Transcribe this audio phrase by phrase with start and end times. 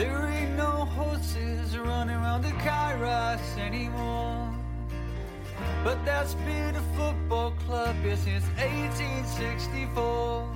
[0.00, 4.48] There ain't no horses running around the Cae Ras anymore.
[5.84, 10.48] But that's been a football club here since 1864.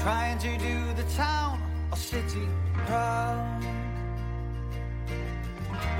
[0.00, 2.46] Trying to do the town or city
[2.84, 3.64] proud.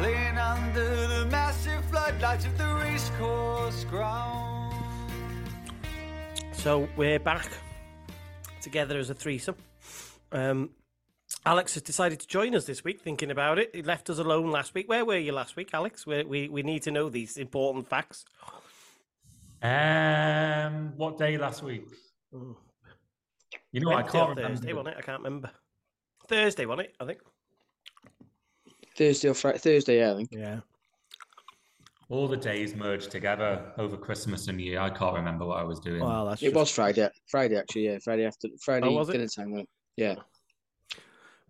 [0.02, 4.75] Laying under the massive floodlights of the racecourse ground.
[6.52, 7.48] So we're back
[8.61, 9.57] together as a threesome.
[10.32, 10.68] Um,
[11.46, 13.00] Alex has decided to join us this week.
[13.00, 14.89] Thinking about it, he left us alone last week.
[14.89, 16.07] Where were you last week, Alex?
[16.07, 18.25] We we, we need to know these important facts.
[19.63, 21.85] Um, what day last week?
[22.35, 22.54] Mm.
[23.72, 24.49] You know, I can't or remember.
[24.57, 24.99] Thursday, wasn't it?
[24.99, 25.50] I can't remember.
[26.29, 26.94] Thursday, wasn't it?
[27.00, 27.18] I think.
[28.96, 29.58] Thursday or Friday?
[29.58, 30.29] Thursday, yeah, I think.
[30.32, 30.61] Yeah.
[32.08, 34.80] All the days merged together over Christmas and New Year.
[34.80, 36.00] I can't remember what I was doing.
[36.02, 37.08] Well, that's It just- was Friday.
[37.28, 37.98] Friday, actually, yeah.
[38.02, 39.12] Friday after Friday Oh, was it?
[39.12, 39.64] dinner time.
[39.96, 40.16] Yeah.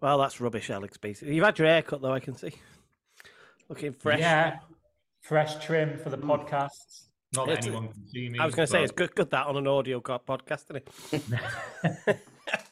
[0.01, 0.97] Well, that's rubbish, Alex.
[0.97, 2.13] Basically, you've had your haircut though.
[2.13, 2.53] I can see.
[3.69, 4.19] Looking fresh.
[4.19, 4.59] Yeah,
[5.21, 7.07] fresh trim for the podcast.
[7.33, 8.39] Not that It's- anyone can see me.
[8.41, 10.65] I was going to say it's good, good that on an audio podcast,
[11.13, 12.19] isn't it?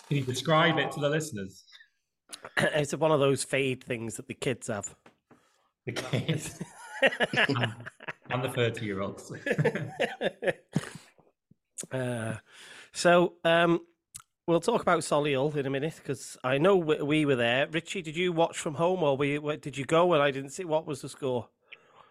[0.08, 1.64] Can you describe it to the listeners?
[2.56, 4.94] it's one of those fade things that the kids have.
[5.86, 6.58] The kids
[7.02, 7.74] and,
[8.30, 9.32] and the thirty-year-olds.
[11.92, 12.34] Uh,
[12.92, 13.80] so um,
[14.48, 17.68] we'll talk about Solihull in a minute because I know we, we were there.
[17.70, 20.14] Richie, did you watch from home or were you, where, did you go?
[20.14, 21.48] And I didn't see what was the score.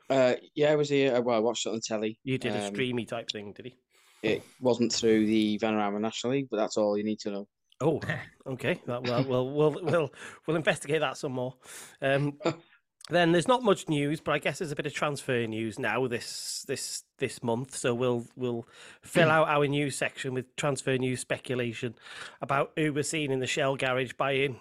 [0.10, 1.20] Uh, yeah, I was here.
[1.20, 2.20] Well, I watched it on the telly.
[2.24, 3.76] You did a Um, streamy type thing, did he?
[4.22, 7.48] It wasn't through the Vanarama National League, but that's all you need to know.
[7.82, 8.00] Oh,
[8.48, 8.82] okay.
[8.88, 10.14] That, well, we'll we'll we'll
[10.48, 11.56] we'll investigate that some more.
[12.02, 12.40] Um,
[13.10, 16.08] then there's not much news, but I guess there's a bit of transfer news now
[16.08, 17.76] this this this month.
[17.76, 18.68] So we'll we'll
[19.02, 21.96] fill out our news section with transfer news speculation
[22.42, 24.60] about who we're seeing in the Shell garage buying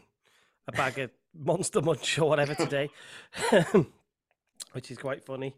[0.69, 2.89] a bag of Monster Munch or whatever today,
[4.73, 5.57] which is quite funny.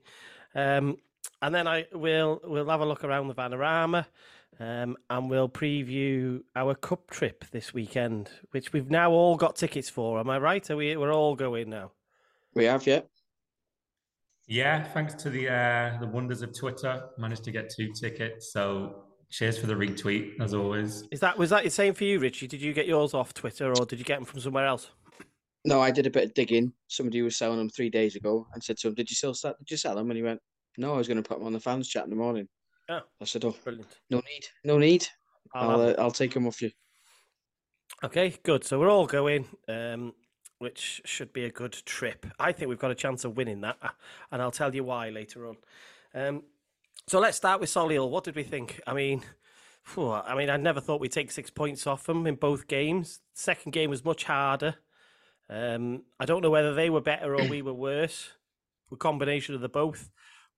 [0.55, 0.97] Um,
[1.43, 4.07] and then I will we'll have a look around the Vanarama.
[4.61, 9.89] Um, and we'll preview our cup trip this weekend, which we've now all got tickets
[9.89, 10.19] for.
[10.19, 10.69] Am I right?
[10.69, 10.97] Are we?
[10.97, 11.93] We're all going now.
[12.59, 13.03] We have, yeah.
[14.49, 18.53] yeah, thanks to the uh, the wonders of Twitter, managed to get two tickets.
[18.53, 21.05] So cheers for the retweet as always.
[21.13, 22.49] Is that was that the same for you, Richie?
[22.49, 24.91] Did you get yours off Twitter or did you get them from somewhere else?
[25.65, 26.73] No, I did a bit of digging.
[26.89, 29.57] Somebody was selling them three days ago and said to him, Did you still start?
[29.59, 30.11] Did you sell them?
[30.11, 30.41] And he went,
[30.79, 32.49] No, I was going to put them on the fans chat in the morning.
[32.89, 33.01] Oh.
[33.21, 33.99] I said, Oh, Brilliant.
[34.11, 34.47] no need.
[34.65, 35.07] No need.
[35.55, 36.73] I'll I'll, uh, I'll take them off you.
[38.03, 38.65] Okay, good.
[38.65, 40.13] So we're all going, um,
[40.59, 42.27] which should be a good trip.
[42.39, 43.79] I think we've got a chance of winning that,
[44.33, 45.57] and I'll tell you why later on.
[46.15, 46.43] Um,
[47.07, 48.11] so let's start with Solihull.
[48.11, 48.81] What did we think?
[48.87, 49.23] I mean,
[49.97, 53.21] I mean, I never thought we'd take six points off them in both games.
[53.35, 54.75] Second game was much harder.
[55.49, 58.31] Um, I don't know whether they were better or we were worse.
[58.93, 60.11] A combination of the both.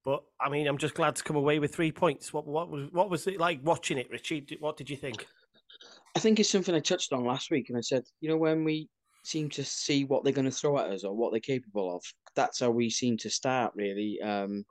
[0.05, 2.33] But I mean, I'm just glad to come away with three points.
[2.33, 4.47] What what was what was it like watching it, Richie?
[4.59, 5.27] What did you think?
[6.17, 8.65] I think it's something I touched on last week, and I said, you know, when
[8.65, 8.89] we
[9.23, 12.03] seem to see what they're going to throw at us or what they're capable of,
[12.35, 13.73] that's how we seem to start.
[13.75, 14.65] Really, um,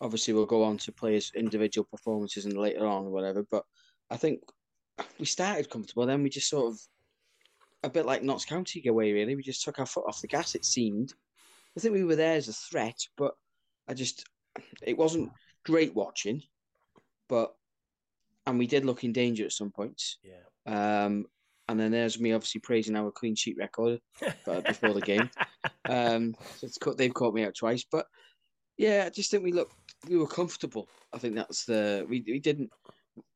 [0.00, 3.44] obviously we'll go on to players' individual performances and later on or whatever.
[3.50, 3.64] But
[4.10, 4.40] I think
[5.18, 6.80] we started comfortable, then we just sort of
[7.84, 9.12] a bit like Notts County away.
[9.12, 10.54] Really, we just took our foot off the gas.
[10.54, 11.14] It seemed.
[11.76, 13.34] I think we were there as a threat, but
[13.88, 14.26] I just
[14.82, 15.30] it wasn't
[15.64, 16.42] great watching,
[17.28, 17.54] but
[18.46, 20.18] and we did look in danger at some points.
[20.22, 21.04] Yeah.
[21.04, 21.26] Um,
[21.72, 23.98] and then there's me obviously praising our clean sheet record
[24.44, 25.28] but before the game.
[25.88, 28.06] Um, so it's caught, they've caught me out twice, but
[28.76, 29.74] yeah, I just think we looked
[30.08, 30.88] we were comfortable.
[31.12, 32.70] I think that's the we we didn't.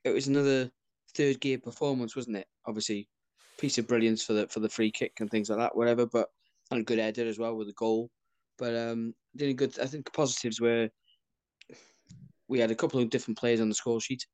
[0.05, 0.71] It was another
[1.15, 2.47] third gear performance, wasn't it?
[2.67, 3.09] Obviously,
[3.59, 6.07] piece of brilliance for the for the free kick and things like that, whatever.
[6.07, 6.29] But
[6.71, 8.11] and a good header as well with the goal.
[8.59, 9.79] But um, did a good.
[9.79, 10.89] I think positives were
[12.49, 14.27] we had a couple of different players on the score sheet,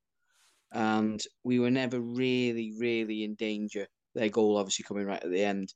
[0.71, 3.87] and we were never really, really in danger.
[4.15, 5.73] Their goal obviously coming right at the end,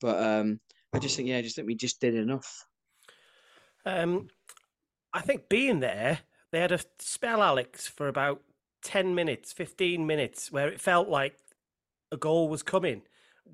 [0.00, 0.60] but um,
[0.92, 2.66] I just think yeah, I just think we just did enough.
[3.84, 4.28] Um,
[5.12, 6.20] I think being there,
[6.50, 8.42] they had a spell, Alex, for about
[8.82, 11.36] 10 minutes, 15 minutes, where it felt like
[12.12, 13.02] a goal was coming.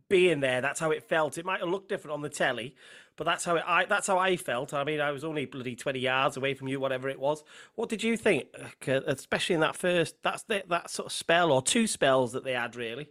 [0.08, 1.36] Being there, that's how it felt.
[1.36, 2.76] It might have looked different on the telly,
[3.16, 4.72] but that's how it, I that's how I felt.
[4.72, 7.42] I mean, I was only bloody 20 yards away from you, whatever it was.
[7.74, 8.48] What did you think,
[8.86, 12.44] uh, especially in that first, that's the, that sort of spell or two spells that
[12.44, 13.08] they had, really?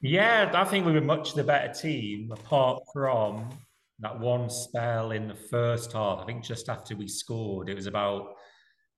[0.00, 3.50] Yeah, I think we were much the better team apart from
[3.98, 6.20] that one spell in the first half.
[6.20, 8.34] I think just after we scored, it was about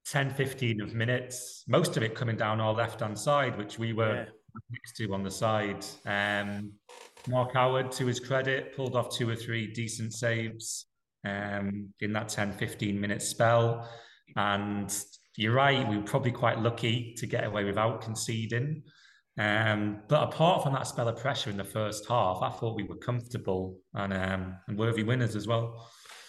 [0.07, 3.93] 10, 15 of minutes, most of it coming down our left hand side, which we
[3.93, 4.25] were Yeah.
[4.71, 5.85] next to on the side.
[6.07, 6.73] Um,
[7.29, 10.87] Mark Howard, to his credit, pulled off two or three decent saves
[11.25, 13.89] um, in that 10, 15 minute spell.
[14.37, 14.93] And
[15.37, 18.83] you're right, we were probably quite lucky to get away without conceding.
[19.39, 22.83] Um, but apart from that spell of pressure in the first half, I thought we
[22.83, 25.89] were comfortable and, um, and worthy winners as well.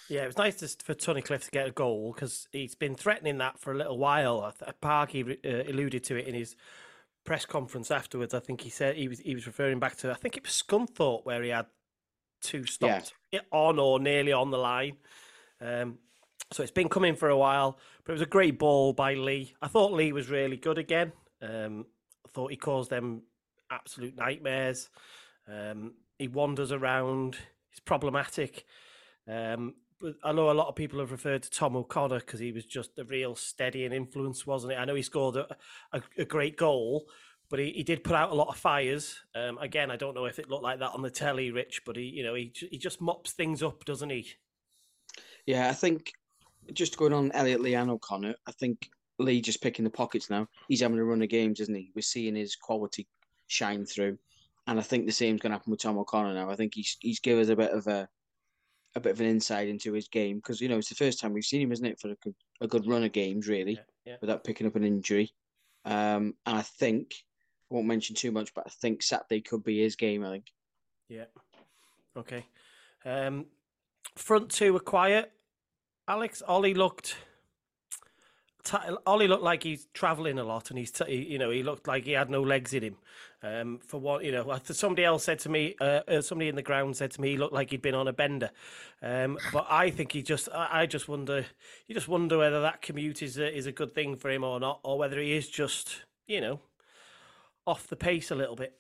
[0.09, 3.37] Yeah, it was nice to, for Cliff to get a goal because he's been threatening
[3.39, 4.53] that for a little while.
[4.81, 6.55] Parky uh, alluded to it in his
[7.23, 8.33] press conference afterwards.
[8.33, 10.51] I think he said he was he was referring back to I think it was
[10.51, 11.67] Scunthorpe where he had
[12.41, 13.39] two stops yeah.
[13.51, 14.97] on or nearly on the line.
[15.61, 15.97] Um,
[16.51, 19.55] so it's been coming for a while, but it was a great ball by Lee.
[19.61, 21.13] I thought Lee was really good again.
[21.41, 22.02] Um, I
[22.33, 23.23] thought he caused them
[23.71, 24.89] absolute nightmares.
[25.47, 27.37] Um, he wanders around.
[27.69, 28.65] He's problematic.
[29.27, 32.51] Um, but I know a lot of people have referred to Tom O'Connor because he
[32.51, 34.75] was just a real steadying influence, wasn't it?
[34.75, 35.55] I know he scored a,
[35.93, 37.05] a, a great goal,
[37.49, 39.15] but he, he did put out a lot of fires.
[39.33, 41.95] Um, again, I don't know if it looked like that on the telly, Rich, but
[41.95, 44.27] he, you know, he he just mops things up, doesn't he?
[45.45, 46.11] Yeah, I think
[46.73, 48.89] just going on Elliot Lee and O'Connor, I think
[49.23, 50.47] Lee just picking the pockets now.
[50.67, 51.91] He's having a run of games, isn't he?
[51.95, 53.07] We're seeing his quality
[53.47, 54.17] shine through,
[54.67, 56.49] and I think the same's going to happen with Tom O'Connor now.
[56.49, 58.07] I think he's he's given us a bit of a
[58.95, 61.33] a bit of an insight into his game because you know it's the first time
[61.33, 63.79] we've seen him, isn't it, for a good, a good run of games really, yeah,
[64.05, 64.15] yeah.
[64.21, 65.31] without picking up an injury.
[65.85, 67.15] Um, and I think
[67.71, 70.23] I won't mention too much, but I think Saturday could be his game.
[70.23, 70.45] I think.
[71.09, 71.25] Yeah.
[72.15, 72.45] Okay.
[73.05, 73.45] Um,
[74.15, 75.31] front two were quiet.
[76.07, 77.15] Alex Ollie looked
[79.05, 82.05] Ollie looked like he's travelling a lot, and he's t- you know he looked like
[82.05, 82.97] he had no legs in him.
[83.41, 86.61] Um, for what you know, somebody else said to me, uh, uh, somebody in the
[86.61, 88.51] ground said to me, he looked like he'd been on a bender.
[89.01, 91.45] Um, but I think he just, I, just wonder,
[91.85, 94.61] you just wonder whether that commute is a, is a good thing for him or
[94.61, 96.61] not, or whether he is just, you know,
[97.67, 98.79] off the pace a little bit.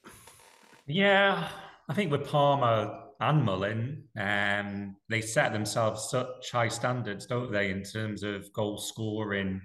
[0.87, 1.49] Yeah,
[1.89, 7.71] I think with Palmer and Mullin, um, they set themselves such high standards, don't they,
[7.71, 9.61] in terms of goal scoring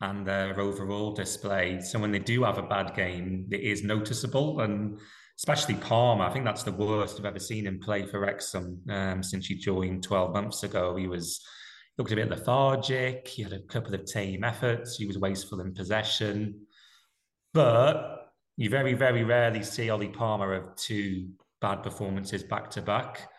[0.00, 1.80] and their overall display.
[1.80, 4.60] So when they do have a bad game, it is noticeable.
[4.60, 4.98] And
[5.38, 9.22] especially Palmer, I think that's the worst I've ever seen him play for Wrexham um,
[9.22, 10.94] since he joined 12 months ago.
[10.94, 11.44] He was
[11.98, 13.26] looked a bit lethargic.
[13.26, 14.96] He had a couple of tame efforts.
[14.96, 16.66] He was wasteful in possession.
[17.52, 21.30] But you very, very rarely see Ollie Palmer of two
[21.62, 23.30] bad performances back to back.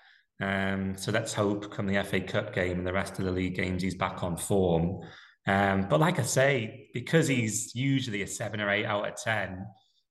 [0.42, 3.56] Um, so let's hope come the FA Cup game and the rest of the league
[3.56, 5.02] games, he's back on form.
[5.46, 9.64] Um, but like I say, because he's usually a seven or eight out of 10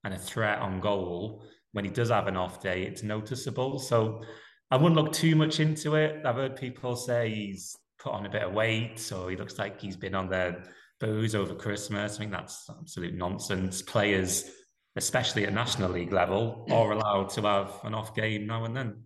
[0.05, 3.79] and a threat on goal, when he does have an off day, it's noticeable.
[3.79, 4.23] So
[4.71, 6.25] I wouldn't look too much into it.
[6.25, 9.81] I've heard people say he's put on a bit of weight, so he looks like
[9.81, 10.63] he's been on the
[11.01, 12.17] booze over Christmas.
[12.17, 13.81] I think that's absolute nonsense.
[13.83, 14.51] Players
[14.97, 19.05] especially at National League level, are allowed to have an off game now and then.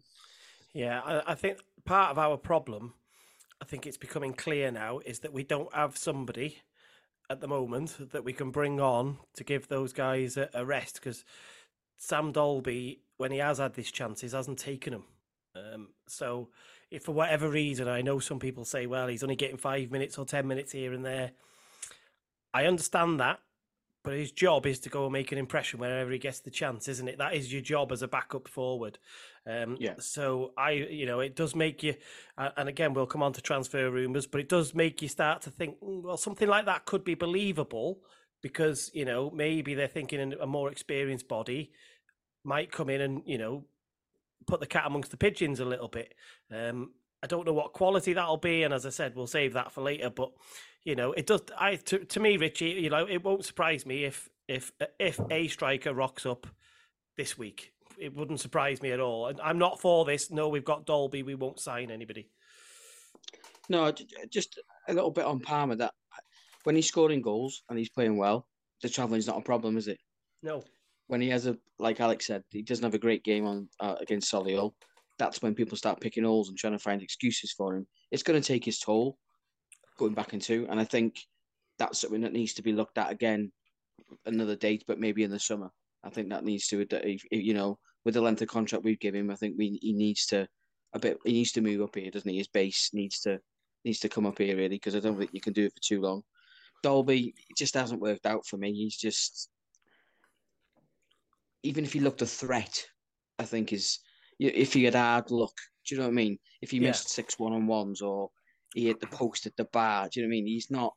[0.73, 2.95] Yeah, I, I think part of our problem,
[3.63, 6.59] I think it's becoming clear now, is that we don't have somebody
[7.31, 10.97] at the moment that we can bring on to give those guys a, a rest
[10.97, 11.25] because
[11.97, 15.05] Sam Dalby, when he has had these chances, hasn't taken them.
[15.55, 16.51] Um, so,
[16.91, 20.19] if for whatever reason, I know some people say, well, he's only getting five minutes
[20.19, 21.33] or 10 minutes here and there.
[22.53, 23.41] I understand that
[24.07, 26.87] but his job is to go and make an impression wherever he gets the chance,
[26.87, 27.19] isn't it?
[27.19, 29.01] That is your job as a backup forward.
[29.45, 29.95] Um, yeah.
[29.99, 31.97] So I, you know, it does make you,
[32.39, 35.51] and again, we'll come on to transfer rumours, but it does make you start to
[35.51, 37.99] think, mm, well, something like that could be believable
[38.43, 41.73] because you know maybe they're thinking a more experienced body
[42.45, 43.65] might come in and you know
[44.47, 46.15] put the cat amongst the pigeons a little bit.
[46.55, 46.93] Um,
[47.23, 49.83] I don't know what quality that'll be, and as I said, we'll save that for
[49.83, 50.11] later.
[50.11, 50.33] But
[50.85, 51.43] you know, it does.
[51.59, 55.49] I to, to me, Richie, you know, it won't surprise me if if if a
[55.49, 56.47] striker rocks up
[57.17, 57.73] this week.
[57.99, 59.29] It wouldn't surprise me at all.
[59.29, 60.31] And I'm not for this.
[60.31, 61.23] No, we've got Dalby.
[61.23, 62.29] We won't sign anybody.
[63.69, 63.93] No,
[64.31, 65.77] just a little bit on Palmer.
[65.77, 65.95] That
[66.65, 68.47] when he's scoring goals and he's playing well,
[68.83, 69.99] the travelling's not a problem, is it?
[70.43, 70.63] No.
[71.09, 73.95] When he has a, like Alex said, he doesn't have a great game on uh,
[74.01, 74.73] against Solihull.
[75.19, 77.87] That's when people start picking holes and trying to find excuses for him.
[78.11, 79.19] It's going to take his toll
[79.99, 80.67] going back into.
[80.69, 81.17] And I think
[81.79, 83.53] that's something that needs to be looked at again
[84.27, 85.71] another date, but maybe in the summer.
[86.05, 86.87] I think that needs to,
[87.31, 90.27] you know, with the length of contract we give him, I think we he needs
[90.27, 90.47] to
[90.93, 91.19] a bit.
[91.25, 92.39] He needs to move up here, doesn't he?
[92.39, 93.41] His base needs to
[93.85, 95.81] needs to come up here really because I don't think you can do it for
[95.83, 96.23] too long.
[96.83, 98.73] Dalby just hasn't worked out for me.
[98.73, 99.51] He's just
[101.63, 102.87] even if he looked a threat,
[103.41, 103.99] I think is
[104.39, 105.55] if he had hard luck.
[105.87, 106.39] Do you know what I mean?
[106.61, 106.89] If he yeah.
[106.89, 108.31] missed six one on ones or
[108.75, 110.09] he hit the post at the bar.
[110.09, 110.47] Do you know what I mean?
[110.47, 110.95] He's not.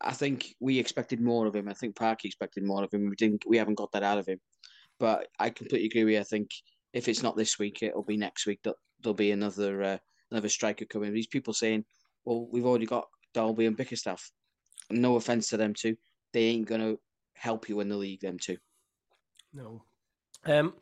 [0.00, 1.68] I think we expected more of him.
[1.68, 3.08] I think Parky expected more of him.
[3.08, 3.44] We didn't.
[3.46, 4.40] We haven't got that out of him.
[4.98, 6.20] But I completely agree with you.
[6.20, 6.50] I think
[6.92, 8.60] if it's not this week, it'll be next week.
[8.64, 9.98] That there'll be another uh,
[10.30, 11.12] another striker coming.
[11.12, 11.84] These people saying,
[12.24, 14.30] "Well, we've already got Dalby and Bickerstaff."
[14.90, 15.96] No offense to them two,
[16.32, 16.96] they ain't gonna
[17.34, 18.20] help you in the league.
[18.20, 18.58] Them two.
[19.52, 19.82] No.
[20.44, 20.74] Um.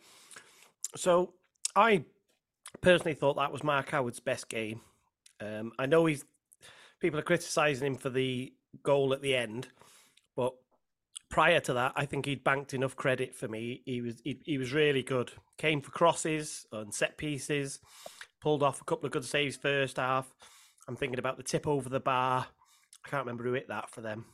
[0.96, 1.34] So
[1.78, 2.04] I
[2.80, 4.80] personally thought that was Mark Howard's best game.
[5.40, 6.24] Um, I know he's
[6.98, 9.68] people are criticising him for the goal at the end,
[10.34, 10.54] but
[11.30, 13.82] prior to that, I think he'd banked enough credit for me.
[13.84, 15.30] He was he, he was really good.
[15.56, 17.78] Came for crosses and set pieces,
[18.40, 20.34] pulled off a couple of good saves first half.
[20.88, 22.44] I'm thinking about the tip over the bar.
[23.04, 24.24] I can't remember who hit that for them.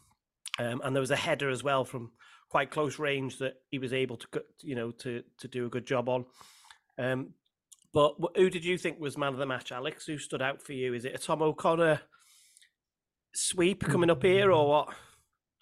[0.59, 2.13] Um, and there was a header as well from
[2.49, 4.29] quite close range that he was able to,
[4.63, 6.25] you know, to to do a good job on.
[6.99, 7.31] Um,
[7.93, 10.07] but who did you think was man of the match, Alex?
[10.07, 10.95] Who stood out for you?
[10.95, 12.01] Is it a Tom O'Connor
[13.35, 14.95] sweep coming up here, or what?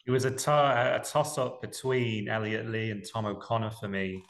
[0.07, 4.25] It was a, t- a toss up between Elliot Lee and Tom O'Connor for me.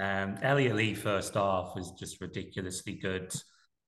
[0.00, 3.34] Um, Elliot Lee, first off, was just ridiculously good.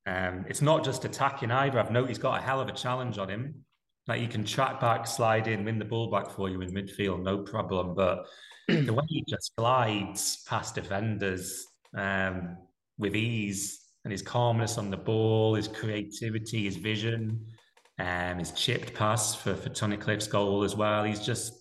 [0.06, 1.78] Um, it's not just attacking either.
[1.78, 3.64] I've noticed he's got a hell of a challenge on him.
[4.08, 7.22] Like you can track back, slide in, win the ball back for you in midfield,
[7.22, 7.94] no problem.
[7.94, 8.26] But
[8.68, 11.64] the way he just slides past defenders
[11.96, 12.56] um,
[12.98, 17.46] with ease and his calmness on the ball, his creativity, his vision,
[17.98, 21.04] um, his chipped pass for, for Tunnicliffe's goal as well.
[21.04, 21.52] He's just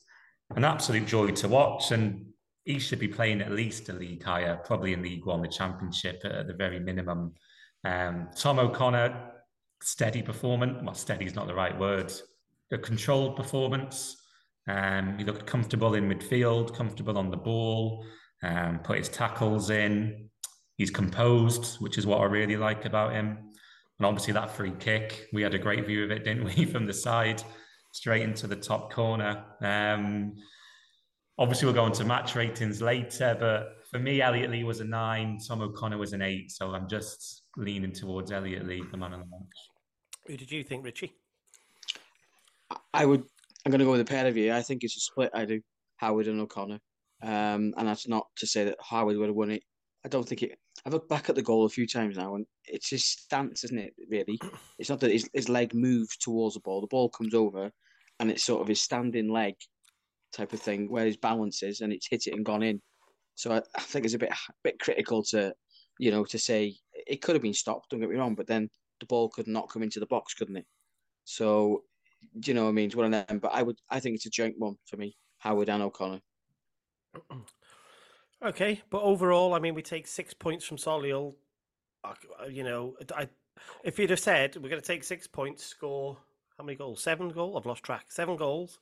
[0.56, 1.92] an absolute joy to watch.
[1.92, 2.26] And
[2.66, 6.22] he should be playing at least a league higher, probably in League One, the Championship
[6.24, 7.34] at the very minimum.
[7.84, 9.32] Um, Tom O'Connor,
[9.82, 10.80] steady performance.
[10.84, 12.12] Well, steady is not the right word.
[12.72, 14.18] A controlled performance.
[14.68, 18.06] Um, he looked comfortable in midfield, comfortable on the ball,
[18.43, 20.29] um, put his tackles in.
[20.77, 23.38] He's composed, which is what I really like about him.
[24.00, 26.86] And obviously, that free kick, we had a great view of it, didn't we, from
[26.86, 27.43] the side,
[27.93, 29.45] straight into the top corner.
[29.62, 30.33] Um,
[31.38, 35.38] obviously, we'll go into match ratings later, but for me, Elliot Lee was a nine,
[35.45, 36.50] Tom O'Connor was an eight.
[36.50, 39.57] So I'm just leaning towards Elliot Lee, the man of the match.
[40.27, 41.13] Who did you think, Richie?
[42.93, 43.24] I would.
[43.65, 44.53] I'm going to go with a pair of you.
[44.53, 45.29] I think it's a split.
[45.33, 45.62] I do.
[45.98, 46.79] Howard and O'Connor.
[47.24, 49.63] Um, and that's not to say that Howard would have won it.
[50.04, 50.58] I don't think it.
[50.86, 53.78] I've looked back at the goal a few times now, and it's his stance, isn't
[53.78, 53.94] it?
[54.10, 54.40] Really,
[54.80, 56.82] it's not that his, his leg moves towards the ball.
[56.82, 57.72] The ball comes over,
[58.20, 59.56] and it's sort of his standing leg
[60.34, 62.82] type of thing where his balance is, and it's hit it and gone in.
[63.36, 65.54] So I, I think it's a bit a bit critical to,
[66.00, 67.92] you know, to say it could have been stopped.
[67.92, 70.58] Don't get me wrong, but then the ball could not come into the box, couldn't
[70.58, 70.66] it?
[71.25, 71.84] So,
[72.40, 72.88] do you know what I mean?
[72.88, 73.40] It's one of them.
[73.40, 76.22] But I would, I think it's a joint one for me, Howard and O'Connor.
[78.44, 81.36] Okay, but overall, I mean, we take six points from Solihull.
[82.50, 83.30] You know, I,
[83.84, 86.18] if you'd have said we're going to take six points, score
[86.58, 87.01] how many goals?
[87.01, 87.56] Seven goals?
[87.58, 88.12] I've lost track.
[88.12, 88.80] Seven goals.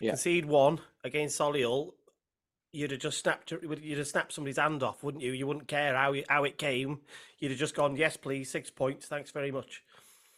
[0.00, 0.10] Yeah.
[0.10, 1.92] Concede one against Solihull.
[2.72, 3.52] You'd have just snapped.
[3.52, 5.32] You'd have snapped somebody's hand off, wouldn't you?
[5.32, 7.00] You wouldn't care how how it came.
[7.38, 9.06] You'd have just gone, yes, please, six points.
[9.06, 9.82] Thanks very much.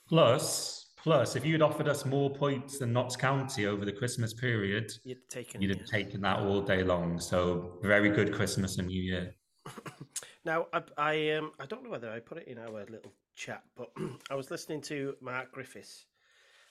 [0.09, 4.93] Plus, Plus, if you'd offered us more points than Notts County over the Christmas period,
[5.05, 5.99] you'd, taken, you'd have yeah.
[5.99, 7.21] taken that all day long.
[7.21, 9.35] So, very good Christmas and New Year.
[10.45, 13.63] now, I, I, um, I don't know whether I put it in our little chat,
[13.77, 13.91] but
[14.31, 16.07] I was listening to Mark Griffiths.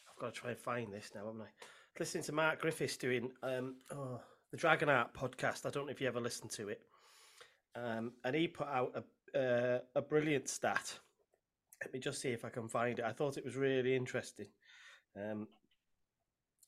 [0.10, 1.50] I've got to try and find this now, haven't I?
[1.98, 4.19] Listening to Mark Griffiths doing um, oh,
[4.51, 5.65] the Dragon Art podcast.
[5.65, 6.81] I don't know if you ever listened to it.
[7.75, 9.03] Um, and he put out
[9.34, 11.00] a, uh, a brilliant stat
[11.81, 13.05] let me just see if I can find it.
[13.05, 14.48] I thought it was really interesting.
[15.15, 15.48] Um,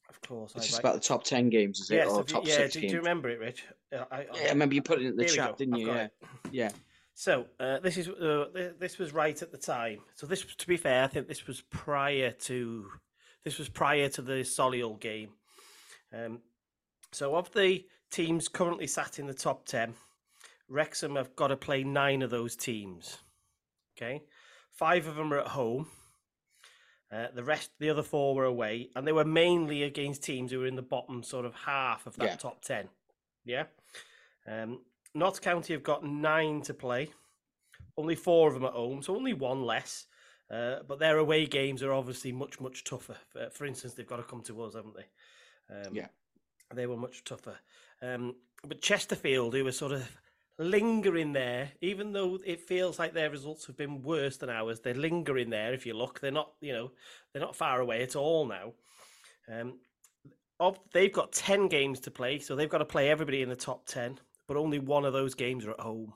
[0.10, 1.96] of course, it's just about the top ten games, is it?
[1.96, 2.56] Yes, or top yeah.
[2.56, 2.92] six do, games?
[2.92, 3.66] do you remember it, Rich?
[3.94, 5.88] I, I, yeah, I remember you put it in the chat, didn't you?
[5.88, 6.08] Yeah,
[6.52, 6.70] yeah.
[7.14, 10.00] So uh, this is uh, this was right at the time.
[10.16, 12.86] So this, to be fair, I think this was prior to
[13.44, 15.30] this was prior to the Solihull game.
[16.14, 16.40] Um,
[17.12, 19.94] so of the teams currently sat in the top ten,
[20.70, 23.18] Wrexham have got to play nine of those teams.
[23.98, 24.24] Okay,
[24.80, 25.88] Five of them are at home.
[27.12, 30.60] Uh, the rest, the other four were away, and they were mainly against teams who
[30.60, 32.36] were in the bottom sort of half of that yeah.
[32.38, 32.88] top ten.
[33.44, 33.66] Yeah.
[34.48, 34.80] Um,
[35.14, 37.10] Notts County have got nine to play,
[37.98, 40.06] only four of them at home, so only one less.
[40.50, 43.18] Uh, but their away games are obviously much, much tougher.
[43.34, 45.76] For, for instance, they've got to come to us, haven't they?
[45.76, 46.08] Um, yeah.
[46.74, 47.58] They were much tougher.
[48.02, 50.10] Um, but Chesterfield, who were sort of
[50.60, 54.82] lingering there, even though it feels like their results have been worse than ours.
[54.82, 55.74] They're lingering there.
[55.74, 56.92] If you look, they're not, you know,
[57.32, 58.74] they're not far away at all now.
[59.52, 59.80] Um,
[60.60, 63.56] of, they've got ten games to play, so they've got to play everybody in the
[63.56, 66.14] top ten, but only one of those games are at home.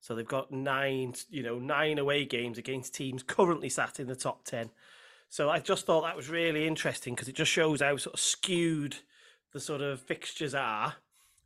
[0.00, 4.16] So they've got nine, you know, nine away games against teams currently sat in the
[4.16, 4.70] top ten.
[5.30, 8.20] So I just thought that was really interesting because it just shows how sort of
[8.20, 8.96] skewed
[9.52, 10.94] the sort of fixtures are.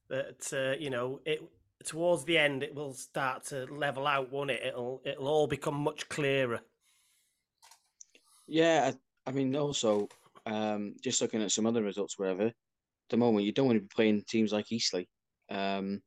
[0.08, 1.42] That uh, you know, it
[1.84, 4.62] towards the end it will start to level out, won't it?
[4.64, 6.60] It'll it'll all become much clearer.
[8.46, 8.92] Yeah,
[9.26, 10.08] I, I mean, also
[10.46, 12.50] um, just looking at some other results, wherever.
[13.10, 15.06] The moment, you don't want to be playing teams like Eastleigh,
[15.50, 16.00] um,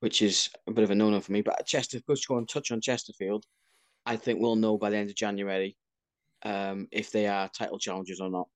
[0.00, 1.42] which is a bit of a no-no for me.
[1.42, 3.44] But Chester, just go and touch on Chesterfield.
[4.06, 5.76] I think we'll know by the end of January
[6.44, 8.48] um, if they are title challengers or not,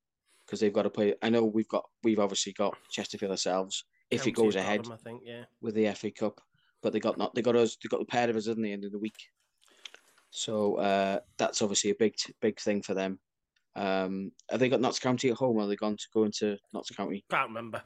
[0.47, 1.15] because they've got to play.
[1.23, 3.85] I know we've got we've obviously got Chesterfield ourselves.
[4.13, 5.45] If it goes ahead I think, yeah.
[5.61, 6.41] with the FA Cup,
[6.83, 8.73] but they got not they got us they got the pair of us at the
[8.73, 9.19] end of the week.
[10.31, 13.19] So uh, that's obviously a big big thing for them.
[13.75, 15.57] Um, have they got Notts County at home?
[15.57, 17.25] Or are they gone to go into Notts County?
[17.31, 17.83] Can't remember.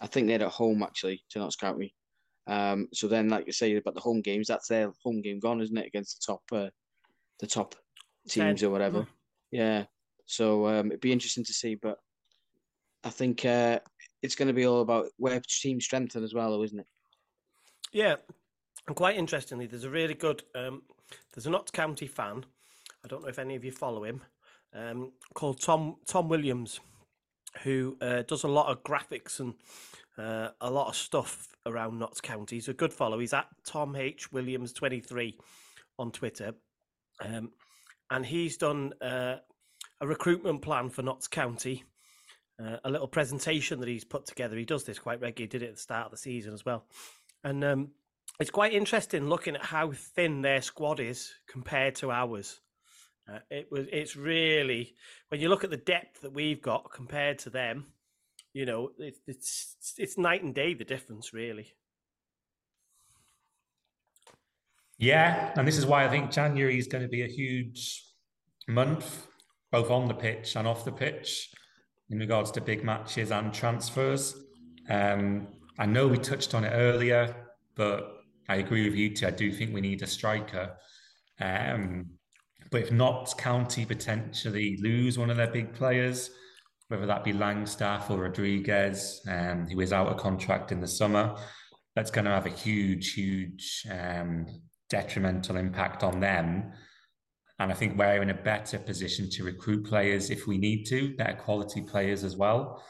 [0.00, 1.94] I think they're at home actually to Notts County.
[2.46, 5.60] Um, so then, like you say about the home games, that's their home game gone,
[5.60, 6.70] isn't it, against the top, uh,
[7.40, 7.74] the top
[8.28, 8.68] teams Ten.
[8.68, 9.00] or whatever.
[9.00, 9.08] Mm.
[9.50, 9.84] Yeah.
[10.26, 11.98] So um, it'd be interesting to see, but
[13.02, 13.80] I think uh,
[14.24, 16.86] it's going to be all about where teams strengthen as well, though, isn't it?
[17.92, 18.16] Yeah,
[18.86, 20.42] and quite interestingly, there's a really good.
[20.54, 20.82] Um,
[21.32, 22.46] there's a Notts County fan.
[23.04, 24.22] I don't know if any of you follow him.
[24.74, 26.80] Um, called Tom Tom Williams,
[27.62, 29.54] who uh, does a lot of graphics and
[30.16, 32.56] uh, a lot of stuff around Notts County.
[32.56, 33.18] He's a good follow.
[33.18, 35.38] He's at Tom H Williams twenty three
[35.98, 36.54] on Twitter,
[37.20, 37.50] um,
[38.10, 39.36] and he's done uh,
[40.00, 41.84] a recruitment plan for Notts County.
[42.62, 44.56] Uh, a little presentation that he's put together.
[44.56, 45.48] He does this quite regularly.
[45.48, 46.84] Did it at the start of the season as well,
[47.42, 47.90] and um,
[48.38, 52.60] it's quite interesting looking at how thin their squad is compared to ours.
[53.28, 53.86] Uh, it was.
[53.90, 54.94] It's really
[55.30, 57.86] when you look at the depth that we've got compared to them.
[58.52, 61.74] You know, it, it's it's night and day the difference, really.
[64.96, 68.04] Yeah, and this is why I think January is going to be a huge
[68.68, 69.26] month,
[69.72, 71.50] both on the pitch and off the pitch,
[72.10, 74.36] in regards to big matches and transfers.
[74.88, 77.34] Um, I know we touched on it earlier,
[77.74, 78.12] but
[78.48, 79.26] I agree with you too.
[79.26, 80.76] I do think we need a striker.
[81.40, 82.06] Um,
[82.70, 86.30] but if not, County potentially lose one of their big players,
[86.88, 91.36] whether that be Langstaff or Rodrigues, um, who is out of contract in the summer,
[91.94, 94.46] that's going to have a huge, huge um,
[94.88, 96.72] detrimental impact on them.
[97.58, 101.14] And I think we're in a better position to recruit players if we need to,
[101.16, 102.82] better quality players as well.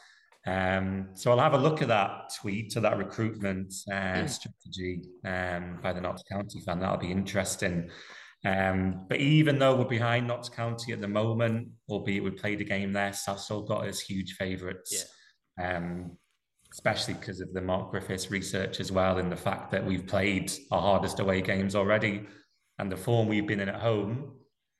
[0.47, 5.79] Um, so I'll have a look at that tweet to that recruitment uh, strategy um,
[5.81, 6.79] by the Notts County fan.
[6.79, 7.89] That'll be interesting.
[8.43, 12.63] Um, but even though we're behind Notts County at the moment, albeit we played a
[12.63, 15.05] game there, Sassel got us huge favourites.
[15.59, 16.17] Um,
[16.71, 20.51] especially because of the Mark Griffiths research as well, and the fact that we've played
[20.71, 22.27] our hardest away games already,
[22.77, 24.33] and the form we've been in at home.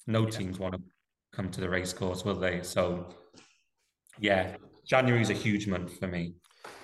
[0.08, 0.82] No teams want to
[1.34, 2.62] come to the racecourse, will they?
[2.62, 3.08] So,
[4.20, 6.36] yeah, January is a huge month for me.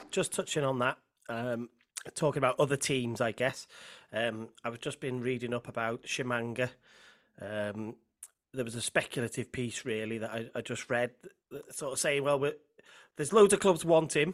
[0.10, 0.98] Just touching on that,
[1.30, 1.70] um,
[2.16, 3.68] talking about other teams, I guess.
[4.12, 6.70] Um, I've just been reading up about Tshimanga.
[7.40, 7.96] Um,
[8.54, 11.12] there was a speculative piece, really, that I, I just read,
[11.52, 12.56] that sort of saying, well, we're,
[13.16, 14.34] there's loads of clubs want him.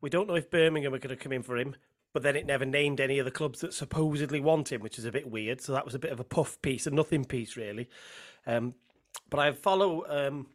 [0.00, 1.76] We don't know if Birmingham are going to come in for him,
[2.12, 5.04] but then it never named any of the clubs that supposedly want him, which is
[5.04, 5.60] a bit weird.
[5.60, 7.88] So that was a bit of a puff piece, a nothing piece, really.
[8.46, 8.74] Um,
[9.30, 10.46] but I follow, um,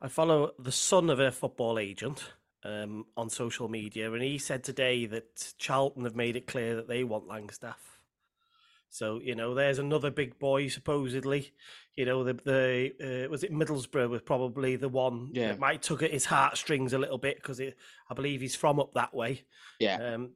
[0.00, 2.24] I follow the son of a football agent
[2.64, 6.88] um, on social media, and he said today that Charlton have made it clear that
[6.88, 7.74] they want Langstaff.
[8.90, 11.52] So you know, there's another big boy supposedly.
[11.96, 15.48] You know, the the uh, was it Middlesbrough was probably the one Yeah.
[15.48, 18.94] that might tug at his heartstrings a little bit because I believe he's from up
[18.94, 19.42] that way.
[19.80, 19.96] Yeah.
[20.14, 20.30] Um,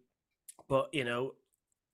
[0.68, 1.34] but you know,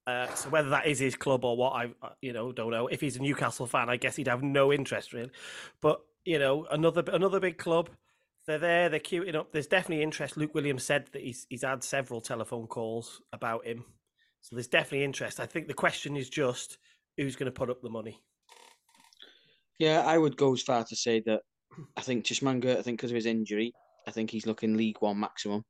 [0.07, 2.87] uh, so whether that is his club or what, I you know don't know.
[2.87, 5.31] If he's a Newcastle fan, I guess he'd have no interest really.
[5.81, 7.91] But you know, another another big club.
[8.47, 8.91] They're there.
[8.91, 9.53] They're queuing up.
[9.53, 10.37] There's definitely interest.
[10.37, 13.85] Luke Williams said that he's he's had several telephone calls about him.
[14.43, 15.41] So there's definitely interest.
[15.41, 16.77] I think the question is just
[17.17, 18.21] who's going to put up the money.
[19.79, 21.41] Yeah, I would go as far to say that
[21.97, 23.73] I think Tshimanga, I think because of his injury,
[24.07, 25.65] I think he's looking League One maximum.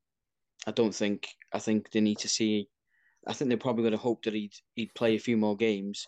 [0.67, 2.69] I don't think, I think they need to see,
[3.27, 6.07] I think they're probably going to hope that he'd, he'd play a few more games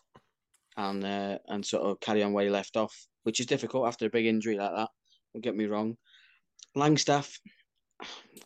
[0.76, 4.06] and uh, and sort of carry on where he left off, which is difficult after
[4.06, 4.90] a big injury like that.
[5.32, 5.96] Don't get me wrong.
[6.76, 7.38] Langstaff,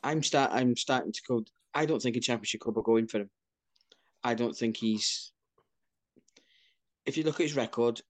[0.02, 1.44] I'm start I'm starting to go.
[1.74, 3.30] I don't think a championship club will go in for him.
[4.22, 5.32] I don't think he's.
[7.06, 8.00] If you look at his record,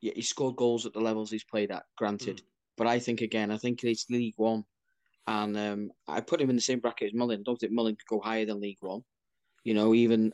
[0.00, 1.82] yeah, he scored goals at the levels he's played at.
[1.98, 2.42] Granted,
[2.76, 4.64] but I think again, I think it's League One,
[5.26, 7.42] and um, I put him in the same bracket as Mullin.
[7.42, 9.02] Don't think Mullin could go higher than League One.
[9.64, 10.32] You know, even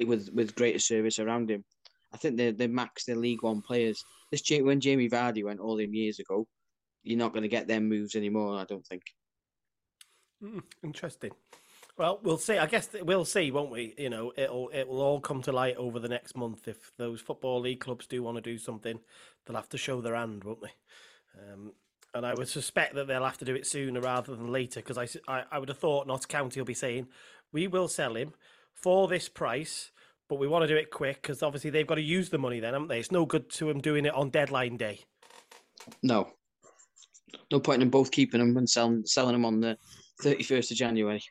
[0.00, 1.64] with with greater service around him.
[2.12, 4.02] I think they they max their League One players.
[4.30, 6.46] This when Jamie Vardy went all them years ago,
[7.02, 8.56] you're not going to get them moves anymore.
[8.56, 9.02] I don't think.
[10.42, 11.32] Mm, interesting.
[11.96, 12.58] Well, we'll see.
[12.58, 13.94] I guess we'll see, won't we?
[13.96, 16.66] You know, it'll it will all come to light over the next month.
[16.66, 18.98] If those football league clubs do want to do something,
[19.46, 20.72] they'll have to show their hand, won't they?
[21.52, 21.72] Um,
[22.14, 24.98] and I would suspect that they'll have to do it sooner rather than later because
[24.98, 27.08] I, I, I would have thought Notts County will be saying
[27.52, 28.34] we will sell him
[28.74, 29.90] for this price,
[30.28, 32.60] but we want to do it quick because obviously they've got to use the money
[32.60, 32.98] then, haven't they?
[32.98, 35.00] It's no good to them doing it on deadline day.
[36.02, 36.32] No,
[37.50, 39.78] no point in both keeping them and selling selling them on the
[40.20, 41.22] thirty first of January.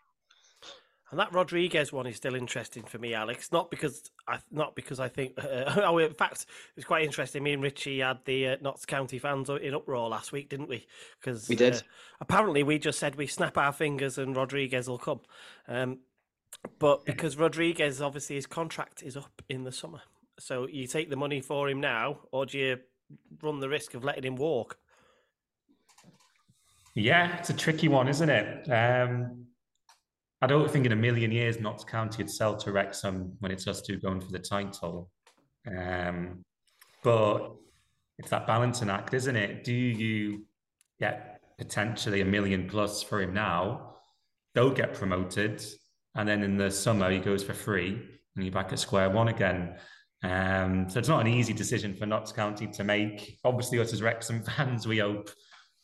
[1.14, 3.52] And that Rodrigues one is still interesting for me, Alex.
[3.52, 5.34] Not because I not because I think.
[5.38, 7.44] Uh, oh, in fact, it's quite interesting.
[7.44, 10.88] Me and Richie had the uh, Notts County fans in uproar last week, didn't we?
[11.20, 11.76] Because we did.
[11.76, 11.82] Uh,
[12.22, 15.20] apparently, we just said we snap our fingers and Rodrigues will come.
[15.68, 16.00] Um,
[16.80, 20.02] but because Rodrigues, obviously, his contract is up in the summer,
[20.40, 22.78] so you take the money for him now, or do you
[23.42, 24.78] run the risk of letting him walk?
[26.96, 28.70] Yeah, it's a tricky one, isn't it?
[28.70, 29.48] Um,
[30.42, 33.68] I don't think in a million years Notts County would sell to Wrexham when it's
[33.68, 35.10] us two going for the title.
[35.66, 36.44] Um,
[37.02, 37.54] but
[38.20, 39.64] it's that balancing act, isn't it?
[39.64, 40.46] Do you
[41.00, 43.96] get potentially a million plus for him now?
[44.54, 45.64] Don't get promoted,
[46.16, 48.02] and then in the summer he goes for free,
[48.36, 49.76] and you're back at square one again.
[50.24, 53.40] Um, so it's not an easy decision for Notts County to make.
[53.44, 55.30] Obviously, us as Wrexham fans, we hope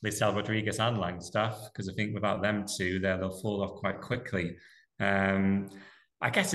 [0.01, 4.01] they sell Rodrigues and Langstaff because I think without them two, they'll fall off quite
[4.01, 4.55] quickly.
[4.99, 5.69] Um,
[6.21, 6.53] I guess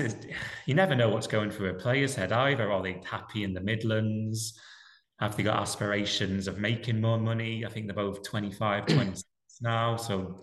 [0.65, 2.71] you never know what's going through a player's head either.
[2.71, 4.59] Are they happy in the Midlands?
[5.19, 7.65] Have they got aspirations of making more money?
[7.65, 9.23] I think they're both 25, 26
[9.61, 9.95] now.
[9.95, 10.41] So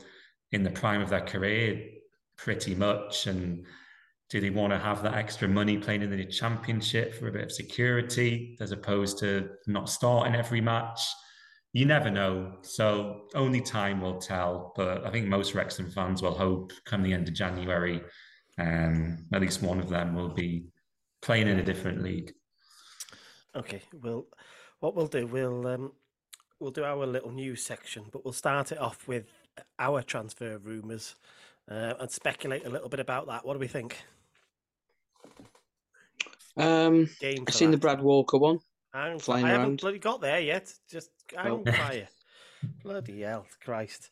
[0.50, 1.80] in the prime of their career,
[2.42, 3.26] pretty much.
[3.26, 3.64] And
[4.30, 7.44] do they want to have that extra money playing in the championship for a bit
[7.44, 11.00] of security as opposed to not starting every match?
[11.72, 12.52] you never know.
[12.62, 14.72] So only time will tell.
[14.76, 18.02] But I think most Wrexham fans will hope come the end of January,
[18.58, 20.66] um, at least one of them will be
[21.22, 22.32] playing in a different league.
[23.54, 24.26] Okay, well,
[24.80, 25.92] what we'll do, we'll um,
[26.58, 29.26] we'll do our little news section, but we'll start it off with
[29.78, 31.16] our transfer rumours
[31.70, 33.44] uh, and speculate a little bit about that.
[33.44, 33.96] What do we think?
[36.56, 37.76] Um, I've seen that.
[37.76, 38.58] the Brad Walker one.
[38.94, 39.60] I'm, flying I around.
[39.60, 40.72] haven't bloody got there yet.
[40.90, 42.08] Just hang on fire.
[42.82, 44.10] bloody hell, Christ.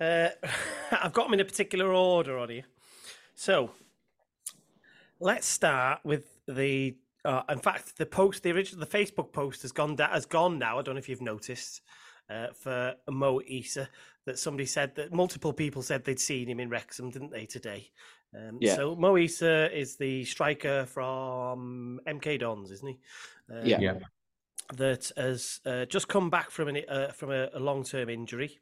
[0.00, 0.28] Uh,
[0.92, 2.62] I've got them in a particular order on you.
[3.34, 3.70] So
[5.20, 6.96] let's start with the.
[7.24, 10.58] Uh, in fact, the post, the original, the Facebook post has gone da- has gone
[10.58, 10.78] now.
[10.78, 11.80] I don't know if you've noticed
[12.32, 13.88] uh, for Mo Eisa
[14.24, 17.90] that somebody said that multiple people said they'd seen him in Wrexham, didn't they today?
[18.34, 18.76] Um, yeah.
[18.76, 22.98] So Mo Eisa is the striker from MK Dons, isn't he?
[23.52, 23.80] Um, yeah.
[23.80, 23.94] yeah.
[24.74, 28.58] That has uh, just come back from an, uh, from a, a long term injury.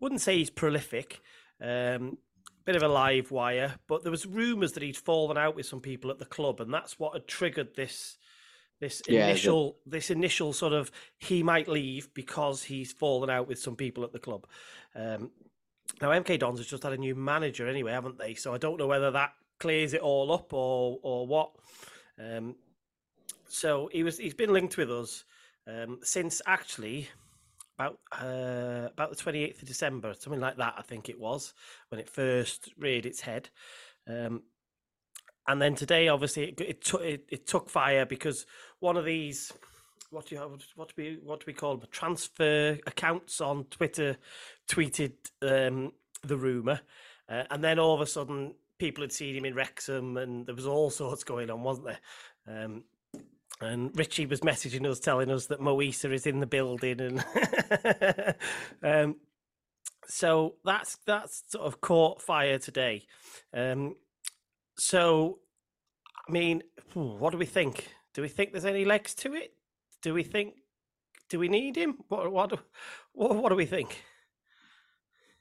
[0.00, 1.20] Wouldn't say he's prolific.
[1.60, 2.18] Um,
[2.64, 5.80] bit of a live wire, but there was rumours that he'd fallen out with some
[5.80, 8.18] people at the club, and that's what had triggered this
[8.80, 9.92] this yeah, initial the...
[9.92, 14.12] this initial sort of he might leave because he's fallen out with some people at
[14.12, 14.46] the club.
[14.94, 15.30] Um,
[16.00, 18.34] now MK Dons has just had a new manager anyway, haven't they?
[18.34, 21.50] So I don't know whether that clears it all up or or what.
[22.18, 22.56] Um,
[23.48, 25.24] so he was he's been linked with us
[25.66, 27.08] um, since actually
[27.78, 30.74] about uh, about the twenty eighth of December, something like that.
[30.76, 31.54] I think it was
[31.88, 33.48] when it first reared its head.
[34.06, 34.42] Um,
[35.48, 38.46] and then today, obviously, it, it, took it, it took fire because
[38.80, 39.52] one of these
[40.10, 43.64] what do you have, what do we what do we call them transfer accounts on
[43.64, 44.16] Twitter
[44.68, 46.80] tweeted um, the rumor,
[47.28, 50.54] uh, and then all of a sudden people had seen him in Wrexham, and there
[50.54, 52.64] was all sorts going on, wasn't there?
[52.64, 52.84] Um,
[53.60, 57.24] and Richie was messaging us, telling us that Mo Eisa is in the building, and
[58.82, 59.16] um,
[60.06, 63.06] so that's that's sort of caught fire today.
[63.52, 63.96] Um,
[64.78, 65.38] so,
[66.28, 66.62] I mean,
[66.94, 67.88] what do we think?
[68.14, 69.54] Do we think there's any legs to it?
[70.02, 70.54] Do we think?
[71.28, 71.98] Do we need him?
[72.08, 72.52] What what
[73.12, 74.02] what, what do we think?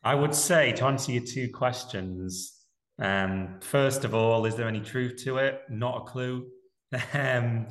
[0.04, 2.54] I would say to answer your two questions.
[3.00, 5.62] Um, first of all, is there any truth to it?
[5.69, 6.47] Not a clue.
[7.13, 7.67] Um,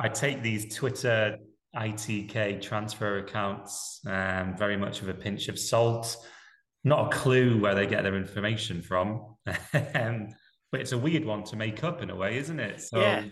[0.00, 1.36] I take these Twitter
[1.76, 6.16] ITK transfer accounts um, very much with a pinch of salt.
[6.82, 9.36] Not a clue where they get their information from,
[9.94, 10.28] um,
[10.70, 12.80] but it's a weird one to make up in a way, isn't it?
[12.80, 13.24] So, yeah.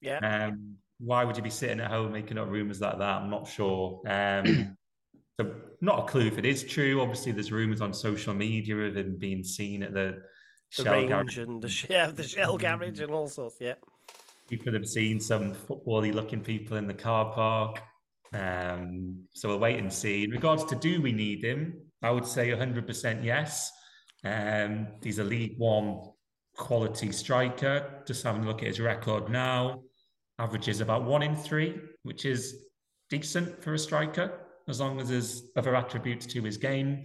[0.00, 0.18] yeah.
[0.18, 3.22] Um, why would you be sitting at home making up rumors like that?
[3.22, 4.00] I'm not sure.
[4.06, 4.76] Um,
[5.40, 7.00] so not a clue if it is true.
[7.00, 10.20] Obviously, there's rumors on social media of him being seen at the,
[10.76, 13.56] the Shell garage and the, yeah, the Shell garage and all sorts.
[13.60, 13.74] Yeah,
[14.48, 17.80] people have seen some footbally looking people in the car park.
[18.32, 20.24] Um, so we'll wait and see.
[20.24, 23.70] In regards to do we need him, I would say 100% yes.
[24.24, 26.00] Um, he's a League One
[26.58, 28.02] quality striker.
[28.06, 29.80] Just having a look at his record now,
[30.38, 32.66] averages about one in three, which is
[33.08, 37.04] decent for a striker, as long as there's other attributes to his game.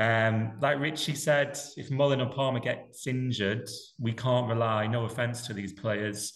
[0.00, 3.68] Um, like Richie said, if Mullin or Palmer gets injured,
[4.00, 6.32] we can't rely, no offence to these players,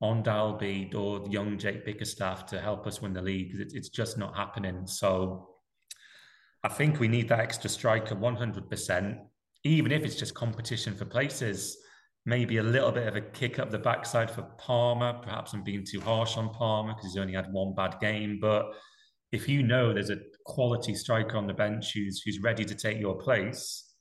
[0.00, 3.52] on Dalby or young Jake Bickerstaff to help us win the league.
[3.58, 4.86] It's, it's just not happening.
[4.86, 5.48] So
[6.62, 9.18] I think we need that extra striker 100%,
[9.64, 11.78] even if it's just competition for places.
[12.28, 15.18] Maybe a little bit of a kick up the backside for Palmer.
[15.22, 18.38] Perhaps I'm being too harsh on Palmer because he's only had one bad game.
[18.38, 18.66] But
[19.32, 22.98] if you know there's a quality striker on the bench who's, who's ready to take
[22.98, 23.94] your place,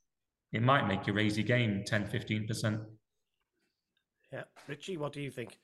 [0.52, 2.84] it might make you raise your game 10, 15%.
[4.34, 4.44] Yeah.
[4.68, 5.58] Richie, what do you think?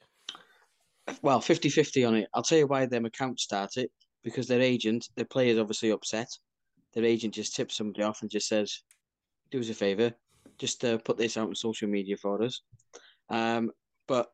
[1.22, 2.30] Well, 50 50 on it.
[2.34, 3.90] I'll tell you why them accounts started
[4.24, 6.30] because their agent, their player's obviously upset.
[6.94, 8.84] Their agent just tips somebody off and just says,
[9.52, 10.14] do us a favour,
[10.64, 12.62] just uh, put this out on social media for us.
[13.30, 13.70] Um,
[14.08, 14.28] but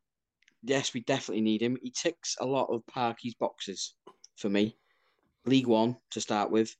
[0.61, 1.75] yes, we definitely need him.
[1.81, 3.95] He ticks a lot of Parky's boxes
[4.37, 4.77] for me.
[5.47, 6.75] League One to start with,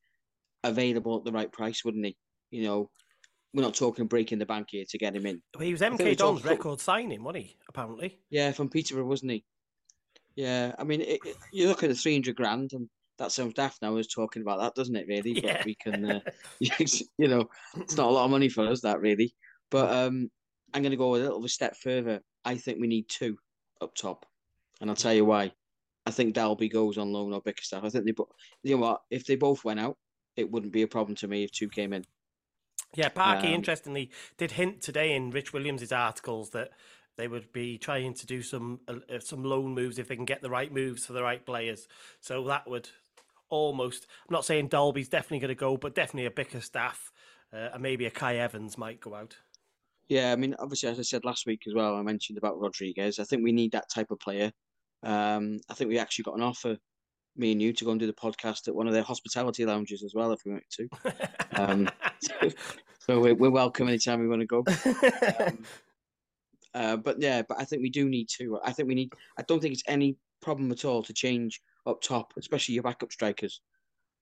[0.64, 2.16] available at the right price, wouldn't he?
[2.52, 2.92] You know,
[3.56, 5.42] we're not talking breaking the bank here to get him in.
[5.56, 7.58] Well, he was MK Don's record signing, wasn't he?
[7.68, 8.20] Apparently.
[8.30, 9.46] Yeah, from Peterborough, wasn't he?
[10.36, 12.88] Yeah, I mean, it, it, you look at the three hundred grand, and
[13.20, 13.96] that sounds daft now.
[13.98, 15.08] Is talking about that, doesn't it?
[15.08, 15.58] Really, Yeah.
[15.58, 16.20] but we can, uh,
[16.60, 19.36] you know, it's not a lot of money for us, that really.
[19.70, 20.30] But um,
[20.74, 22.22] I'm going to go a little bit step further.
[22.44, 23.38] I think we need two
[23.82, 24.26] up top,
[24.82, 25.52] and I'll tell you why.
[26.06, 27.84] I think Dalby goes on loan or Bickerstaff.
[27.84, 28.30] I think they, bo-
[28.64, 29.02] you know what?
[29.12, 29.98] If they both went out,
[30.36, 32.04] it wouldn't be a problem to me if two came in.
[32.96, 36.72] Yeah, Parky, Um, interestingly, did hint today in Rich Williams' articles that
[37.18, 40.42] they would be trying to do some uh, some loan moves if they can get
[40.42, 41.88] the right moves for the right players.
[42.22, 42.90] So that would
[43.50, 44.08] almost.
[44.28, 47.12] I'm not saying Dalby's definitely going to go, but definitely a Bickerstaff
[47.54, 49.36] uh, and maybe a Kai Evans might go out.
[50.08, 53.20] Yeah, I mean, obviously, as I said last week as well, I mentioned about Rodrigues.
[53.20, 54.52] I think we need that type of player.
[55.04, 56.78] Um, I think we actually got an offer,
[57.36, 60.04] me and you, to go and do the podcast at one of their hospitality lounges
[60.04, 60.90] as well, if we want to.
[61.54, 61.90] Um,
[63.00, 64.64] so we're, we're welcome anytime we want to go.
[66.76, 68.60] Um, uh, but yeah, but I think we do need to.
[68.64, 69.12] I think we need.
[69.40, 73.12] I don't think it's any problem at all to change up top, especially your backup
[73.12, 73.62] strikers.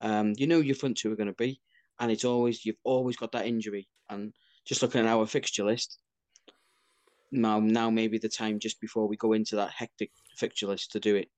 [0.02, 1.60] Um, you know your front two are going to be,
[2.00, 3.88] and it's always you've always got that injury.
[4.10, 4.34] And
[4.66, 6.00] just looking at our fixture list,
[7.32, 11.00] now now maybe the time just before we go into that hectic fixture list to
[11.00, 11.30] do it.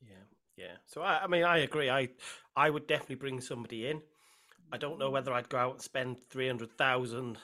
[0.00, 0.24] Yeah,
[0.56, 0.76] yeah.
[0.86, 1.90] So I, I mean, I agree.
[1.90, 2.08] I,
[2.54, 4.00] I would definitely bring somebody in.
[4.72, 7.38] I don't know whether I'd go out and spend three hundred thousand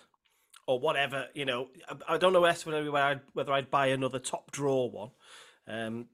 [0.67, 1.27] or whatever.
[1.35, 5.11] You know, I, I don't know whether I'd, whether I'd buy another top draw one.
[5.69, 6.07] Um,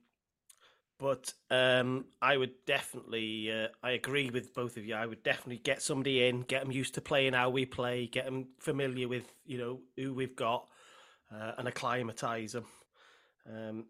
[0.98, 4.94] but um, I would definitely, uh, I agree with both of you.
[4.94, 8.24] I would definitely get somebody in, get them used to playing how we play, get
[8.24, 10.66] them familiar with you know who we've got,
[11.32, 12.64] uh, and acclimatise them.
[13.48, 13.84] Um,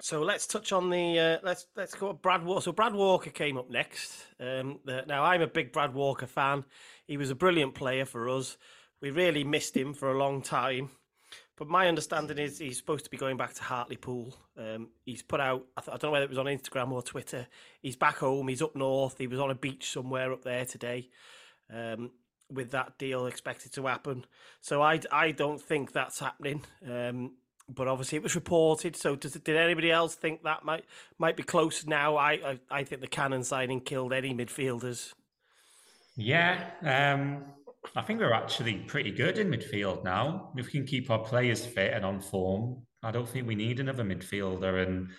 [0.00, 2.60] so let's touch on the uh, let's let's go Brad Walker.
[2.60, 4.12] So Brad Walker came up next.
[4.38, 6.64] Um, the, now I'm a big Brad Walker fan.
[7.06, 8.56] He was a brilliant player for us.
[9.00, 10.90] We really missed him for a long time.
[11.58, 14.34] But my understanding is he's supposed to be going back to Hartlepool.
[14.56, 17.02] Um, he's put out, I, th- I don't know whether it was on Instagram or
[17.02, 17.48] Twitter.
[17.82, 18.46] He's back home.
[18.48, 19.18] He's up north.
[19.18, 21.08] He was on a beach somewhere up there today.
[21.72, 22.12] Um,
[22.50, 24.24] with that deal expected to happen,
[24.62, 26.62] so I, I don't think that's happening.
[26.90, 27.32] Um,
[27.68, 28.96] but obviously it was reported.
[28.96, 30.84] So does, did anybody else think that might
[31.18, 32.16] might be close now?
[32.16, 35.12] I I, I think the Cannon signing killed any midfielders.
[36.16, 37.44] Yeah, um,
[37.94, 40.52] I think we're actually pretty good in midfield now.
[40.56, 43.80] If we can keep our players fit and on form, I don't think we need
[43.80, 44.86] another midfielder.
[44.86, 45.10] And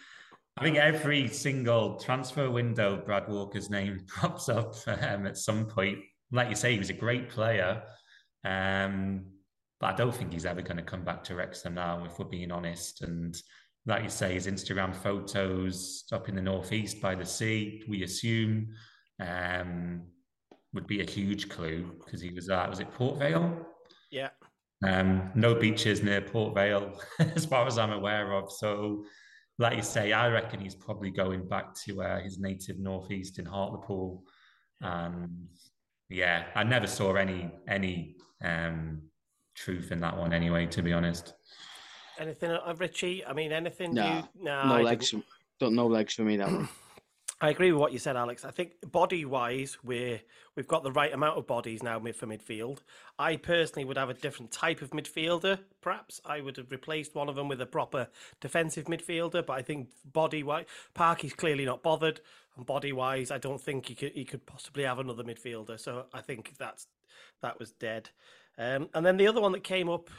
[0.58, 6.00] I think every single transfer window, Brad Walker's name pops up um, at some point.
[6.32, 7.82] Like you say, he was a great player.
[8.44, 9.26] Um,
[9.80, 12.26] but I don't think he's ever going to come back to Wrexham now, if we're
[12.26, 13.02] being honest.
[13.02, 13.42] And
[13.86, 18.68] like you say, his Instagram photos up in the northeast by the sea, we assume,
[19.22, 20.04] um,
[20.74, 23.66] would be a huge clue because he was at, was it Port Vale?
[24.12, 24.30] Yeah.
[24.86, 27.00] Um, no beaches near Port Vale,
[27.36, 28.52] as far as I'm aware of.
[28.52, 29.04] So,
[29.58, 33.46] like you say, I reckon he's probably going back to uh, his native northeast in
[33.46, 34.24] Hartlepool.
[34.82, 35.48] And
[36.10, 39.02] yeah, I never saw any any um,
[39.56, 41.34] truth in that one anyway, to be honest.
[42.18, 43.26] Anything, uh, Richie?
[43.26, 43.94] I mean, anything?
[43.94, 45.14] Nah, you, no, no I legs.
[45.60, 46.70] Don't no legs for me that one.
[47.42, 48.44] I agree with what you said, Alex.
[48.44, 50.20] I think body wise, we're
[50.58, 52.80] we've got the right amount of bodies now mid for midfield.
[53.18, 55.60] I personally would have a different type of midfielder.
[55.80, 58.10] Perhaps I would have replaced one of them with a proper
[58.42, 59.46] defensive midfielder.
[59.46, 62.20] But I think body wise, Parky's clearly not bothered.
[62.58, 65.80] and body wise, I don't think he could he could possibly have another midfielder.
[65.80, 66.88] So I think that's
[67.42, 68.10] that was dead.
[68.58, 70.10] Um, and then the other one that came up,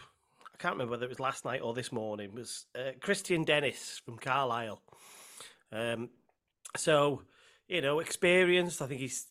[0.43, 4.01] I can't remember whether it was last night or this morning, was uh, Kristian Dennis
[4.03, 4.81] from Carlisle.
[5.71, 6.09] Um,
[6.77, 7.23] so
[7.71, 8.83] you know, experienced.
[8.83, 9.29] I think he's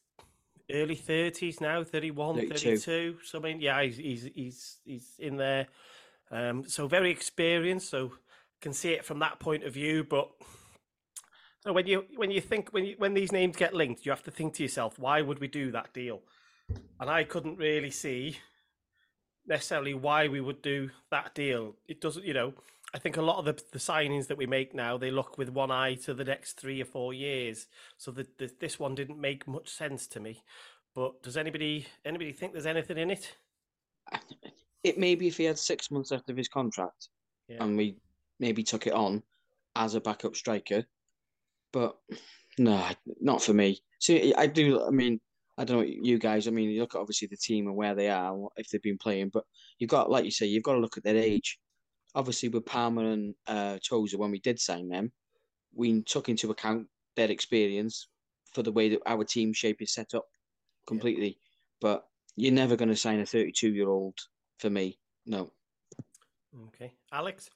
[0.71, 5.35] early 30s now 31 32, 32 so i mean yeah he's he's he's, he's in
[5.35, 5.67] there.
[6.29, 8.11] Um, so very experienced so
[8.61, 10.29] can see it from that point of view but
[11.61, 14.21] so when you when you think when you, when these names get linked you have
[14.23, 16.21] to think to yourself why would we do that deal?
[16.99, 18.37] And i couldn't really see
[19.47, 21.75] necessarily why we would do that deal.
[21.87, 22.53] It doesn't you know
[22.93, 25.49] I think a lot of the, the signings that we make now, they look with
[25.49, 27.67] one eye to the next three or four years.
[27.97, 30.43] So the, the, this one didn't make much sense to me.
[30.95, 33.35] But does anybody anybody think there's anything in it?
[34.83, 37.09] It may be if he had six months left of his contract,
[37.47, 37.63] yeah.
[37.63, 37.97] and we
[38.39, 39.21] maybe took it on
[39.75, 40.83] as a backup striker.
[41.71, 41.95] But
[42.57, 42.83] no,
[43.21, 43.79] not for me.
[43.99, 44.83] See, I do.
[44.83, 45.19] I mean,
[45.59, 46.47] I don't know you guys.
[46.47, 48.97] I mean, you look at obviously the team and where they are, if they've been
[48.97, 49.43] playing, but
[49.77, 51.59] you've got, like you say, you've got to look at their age
[52.15, 55.11] obviously with Palmer and uh, Tozer, when we did sign them,
[55.73, 58.07] we took into account their experience
[58.53, 60.25] for the way that our team shape is set up
[60.87, 61.27] completely.
[61.27, 61.33] Yeah.
[61.81, 64.17] But you're never going to sign a 32 year old
[64.57, 64.97] for me.
[65.25, 65.51] No.
[66.67, 67.49] Okay, Alex.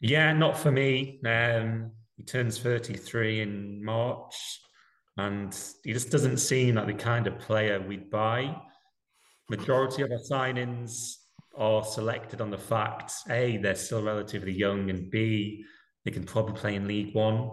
[0.00, 1.20] Yeah, not for me.
[1.24, 4.60] Um, he turns 33 in March,
[5.16, 8.56] and he just doesn't seem like the kind of player we'd buy.
[9.48, 11.18] Majority of our signings
[11.56, 15.64] are selected on the fact A, they're still relatively young, and B,
[16.04, 17.50] they can probably play in League One.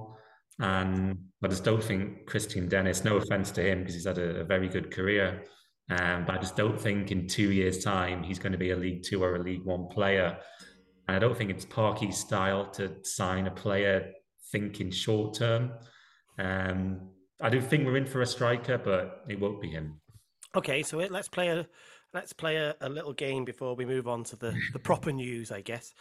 [0.60, 4.42] And I just don't think Kristian Dennis, no offense to him, because he's had a,
[4.42, 5.44] a very good career,
[5.90, 8.76] um, but I just don't think in two years' time he's going to be a
[8.76, 10.38] League Two or a League One player.
[11.08, 14.12] And I don't think it's Parky's style to sign a player
[14.52, 15.72] thinking short term.
[16.38, 17.10] Um,
[17.42, 20.00] I do think we're in for a striker, but it won't be him.
[20.56, 21.68] Okay, so let's play a
[22.14, 25.52] let's play a, a, little game before we move on to the, the proper news,
[25.52, 25.94] I guess.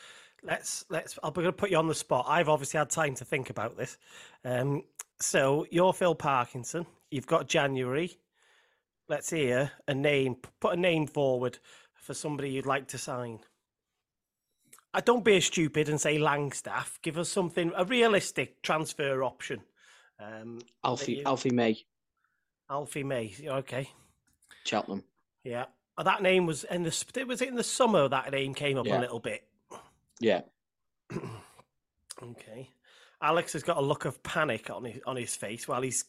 [0.42, 1.18] Let's let's.
[1.22, 2.26] I'm going to put you on the spot.
[2.28, 3.98] I've obviously had time to think about this.
[4.44, 4.84] Um,
[5.20, 6.86] so you're Phil Parkinson.
[7.10, 8.16] You've got January.
[9.08, 10.36] Let's hear a name.
[10.60, 11.58] Put a name forward
[11.94, 13.40] for somebody you'd like to sign.
[14.94, 17.00] I uh, don't be a stupid and say Langstaff.
[17.02, 19.62] Give us something a realistic transfer option.
[20.20, 21.22] Um, Alfie you...
[21.26, 21.84] Alfie May.
[22.70, 23.34] Alfie May.
[23.44, 23.90] Okay.
[24.64, 25.02] Cheltenham.
[25.42, 25.66] Yeah.
[25.98, 28.86] Oh, that name was in the was it in the summer that name came up
[28.86, 28.98] yeah.
[28.98, 29.42] a little bit.
[30.20, 30.42] Yeah.
[32.22, 32.70] okay.
[33.20, 36.04] Alex has got a look of panic on his on his face while he's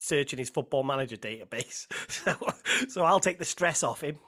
[0.00, 1.86] searching his football manager database.
[2.08, 2.34] So,
[2.88, 4.18] so I'll take the stress off him.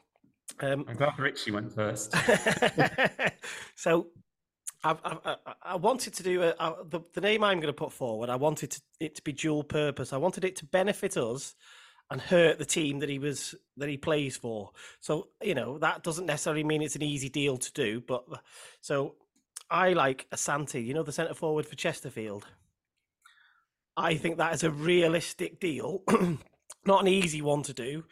[0.61, 2.15] Um, I'm glad Richie went first.
[3.75, 4.09] so
[4.85, 7.93] I, I, I, wanted to do a, a, the, the name I'm going to put
[7.93, 8.31] forward.
[8.31, 10.13] I wanted to, it to be dual purpose.
[10.13, 11.55] I wanted it to benefit us
[12.11, 14.71] and hurt the team that he was that he plays for.
[15.01, 18.01] So you know that doesn't necessarily mean it's an easy deal to do.
[18.01, 18.25] But
[18.81, 19.15] so
[19.71, 22.47] I like Asante, you know, the centre forward for Chesterfield.
[23.97, 26.03] I think that is a realistic deal,
[26.87, 28.05] not an easy one to do,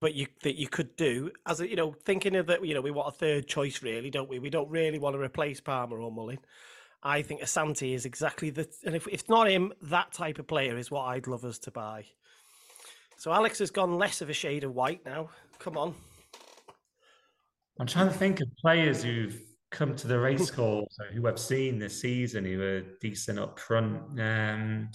[0.00, 2.64] but you that you could do as a, you know thinking of that.
[2.64, 4.38] You know, we want a third choice, really, don't we?
[4.38, 6.38] We don't really want to replace Palmer or Mullin.
[7.02, 10.48] I think Asante is exactly the, and if, if it's not him, that type of
[10.48, 12.06] player is what I'd love us to buy.
[13.16, 15.30] So Alex has gone less of a shade of white now.
[15.58, 15.94] Come on.
[17.80, 19.38] I'm trying to think of players who've
[19.70, 23.96] come to the race course who I've seen this season who are decent up front.
[24.20, 24.88] Um,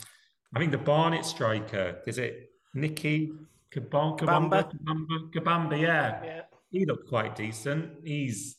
[0.55, 3.31] I mean, the Barnet striker, is it Nicke
[3.73, 4.19] Kabamba?
[4.19, 6.23] Kabamba, Kabamba, Kabamba yeah.
[6.23, 6.41] yeah.
[6.71, 7.91] He looked quite decent.
[8.03, 8.57] He's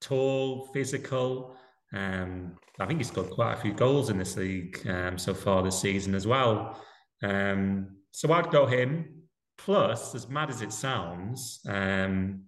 [0.00, 1.56] tall, physical.
[1.92, 5.62] Um, I think he's got quite a few goals in this league um, so far
[5.62, 6.78] this season as well.
[7.22, 9.22] Um, so I'd go him.
[9.58, 12.44] Plus, as mad as it sounds, um,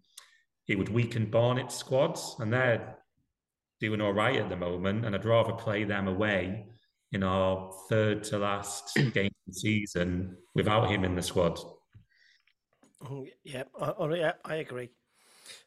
[0.67, 2.97] it would weaken Barnet's squads, and they're
[3.81, 5.05] doing all right at the moment.
[5.05, 6.67] And I'd rather play them away
[7.13, 11.59] in our third to last game of the season without him in the squad.
[13.09, 14.91] Oh, yeah, oh, yeah, I agree.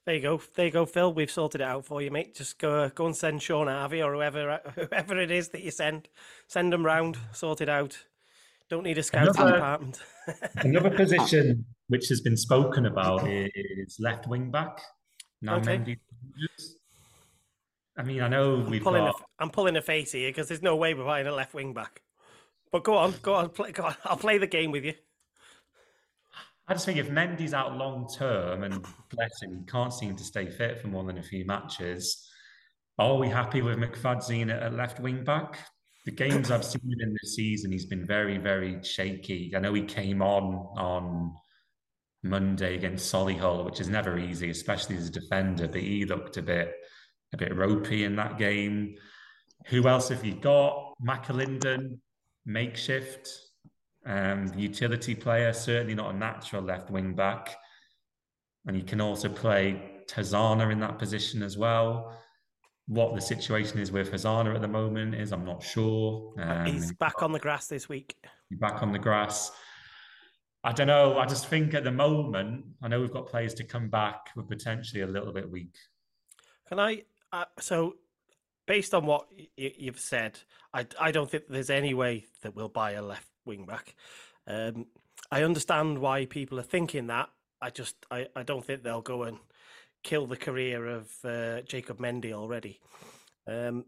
[0.06, 0.42] There you go.
[0.56, 1.14] There you go, Phil.
[1.14, 2.36] We've sorted it out for you, mate.
[2.36, 6.10] Just go go and send Shaun Harvey or whoever whoever it is that you send.
[6.48, 7.18] Send them round.
[7.34, 8.06] Sort it out.
[8.70, 10.00] Don't need a scouting another, department.
[10.58, 14.82] another position which has been spoken about is left wing back.
[15.42, 15.78] Now okay.
[15.78, 15.98] Mendy.
[17.98, 19.16] I mean, I know I'm we've pulling got.
[19.20, 21.74] A, I'm pulling a face here because there's no way we're buying a left wing
[21.74, 22.02] back.
[22.72, 23.96] But go on, go on, play, go on.
[24.04, 24.94] I'll play the game with you.
[26.68, 30.24] I just think if Mendy's out long term and bless him, he can't seem to
[30.24, 32.30] stay fit for more than a few matches.
[33.00, 35.58] Are we happy with McFadzean at left wing back?
[36.08, 39.52] The games I've seen him in this season, he's been very, very shaky.
[39.54, 41.36] I know he came on on
[42.24, 45.68] Monday against Solihull, which is never easy, especially as a defender.
[45.68, 46.74] But he looked a bit,
[47.34, 48.96] a bit ropey in that game.
[49.66, 50.94] Who else have you got?
[51.06, 52.00] McAlinden,
[52.46, 53.28] makeshift,
[54.06, 57.54] um, utility player, certainly not a natural left wing back.
[58.66, 62.18] And you can also play Hosannah in that position as well.
[62.88, 66.34] What the situation is with Hosannah at the moment is I'm not sure.
[66.40, 68.16] Um, he's back on the grass this week.
[68.52, 69.52] Back on the grass.
[70.64, 71.18] I don't know.
[71.18, 74.30] I just think at the moment, I know we've got players to come back.
[74.36, 75.76] We're potentially a little bit weak.
[76.70, 77.04] Can I?
[77.32, 77.96] Uh, so,
[78.66, 80.40] based on what y- you've said,
[80.74, 83.96] I, I don't think there's any way that we'll buy a left wing back.
[84.46, 84.88] Um,
[85.32, 87.30] I understand why people are thinking that.
[87.62, 89.40] I just I, I don't think they'll go and
[90.08, 92.80] kill the career of uh, Jacob Mendy already.
[93.46, 93.84] Um,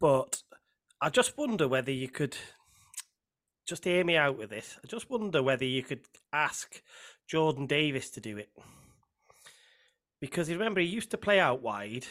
[0.00, 0.42] but
[1.00, 2.36] I just wonder whether you could
[3.64, 4.76] just hear me out with this.
[4.82, 6.00] I just wonder whether you could
[6.32, 6.82] ask
[7.28, 8.48] Jordan Davis to do it.
[10.20, 12.06] Because remember, he used to play out wide.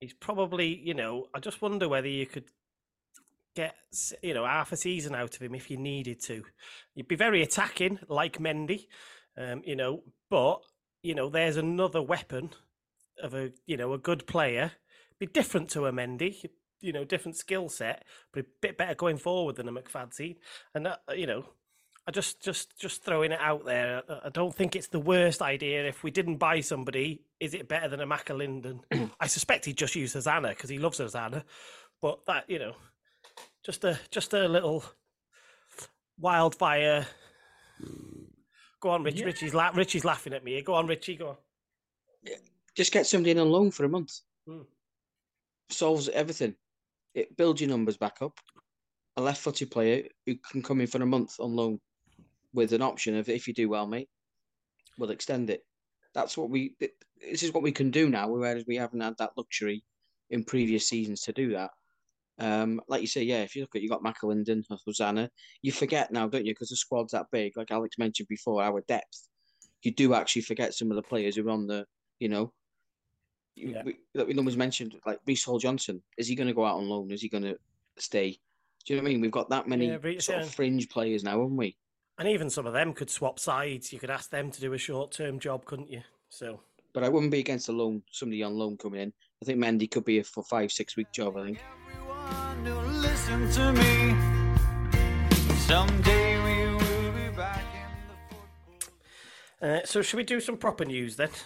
[0.00, 2.46] He's probably, you know, I just wonder whether you could
[3.54, 3.76] get,
[4.22, 6.42] you know, half a season out of him if you needed to.
[6.94, 8.86] You'd be very attacking, like Mendy,
[9.36, 10.62] um, you know, but
[11.02, 12.50] you know, there's another weapon
[13.22, 14.72] of a, you know, a good player.
[15.18, 16.44] Be different to a Mendy,
[16.80, 20.36] you know, different skill set, but a bit better going forward than a McFadzean.
[20.74, 21.44] And that, you know,
[22.06, 24.02] I just, just, just throwing it out there.
[24.24, 25.86] I don't think it's the worst idea.
[25.86, 28.80] If we didn't buy somebody, is it better than a McAlinden?
[29.20, 31.44] I suspect he'd just use Hosannah because he loves Hosannah.
[32.00, 32.74] But that, you know,
[33.64, 34.84] just a, just a little
[36.18, 37.06] wildfire
[38.82, 39.20] Go on, Rich.
[39.20, 39.26] Yeah.
[39.26, 40.60] Richie's, la- Richie's laughing at me.
[40.60, 41.14] Go on, Richie.
[41.14, 41.36] Go on.
[42.24, 42.36] Yeah.
[42.74, 44.20] Just get somebody in on loan for a month.
[44.46, 44.62] Hmm.
[45.70, 46.56] Solves everything.
[47.14, 48.38] It builds your numbers back up.
[49.16, 51.78] A left-footed player who can come in for a month on loan
[52.54, 54.08] with an option of if you do well, mate,
[54.98, 55.62] we'll extend it.
[56.14, 56.74] That's what we.
[56.80, 59.84] This is what we can do now, whereas we haven't had that luxury
[60.30, 61.70] in previous seasons to do that.
[62.38, 65.30] Um, like you say, yeah, if you look at you got McAlinden, Hosannah,
[65.60, 66.52] you forget now, don't you?
[66.52, 67.56] Because the squad's that big.
[67.56, 69.28] Like Alex mentioned before, our depth,
[69.82, 71.84] you do actually forget some of the players who are on the,
[72.18, 72.52] you know,
[73.54, 73.82] yeah.
[73.84, 76.02] we, that we always mentioned, like Reece Hall Johnson.
[76.16, 77.10] Is he going to go out on loan?
[77.10, 77.56] Is he going to
[77.98, 78.38] stay?
[78.84, 79.20] Do you know what I mean?
[79.20, 80.44] We've got that many yeah, sort yeah.
[80.44, 81.76] of fringe players now, haven't we?
[82.18, 83.92] And even some of them could swap sides.
[83.92, 86.02] You could ask them to do a short term job, couldn't you?
[86.28, 86.60] So.
[86.92, 89.12] But I wouldn't be against a loan, somebody on loan coming in.
[89.42, 91.36] I think Mendy could be a for five, six week job.
[91.36, 91.58] I think
[93.00, 94.14] listen to me.
[95.56, 97.90] Someday we will be back in
[99.60, 101.30] the uh, so, should we do some proper news then?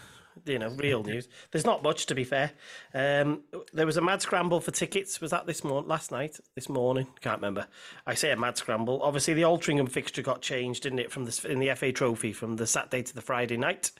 [0.44, 1.28] You know, real news.
[1.50, 2.52] There's not much, to be fair.
[2.92, 3.40] Um,
[3.72, 5.18] there was a mad scramble for tickets.
[5.20, 7.06] Was that this morning, last night, this morning?
[7.22, 7.66] Can't remember.
[8.06, 9.00] I say a mad scramble.
[9.02, 12.56] Obviously, the Altrincham fixture got changed, didn't it, from the in the FA Trophy from
[12.56, 13.92] the Saturday to the Friday night.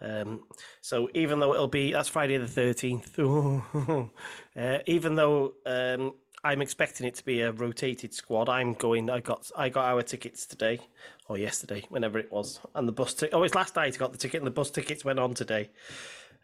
[0.00, 0.44] Um,
[0.80, 6.14] so even though it'll be that's Friday the thirteenth, uh, even though um,
[6.44, 8.50] I'm expecting it to be a rotated squad.
[8.50, 9.08] I'm going.
[9.08, 10.78] I got I got our tickets today
[11.26, 13.14] or yesterday, whenever it was, and the bus.
[13.14, 13.94] T- oh, it's last night.
[13.94, 15.70] I got the ticket, and the bus tickets went on today.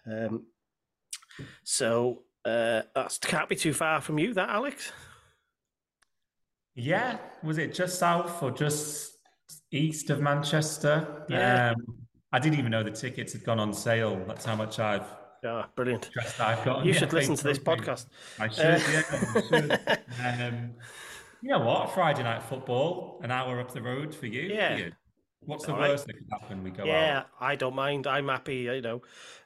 [0.06, 0.46] Um,
[1.64, 4.90] so uh, that can't be too far from you, that Alex.
[6.74, 9.18] Yeah, was it just south or just
[9.70, 11.26] east of Manchester?
[11.28, 11.74] Yeah.
[11.76, 14.22] Um, I didn't even know the tickets had gone on sale.
[14.26, 15.06] That's how much I've
[15.42, 16.10] yeah, brilliant.
[16.38, 16.84] I've got.
[16.84, 18.06] You should listen to this podcast.
[18.38, 19.02] I should, uh, yeah.
[19.34, 20.54] I should.
[20.54, 20.70] Um,
[21.42, 21.92] you know what?
[21.92, 24.42] Friday night football, an hour up the road for you.
[24.42, 24.76] Yeah.
[24.76, 24.92] You?
[25.42, 26.62] What's the worst that could happen?
[26.62, 27.26] We go yeah, out?
[27.40, 28.06] I don't mind.
[28.06, 28.56] I'm happy.
[28.56, 29.02] You know,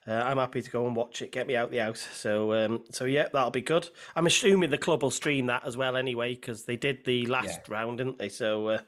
[0.08, 1.30] uh, I'm happy to go and watch it.
[1.30, 2.06] Get me out the house.
[2.12, 3.88] So, um, so yeah, that'll be good.
[4.16, 7.60] I'm assuming the club will stream that as well, anyway, because they did the last
[7.68, 7.74] yeah.
[7.74, 8.28] round, didn't they?
[8.28, 8.78] So, uh,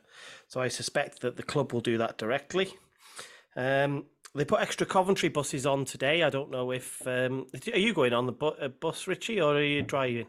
[0.49, 2.75] so I suspect that the club will do that directly.
[3.55, 4.07] Um,
[4.37, 6.23] they put extra Coventry buses on today.
[6.23, 9.57] I don't know if um, are you going on the bu- uh, bus, Richie, or
[9.57, 10.27] are you driving?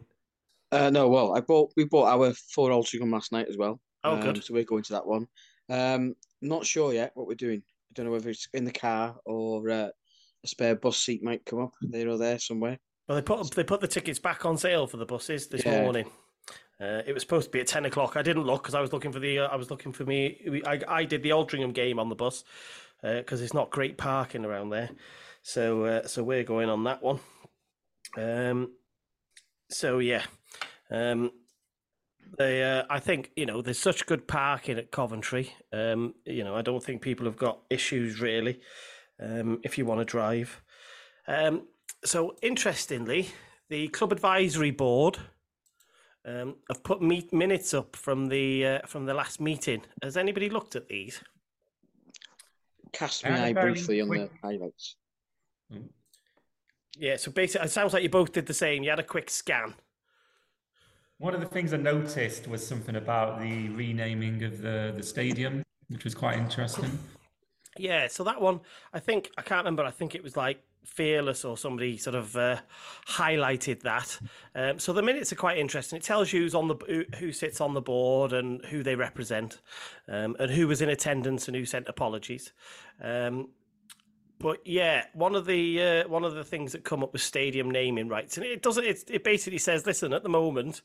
[0.71, 3.79] Uh, no, well, I bought we bought our four Altrincham last night as well.
[4.03, 4.43] Oh, um, good.
[4.43, 5.27] So we're going to that one.
[5.69, 7.61] Um, not sure yet what we're doing.
[7.65, 9.89] I don't know whether it's in the car or uh,
[10.43, 12.77] a spare bus seat might come up there or there somewhere.
[13.07, 15.81] Well, they put they put the tickets back on sale for the buses this yeah.
[15.81, 16.09] morning.
[16.79, 18.15] Uh, it was supposed to be at ten o'clock.
[18.15, 19.39] I didn't look because I was looking for the.
[19.39, 20.61] Uh, I was looking for me.
[20.65, 22.43] I, I did the Altrincham game on the bus,
[23.01, 24.89] because uh, it's not great parking around there.
[25.43, 27.19] So uh, so we're going on that one.
[28.17, 28.73] Um,
[29.69, 30.23] so yeah,
[30.91, 31.31] um,
[32.37, 35.53] they uh, I think you know there's such good parking at Coventry.
[35.71, 38.59] Um, you know I don't think people have got issues really
[39.21, 40.61] um, if you want to drive.
[41.27, 41.67] Um,
[42.05, 43.29] so interestingly,
[43.69, 45.19] the club advisory board
[46.27, 49.83] um, I've put meet minutes up from the uh, from the last meeting.
[50.03, 51.23] Has anybody looked at these?
[52.93, 54.95] Cast I my had eye very briefly on the quick- highlights.
[55.73, 55.89] Mm.
[56.97, 58.83] Yeah, so basically, it sounds like you both did the same.
[58.83, 59.75] You had a quick scan.
[61.19, 65.63] One of the things I noticed was something about the renaming of the, the stadium,
[65.89, 66.97] which was quite interesting.
[67.77, 68.61] Yeah, so that one,
[68.93, 69.83] I think I can't remember.
[69.83, 72.57] I think it was like Fearless or somebody sort of uh,
[73.07, 74.19] highlighted that.
[74.55, 75.97] Um, so the minutes are quite interesting.
[75.97, 79.59] It tells you who's on the who, sits on the board and who they represent,
[80.07, 82.51] um, and who was in attendance and who sent apologies.
[83.01, 83.49] Um,
[84.39, 87.69] but yeah, one of the uh, one of the things that come up with stadium
[87.69, 88.85] naming rights, and it doesn't.
[88.85, 90.81] It, it basically says, listen, at the moment,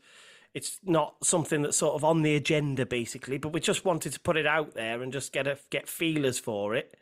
[0.55, 3.39] it's not something that's sort of on the agenda, basically.
[3.39, 6.39] But we just wanted to put it out there and just get a get feelers
[6.39, 6.97] for it,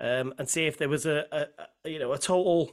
[0.00, 1.46] um, and see if there was a, a,
[1.84, 2.72] a you know a total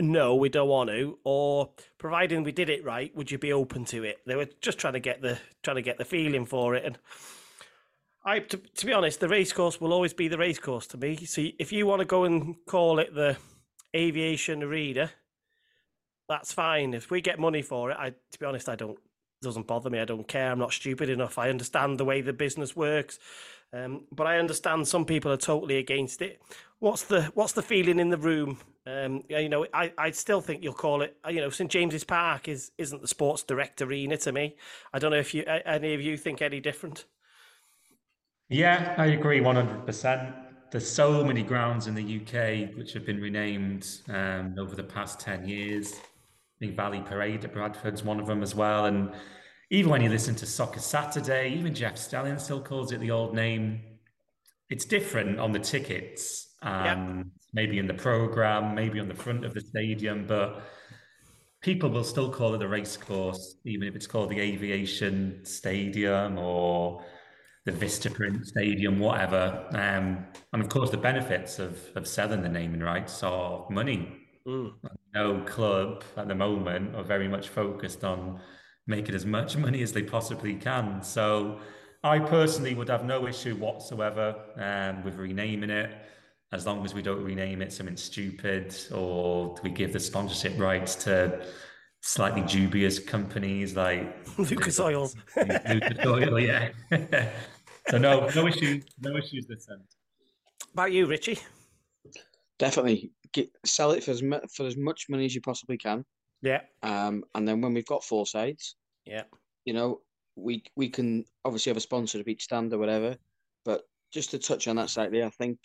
[0.00, 3.84] no, we don't want to, or providing we did it right, would you be open
[3.86, 4.18] to it?
[4.26, 6.98] They were just trying to get the trying to get the feeling for it, and
[8.24, 11.16] I, to, to be honest, the racecourse will always be the racecourse to me.
[11.24, 13.36] So if you want to go and call it the
[13.96, 15.10] aviation reader,
[16.28, 16.92] that's fine.
[16.94, 18.98] If we get money for it, I, to be honest, I don't.
[19.42, 19.98] Doesn't bother me.
[19.98, 20.52] I don't care.
[20.52, 21.38] I'm not stupid enough.
[21.38, 23.18] I understand the way the business works,
[23.72, 26.40] um, but I understand some people are totally against it.
[26.78, 28.58] What's the What's the feeling in the room?
[28.86, 31.16] Um, you know, I, I still think you'll call it.
[31.28, 34.56] You know, St James's Park is isn't the Sports Direct Arena to me.
[34.92, 37.04] I don't know if you any of you think any different.
[38.48, 40.34] Yeah, I agree 100%.
[40.72, 45.20] There's so many grounds in the UK which have been renamed um, over the past
[45.20, 45.94] 10 years.
[45.94, 48.86] I think Valley Parade at Bradford's one of them as well.
[48.86, 49.12] And
[49.70, 53.34] even when you listen to Soccer Saturday, even Jeff Stelling still calls it the old
[53.34, 53.80] name.
[54.68, 59.54] It's different on the tickets, um, maybe in the program, maybe on the front of
[59.54, 60.62] the stadium, but
[61.60, 66.36] people will still call it the race course, even if it's called the Aviation Stadium
[66.36, 67.04] or
[67.64, 69.66] the Vistaprint Stadium, whatever.
[69.70, 74.16] Um, and of course, the benefits of, of selling the naming rights are money.
[74.46, 74.72] Mm.
[75.14, 78.40] No club at the moment are very much focused on
[78.86, 81.02] making as much money as they possibly can.
[81.02, 81.60] So
[82.02, 85.90] I personally would have no issue whatsoever um, with renaming it,
[86.52, 90.94] as long as we don't rename it something stupid or we give the sponsorship rights
[90.96, 91.44] to
[92.00, 95.14] slightly dubious companies like Lucas Oils.
[95.36, 96.70] Lucas Oil, yeah.
[97.90, 99.82] so no, no issues, no issues this end.
[100.72, 101.38] About you, Richie?
[102.58, 106.04] Definitely get, sell it for as mu- for as much money as you possibly can.
[106.42, 106.62] Yeah.
[106.82, 109.24] Um, and then when we've got four sides, Yeah.
[109.64, 110.00] you know,
[110.36, 113.16] we we can obviously have a sponsor of each stand or whatever.
[113.64, 113.82] But
[114.12, 115.58] just to touch on that slightly, I think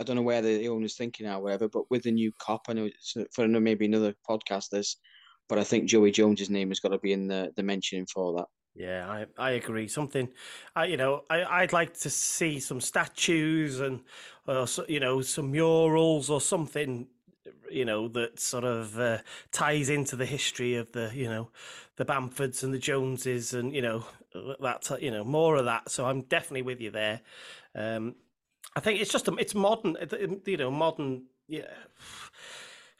[0.00, 1.68] I don't know where the owner's thinking now, whatever.
[1.68, 4.70] But with the new Kop, I know it's for maybe another podcast.
[4.70, 4.96] This,
[5.48, 8.32] but I think Joey Jones's name has got to be in the the mentioning for
[8.36, 8.46] that.
[8.74, 9.88] Yeah, I, I agree.
[9.88, 10.28] Something,
[10.76, 14.00] I you know, I I'd like to see some statues and,
[14.46, 17.08] or so- you know, some murals or something,
[17.70, 19.18] you know, that sort of uh,
[19.52, 21.50] ties into the history of the you know,
[21.96, 24.04] the Bamfords and the Joneses and you know
[24.60, 25.90] that you know more of that.
[25.90, 27.20] So I'm definitely with you there.
[27.74, 28.14] Um,
[28.76, 29.96] I think it's just it's modern,
[30.46, 31.24] you know, modern.
[31.48, 31.62] Yeah,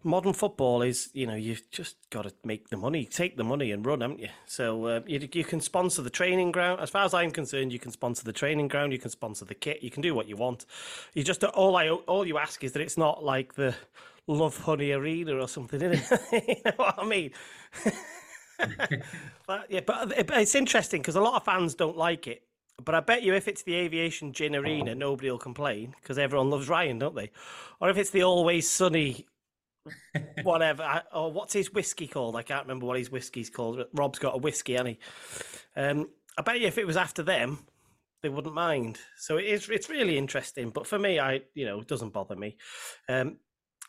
[0.04, 3.70] modern football is you know you've just got to make the money, take the money
[3.72, 4.28] and run, haven't you?
[4.46, 6.80] So uh, you you can sponsor the training ground.
[6.80, 8.92] As far as I'm concerned, you can sponsor the training ground.
[8.92, 9.82] You can sponsor the kit.
[9.82, 10.66] You can do what you want.
[11.14, 13.74] You just all I all you ask is that it's not like the
[14.28, 16.20] Lovehoney Arena or something, is it?
[16.48, 17.30] you know what I mean?
[19.46, 22.42] but yeah, but it's interesting because a lot of fans don't like it.
[22.84, 26.50] But I bet you if it's the Aviation Gin Arena, nobody will complain because everyone
[26.50, 27.30] loves Ryan, don't they?
[27.80, 29.26] Or if it's the Always Sunny,
[30.44, 32.36] whatever, I- or what's his whiskey called?
[32.36, 33.78] I can't remember what his whiskey's called.
[33.78, 35.80] but Rob's got a whiskey, hasn't he?
[35.80, 37.58] Um, I bet you if it was after them,
[38.22, 38.98] they wouldn't mind.
[39.16, 40.70] So it is, it's really interesting.
[40.70, 42.58] But for me, I, you know, it doesn't bother me.
[43.08, 43.38] Um,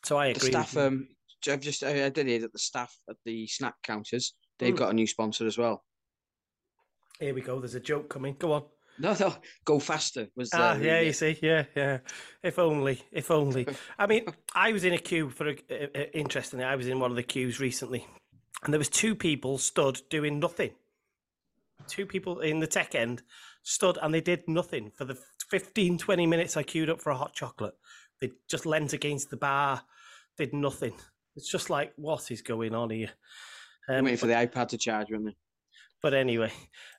[0.03, 0.49] so I The agree.
[0.49, 1.07] with staff, um,
[1.47, 4.77] I've just I did hear that the staff at the snack counters they've Mm.
[4.77, 5.85] got a new sponsor as well.
[7.19, 7.59] Here we go.
[7.59, 8.35] There's a joke coming.
[8.39, 8.63] Go on.
[9.01, 9.33] No, no,
[9.63, 11.99] go faster was Ah, uh, the- yeah, you see, yeah, yeah.
[12.43, 13.65] If only, if only.
[13.97, 15.47] I mean, I was in a queue for.
[15.47, 18.05] A, uh, uh, interestingly, I was in one of the queues recently,
[18.61, 20.71] and there was two people stood doing nothing.
[21.87, 23.23] Two people in the tech end
[23.63, 25.17] stood and they did nothing for the
[25.49, 27.75] 15, 20 minutes I queued up for a hot chocolate.
[28.21, 29.81] They just leant against the bar,
[30.37, 30.93] did nothing.
[31.35, 33.09] It's just like, what is going on here?
[33.87, 35.35] I'm Um, waiting for the iPad to charge, weren't they?
[36.01, 36.51] but anyway,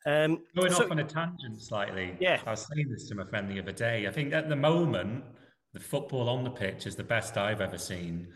[0.05, 2.17] um, Going so- off on a tangent slightly.
[2.21, 2.41] Yeah.
[2.47, 4.07] I was saying this to my friend the other day.
[4.07, 5.25] I think at the moment,
[5.73, 8.31] the football on the pitch is the best I've ever seen.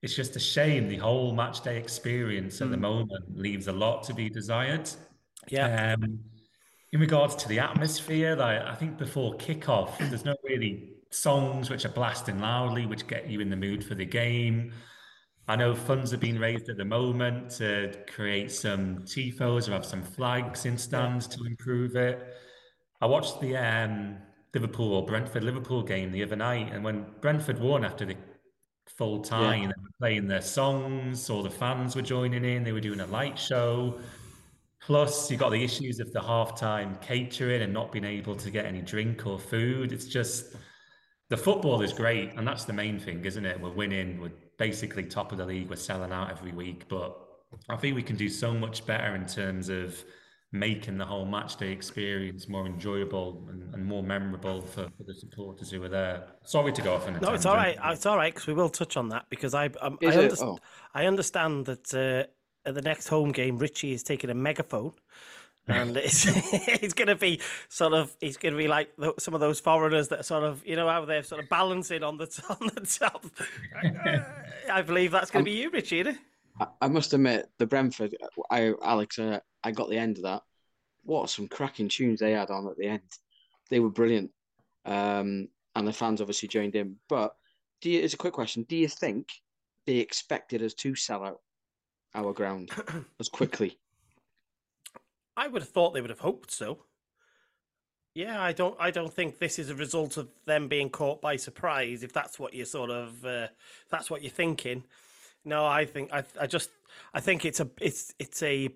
[0.00, 2.80] It's just a shame the whole match day experience at the Mm.
[2.82, 4.88] moment leaves a lot to be desired.
[5.48, 5.94] Yeah.
[5.94, 6.20] Um,
[6.92, 11.84] in regards to the atmosphere, like, I think before kickoff, there's no really songs which
[11.84, 14.72] are blasting loudly, which get you in the mood for the game.
[15.46, 19.86] I know funds have been raised at the moment to create some tifos or have
[19.86, 22.36] some flags in stands to improve it.
[23.00, 24.18] I watched the um,
[24.52, 28.16] Liverpool or Brentford Liverpool game the other night, and when Brentford won after the
[28.86, 29.68] full time, yeah.
[29.68, 33.06] they were playing their songs, all the fans were joining in, they were doing a
[33.06, 33.98] light show.
[34.80, 38.64] Plus, you've got the issues of the halftime catering and not being able to get
[38.64, 39.92] any drink or food.
[39.92, 40.56] It's just
[41.28, 43.60] the football is great, and that's the main thing, isn't it?
[43.60, 47.16] We're winning, we're basically top of the league, we're selling out every week, but
[47.68, 50.02] I think we can do so much better in terms of
[50.50, 55.14] making the whole match day experience more enjoyable and, and more memorable for, for, the
[55.14, 56.26] supporters who are there.
[56.44, 57.76] Sorry to go off on a No, it's all right.
[57.84, 60.58] It's all right because we will touch on that because I um, I, understand, oh.
[60.94, 64.92] I understand that uh, at the next home game, Richie is taking a megaphone.
[65.68, 66.26] And it's
[66.82, 70.08] it's going to be sort of he's going to be like some of those foreigners
[70.08, 72.24] that are sort of you know how they're sort of balancing on the
[72.60, 73.26] on the top.
[74.72, 76.04] I believe that's going to be you, Richie.
[76.80, 78.16] I must admit, the Brentford,
[78.50, 80.42] I Alex, uh, I got the end of that.
[81.04, 83.02] What some cracking tunes they had on at the end.
[83.70, 84.30] They were brilliant.
[84.84, 86.96] Um, and the fans obviously joined in.
[87.08, 87.34] But
[87.80, 88.64] do you, it's a quick question.
[88.68, 89.28] Do you think
[89.86, 91.40] they expected us to sell out
[92.14, 92.70] our ground
[93.20, 93.78] as quickly?
[95.38, 96.78] I would have thought they would have hoped so.
[98.12, 98.76] Yeah, I don't.
[98.80, 102.02] I don't think this is a result of them being caught by surprise.
[102.02, 103.46] If that's what you're sort of, uh,
[103.88, 104.82] that's what you're thinking.
[105.44, 106.24] No, I think I.
[106.40, 106.70] I just.
[107.14, 107.70] I think it's a.
[107.80, 108.70] It's it's a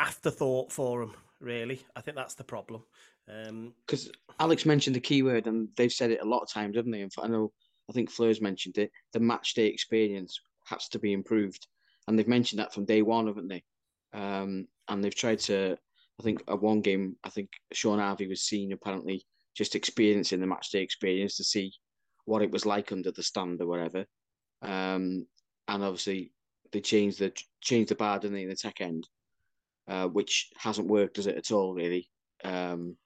[0.00, 1.14] afterthought for them.
[1.40, 2.82] Really, I think that's the problem.
[3.26, 6.92] Because um, Alex mentioned the keyword, and they've said it a lot of times, haven't
[6.92, 7.02] they?
[7.02, 7.52] Fact, I know.
[7.90, 8.90] I think Fleur's mentioned it.
[9.12, 11.66] The match day experience has to be improved,
[12.08, 13.62] and they've mentioned that from day one, haven't they?
[14.14, 15.76] Um, and they've tried to.
[16.18, 20.46] I think at one game, I think Shaun Harvey was seen apparently just experiencing the
[20.46, 21.72] match day experience to see
[22.24, 24.06] what it was like under the stand or whatever.
[24.62, 25.26] Um,
[25.68, 26.32] and obviously
[26.72, 29.06] they changed the changed the bar, didn't they, in the tech end,
[29.88, 32.08] uh, which hasn't worked, does it at all, really?
[32.44, 32.96] Um,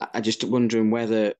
[0.00, 1.34] I, I just wondering whether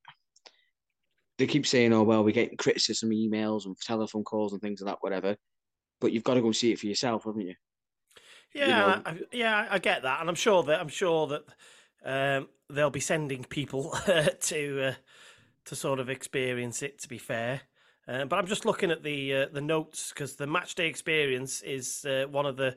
[1.39, 4.95] they keep saying, "Oh well, we get criticism, emails, and telephone calls and things like
[4.95, 5.37] that, whatever."
[6.01, 7.55] But you've got to go see it for yourself, haven't you?
[8.55, 9.03] Yeah, you know?
[9.07, 11.45] I, yeah, I get that, and I'm sure that I'm sure that
[12.05, 13.97] um, they'll be sending people
[14.41, 14.95] to uh,
[15.67, 16.99] to sort of experience it.
[17.01, 17.63] To be fair,
[18.09, 21.63] uh, but I'm just looking at the uh, the notes because the match day experience
[21.63, 22.77] is uh, one of the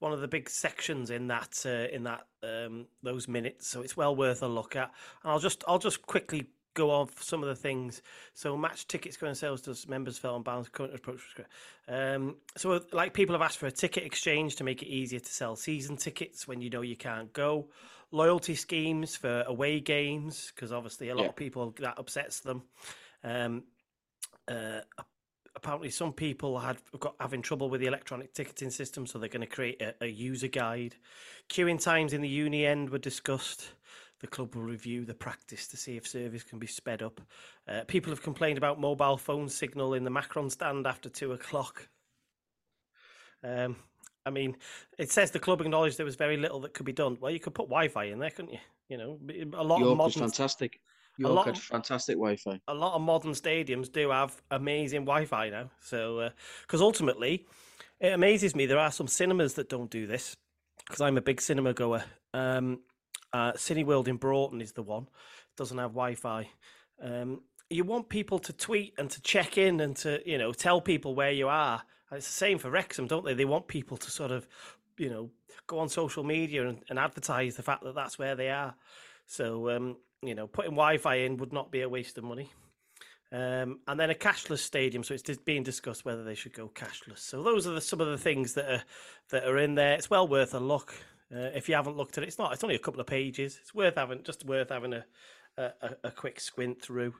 [0.00, 3.96] one of the big sections in that uh, in that um, those minutes, so it's
[3.96, 4.90] well worth a look at.
[5.22, 8.02] And I'll just I'll just quickly go off some of the things.
[8.34, 11.20] So match tickets going sales does members fell on balance current approach.
[11.88, 15.32] Um, so like people have asked for a ticket exchange to make it easier to
[15.32, 17.68] sell season tickets when you know you can't go.
[18.10, 21.28] Loyalty schemes for away games because obviously a lot yeah.
[21.30, 22.62] of people that upsets them.
[23.22, 23.64] Um,
[24.46, 24.80] uh,
[25.56, 29.40] apparently some people had got having trouble with the electronic ticketing system, so they're going
[29.40, 30.94] to create a, a, user guide.
[31.48, 33.66] Queuing times in the uni end were discussed.
[34.24, 37.20] The club will review the practice to see if service can be sped up.
[37.68, 41.90] Uh, people have complained about mobile phone signal in the Macron stand after two o'clock.
[43.46, 43.76] Um,
[44.24, 44.56] I mean,
[44.96, 47.18] it says the club acknowledged there was very little that could be done.
[47.20, 48.60] Well, you could put Wi-Fi in there, couldn't you?
[48.88, 49.18] You know,
[49.58, 50.20] a lot York of modern...
[50.22, 50.80] fantastic.
[51.18, 52.58] York had fantastic Wi-Fi.
[52.68, 55.70] A lot of modern stadiums do have amazing Wi-Fi now.
[55.82, 56.30] So,
[56.62, 57.44] because uh, ultimately,
[58.00, 60.34] it amazes me there are some cinemas that don't do this.
[60.86, 62.04] Because I'm a big cinema goer.
[62.32, 62.80] Um,
[63.34, 65.08] uh, Cineworld in Broughton is the one.
[65.56, 66.48] Doesn't have Wi-Fi.
[67.02, 70.80] Um, you want people to tweet and to check in and to you know tell
[70.80, 71.82] people where you are.
[72.10, 73.34] And it's the same for Wrexham, don't they?
[73.34, 74.46] They want people to sort of
[74.96, 75.30] you know
[75.66, 78.76] go on social media and, and advertise the fact that that's where they are.
[79.26, 82.52] So um, you know, putting Wi-Fi in would not be a waste of money.
[83.32, 87.18] Um, and then a cashless stadium, so it's being discussed whether they should go cashless.
[87.18, 88.84] So those are the, some of the things that are
[89.30, 89.94] that are in there.
[89.94, 90.94] It's well worth a look
[91.32, 92.28] uh, if you haven't looked at it.
[92.28, 92.52] It's not.
[92.52, 93.58] It's only a couple of pages.
[93.60, 95.04] It's worth having just worth having a
[95.56, 95.70] a,
[96.04, 97.14] a quick squint through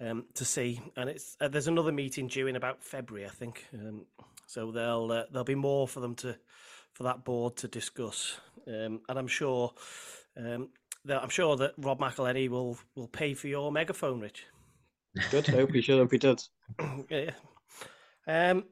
[0.00, 0.80] um, to see.
[0.96, 3.66] And it's uh, there's another meeting due in about February, I think.
[3.74, 4.06] Um,
[4.46, 6.36] so there'll uh, there'll be more for them to
[6.92, 8.38] for that board to discuss.
[8.66, 9.72] Um, and I'm sure
[10.36, 10.70] um,
[11.04, 14.46] that I'm sure that Rob McElhenney will will pay for your megaphone, Rich.
[15.30, 15.48] Good.
[15.48, 15.98] I hope he should.
[15.98, 16.42] Hope he did.
[17.10, 17.30] yeah.
[18.26, 18.64] Um.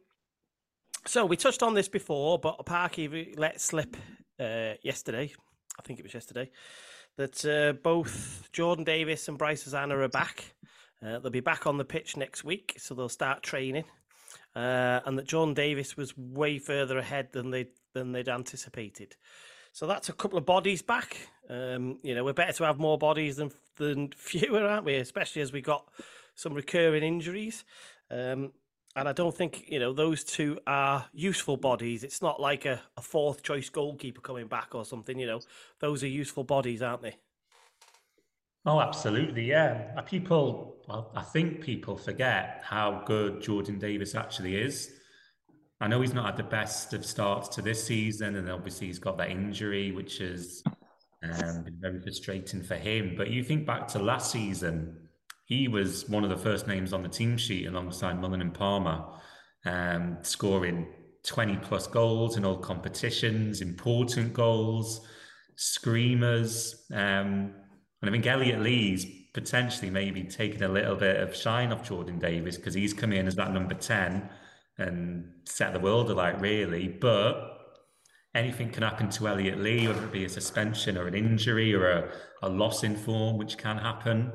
[1.04, 3.96] So we touched on this before, but Parky let slip
[4.42, 5.32] uh, yesterday.
[5.78, 6.50] I think it was yesterday
[7.16, 10.54] that uh, both Jordan Davis and Bryce Hosannah are back.
[11.04, 13.84] Uh, they'll be back on the pitch next week, so they'll start training.
[14.54, 19.16] Uh, and that Jordan Davis was way further ahead than they than they'd anticipated.
[19.72, 21.16] So that's a couple of bodies back.
[21.48, 24.96] Um, you know, we're better to have more bodies than than fewer, aren't we?
[24.96, 25.86] Especially as we got
[26.34, 27.64] some recurring injuries.
[28.10, 28.52] Um,
[28.96, 32.04] and I don't think you know those two are useful bodies.
[32.04, 35.18] It's not like a, a fourth choice goalkeeper coming back or something.
[35.18, 35.40] You know,
[35.80, 37.16] those are useful bodies, aren't they?
[38.64, 40.00] Oh, absolutely, yeah.
[40.02, 44.92] People, well, I think people forget how good Jordan Davis actually is.
[45.80, 49.00] I know he's not had the best of starts to this season, and obviously he's
[49.00, 50.62] got that injury, which has
[51.24, 53.14] um, been very frustrating for him.
[53.16, 55.01] But you think back to last season,
[55.52, 59.04] he was one of the first names on the team sheet alongside Mullin and Palmer,
[59.66, 60.86] um, scoring
[61.24, 65.06] 20 plus goals in all competitions, important goals,
[65.56, 66.86] screamers.
[66.90, 67.54] Um,
[68.00, 72.18] and I think Elliot Lee's potentially maybe taking a little bit of shine off Jordan
[72.18, 74.28] Davis because he's come in as that number 10
[74.78, 76.88] and set the world alight, really.
[76.88, 77.58] But
[78.34, 81.90] anything can happen to Elliot Lee, whether it be a suspension or an injury or
[81.90, 84.32] a, a loss in form, which can happen.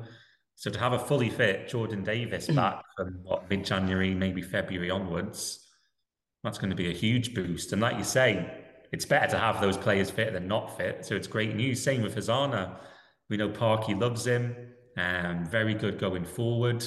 [0.58, 2.56] So to have a fully fit Jordan Davis hmm.
[2.56, 5.64] back from what mid January, maybe February onwards,
[6.42, 7.72] that's going to be a huge boost.
[7.72, 11.06] And like you say, it's better to have those players fit than not fit.
[11.06, 11.80] So it's great news.
[11.80, 12.80] Same with Hosannah.
[13.30, 14.56] We know Parky loves him.
[14.96, 16.84] Um, very good going forward.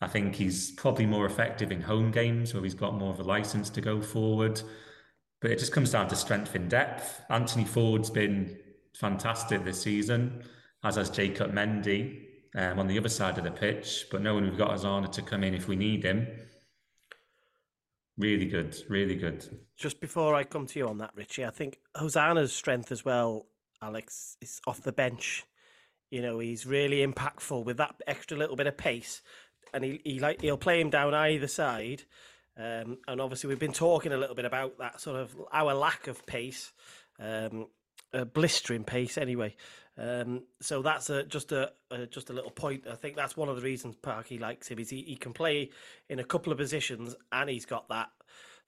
[0.00, 3.24] I think he's probably more effective in home games where he's got more of a
[3.24, 4.62] license to go forward.
[5.40, 7.22] But it just comes down to strength in depth.
[7.28, 8.56] Anthony Forde's been
[8.94, 10.44] fantastic this season,
[10.84, 14.06] as has Jacob Mendy um, on the other side of the pitch.
[14.10, 16.26] But knowing we've got Hosannah to come in if we need him,
[18.16, 19.44] really good, really good.
[19.76, 23.46] Just before I come to you on that, Richie, I think Hosannah's strength as well,
[23.82, 25.44] Alex, is off the bench.
[26.10, 29.22] You know, he's really impactful with that extra little bit of pace,
[29.72, 32.02] and he, he like he'll play him down either side.
[32.58, 36.08] Um, and obviously, we've been talking a little bit about that sort of our lack
[36.08, 36.72] of pace,
[37.20, 37.68] um,
[38.34, 39.54] blistering pace anyway.
[40.00, 42.86] Um, so that's a, just a, a, just a little point.
[42.90, 45.70] I think that's one of the reasons Parky likes him is he, he can play
[46.08, 48.08] in a couple of positions and he's got that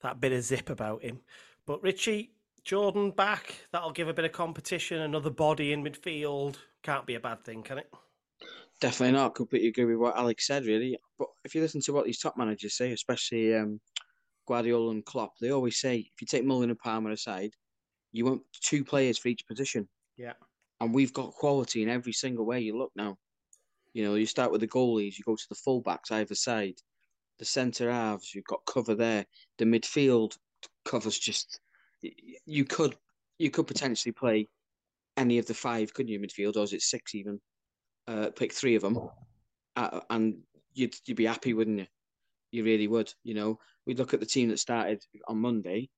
[0.03, 1.21] that bit of zip about him.
[1.65, 5.01] But Richie Jordan back, that'll give a bit of competition.
[5.01, 7.89] Another body in midfield can't be a bad thing, can it?
[8.79, 9.33] Definitely not.
[9.33, 10.99] Completely agree with what Alex said, really.
[11.17, 13.79] But if you listen to what these top managers say, especially um,
[14.45, 17.51] Guardiola and Klopp, they always say if you take Mullin and Palmer aside,
[18.11, 19.87] you want two players for each position.
[20.17, 20.33] Yeah
[20.83, 23.17] and we've got quality in every single way you look now.
[23.93, 26.75] You know, you start with the goalies, you go to the fullbacks either side,
[27.39, 29.25] the centre halves, you've got cover there.
[29.57, 30.37] The midfield
[30.85, 31.59] covers just
[32.45, 32.95] you could
[33.39, 34.49] you could potentially play
[35.15, 36.19] any of the five, couldn't you?
[36.19, 37.39] Midfield, or is it six even?
[38.07, 39.09] Uh, pick three of them,
[39.75, 40.35] uh, and
[40.73, 41.87] you'd you'd be happy, wouldn't you?
[42.51, 43.13] You really would.
[43.23, 45.89] You know, we look at the team that started on Monday.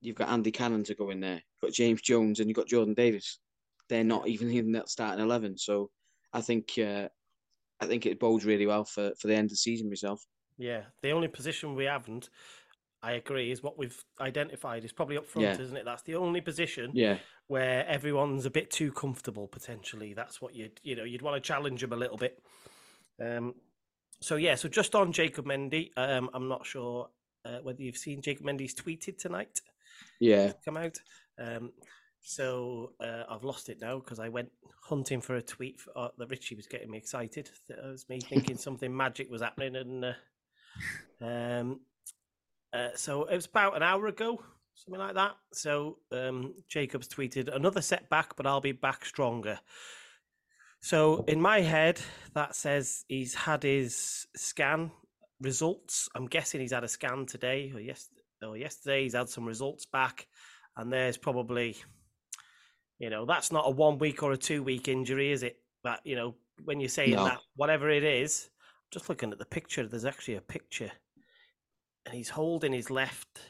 [0.00, 1.34] You've got Andy Cannon to go in there.
[1.34, 3.38] You've got James Jones, and you've got Jordan Davis
[3.88, 5.56] they're not even in that starting eleven.
[5.58, 5.90] So
[6.32, 7.08] I think uh,
[7.80, 10.24] I think it bodes really well for for the end of the season myself.
[10.56, 12.30] Yeah, the only position we haven't,
[13.02, 15.60] I agree, is what we've identified is probably up front, yeah.
[15.60, 15.84] isn't it?
[15.84, 17.18] That's the only position yeah.
[17.48, 20.14] where everyone's a bit too comfortable potentially.
[20.14, 22.42] That's what you'd you know you'd want to challenge them a little bit.
[23.20, 23.54] Um,
[24.20, 27.08] so yeah, so just on Jacob Mendy, um, I'm not sure
[27.44, 29.60] uh, whether you've seen Jacob Mendy's tweeted tonight.
[30.20, 30.96] Yeah, come out.
[31.38, 31.72] Um,
[32.26, 34.50] so uh, I've lost it now because I went
[34.82, 37.50] hunting for a tweet for, uh, that Richie was getting me excited.
[37.68, 41.80] That was me thinking something magic was happening, and uh, um,
[42.72, 44.42] uh, so it was about an hour ago,
[44.74, 45.32] something like that.
[45.52, 49.60] So um, Jacobs tweeted another setback, but I'll be back stronger.
[50.80, 52.00] So in my head,
[52.34, 54.90] that says he's had his scan
[55.42, 56.08] results.
[56.14, 58.08] I'm guessing he's had a scan today or yes,
[58.42, 59.02] or yesterday.
[59.02, 60.26] He's had some results back,
[60.74, 61.76] and there's probably
[62.98, 65.58] you know, that's not a one week or a two week injury, is it?
[65.82, 66.34] That you know,
[66.64, 67.24] when you're saying no.
[67.24, 68.50] that, whatever it is,
[68.90, 70.90] just looking at the picture, there's actually a picture,
[72.06, 73.40] and he's holding his left.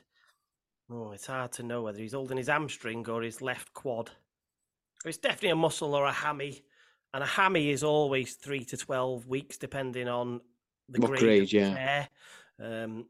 [0.90, 4.11] Oh, it's hard to know whether he's holding his hamstring or his left quad.
[5.05, 6.64] It's definitely a muscle or a hammy,
[7.12, 10.40] and a hammy is always three to twelve weeks, depending on
[10.88, 11.51] the what grade.
[11.51, 12.07] grade yeah.
[12.62, 13.07] Um,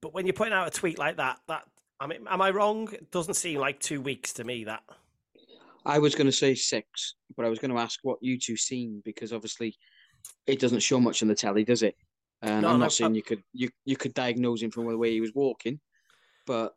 [0.00, 1.64] but when you're putting out a tweet like that, that
[2.00, 2.88] I mean, am I wrong?
[2.92, 4.64] It doesn't seem like two weeks to me.
[4.64, 4.82] That
[5.86, 8.56] I was going to say six, but I was going to ask what you two
[8.56, 9.76] seen because obviously
[10.46, 11.94] it doesn't show much on the telly, does it?
[12.42, 13.14] And no, I'm not no, saying I'm...
[13.14, 15.78] you could you you could diagnose him from the way he was walking,
[16.44, 16.74] but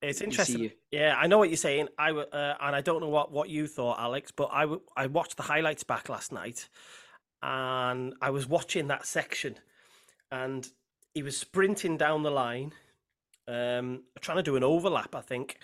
[0.00, 0.70] it's interesting.
[0.92, 1.88] Yeah, I know what you're saying.
[1.98, 5.36] I uh, and I don't know what what you thought, Alex, but I I watched
[5.36, 6.68] the highlights back last night,
[7.42, 9.56] and I was watching that section,
[10.30, 10.66] and
[11.12, 12.72] he was sprinting down the line,
[13.48, 15.58] um, trying to do an overlap, I think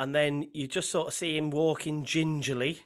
[0.00, 2.80] and then you just sort of see him walking gingerly,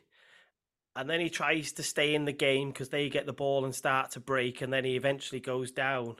[0.96, 3.72] and then he tries to stay in the game because they get the ball and
[3.72, 6.16] start to break, and then he eventually goes down.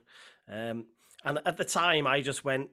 [0.48, 0.86] Um,
[1.24, 2.70] and at the time, I just went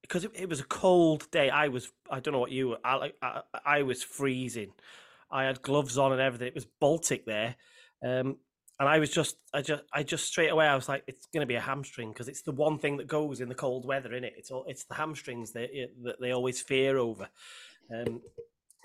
[0.00, 1.50] because it, it was a cold day.
[1.50, 2.78] I was I don't know what you were.
[2.82, 4.72] I, I, I was freezing.
[5.30, 6.48] I had gloves on and everything.
[6.48, 7.56] It was Baltic there.
[8.02, 8.38] Um,
[8.80, 11.40] and I was just, I just, I just straight away, I was like, it's going
[11.40, 14.14] to be a hamstring because it's the one thing that goes in the cold weather,
[14.14, 14.34] in it.
[14.36, 15.70] It's all, it's the hamstrings that,
[16.04, 17.28] that they always fear over.
[17.92, 18.20] Um,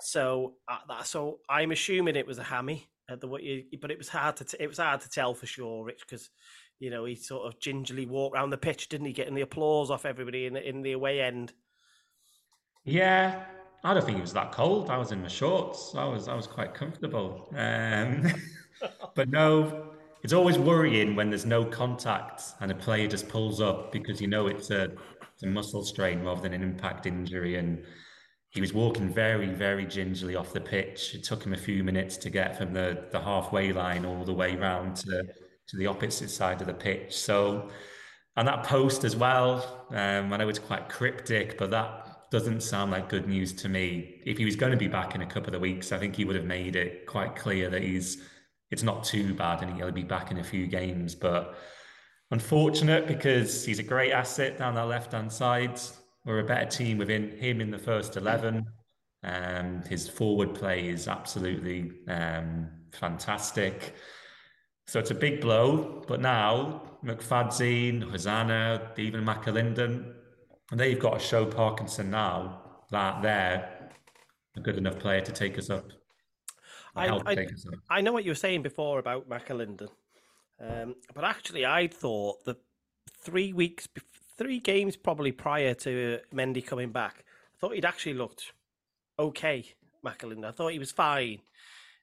[0.00, 2.88] so, uh, so I'm assuming it was a hammy.
[3.06, 6.30] But it was hard to, t- it was hard to tell for sure, Rich, because
[6.80, 9.90] you know he sort of gingerly walked around the pitch, didn't he, getting the applause
[9.90, 11.52] off everybody in the, in the away end.
[12.84, 13.44] Yeah,
[13.84, 14.88] I don't think it was that cold.
[14.88, 15.94] I was in my shorts.
[15.94, 17.52] I was I was quite comfortable.
[17.54, 18.32] Um,
[19.14, 19.90] but no,
[20.22, 24.26] it's always worrying when there's no contact and a player just pulls up because you
[24.26, 24.84] know it's a,
[25.32, 27.56] it's a muscle strain rather than an impact injury.
[27.56, 27.84] And
[28.50, 31.14] he was walking very, very gingerly off the pitch.
[31.14, 34.32] It took him a few minutes to get from the, the halfway line all the
[34.32, 35.24] way round to,
[35.68, 37.14] to the opposite side of the pitch.
[37.16, 37.68] So,
[38.36, 42.92] and that post as well, um, I know it's quite cryptic, but that doesn't sound
[42.92, 44.22] like good news to me.
[44.24, 46.24] If he was going to be back in a couple of weeks, I think he
[46.24, 48.22] would have made it quite clear that he's
[48.74, 51.14] it's not too bad and he'll be back in a few games.
[51.14, 51.56] But
[52.32, 55.80] unfortunate because he's a great asset down that left hand side.
[56.24, 58.66] We're a better team within him in the first 11.
[59.22, 63.94] Um, his forward play is absolutely um, fantastic.
[64.88, 66.02] So it's a big blow.
[66.08, 70.14] But now McFadzean, Hosannah, even McAlinden,
[70.72, 73.90] and they've got to show Parkinson now that they're
[74.56, 75.92] a good enough player to take us up.
[76.96, 77.46] I, I,
[77.90, 79.88] I, know what you were saying before about McAlinden,
[80.60, 82.58] um, but actually, I thought that
[83.18, 83.88] three weeks,
[84.36, 87.24] three games probably prior to Mendy coming back,
[87.54, 88.52] I thought he'd actually looked
[89.18, 89.64] okay.
[90.04, 91.40] McAlinden, I thought he was fine.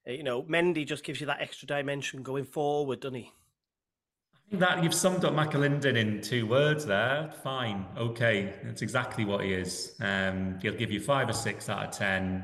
[0.08, 3.32] Uh, you know, Mendy just gives you that extra dimension going forward, doesn't he?
[4.54, 7.32] That you've summed up McAlinden in two words there.
[7.44, 9.96] Fine, okay, that's exactly what he is.
[10.02, 12.44] Um, he'll give you five or six out of ten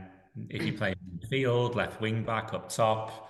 [0.49, 0.95] if you play
[1.29, 3.29] field, left wing back, up top,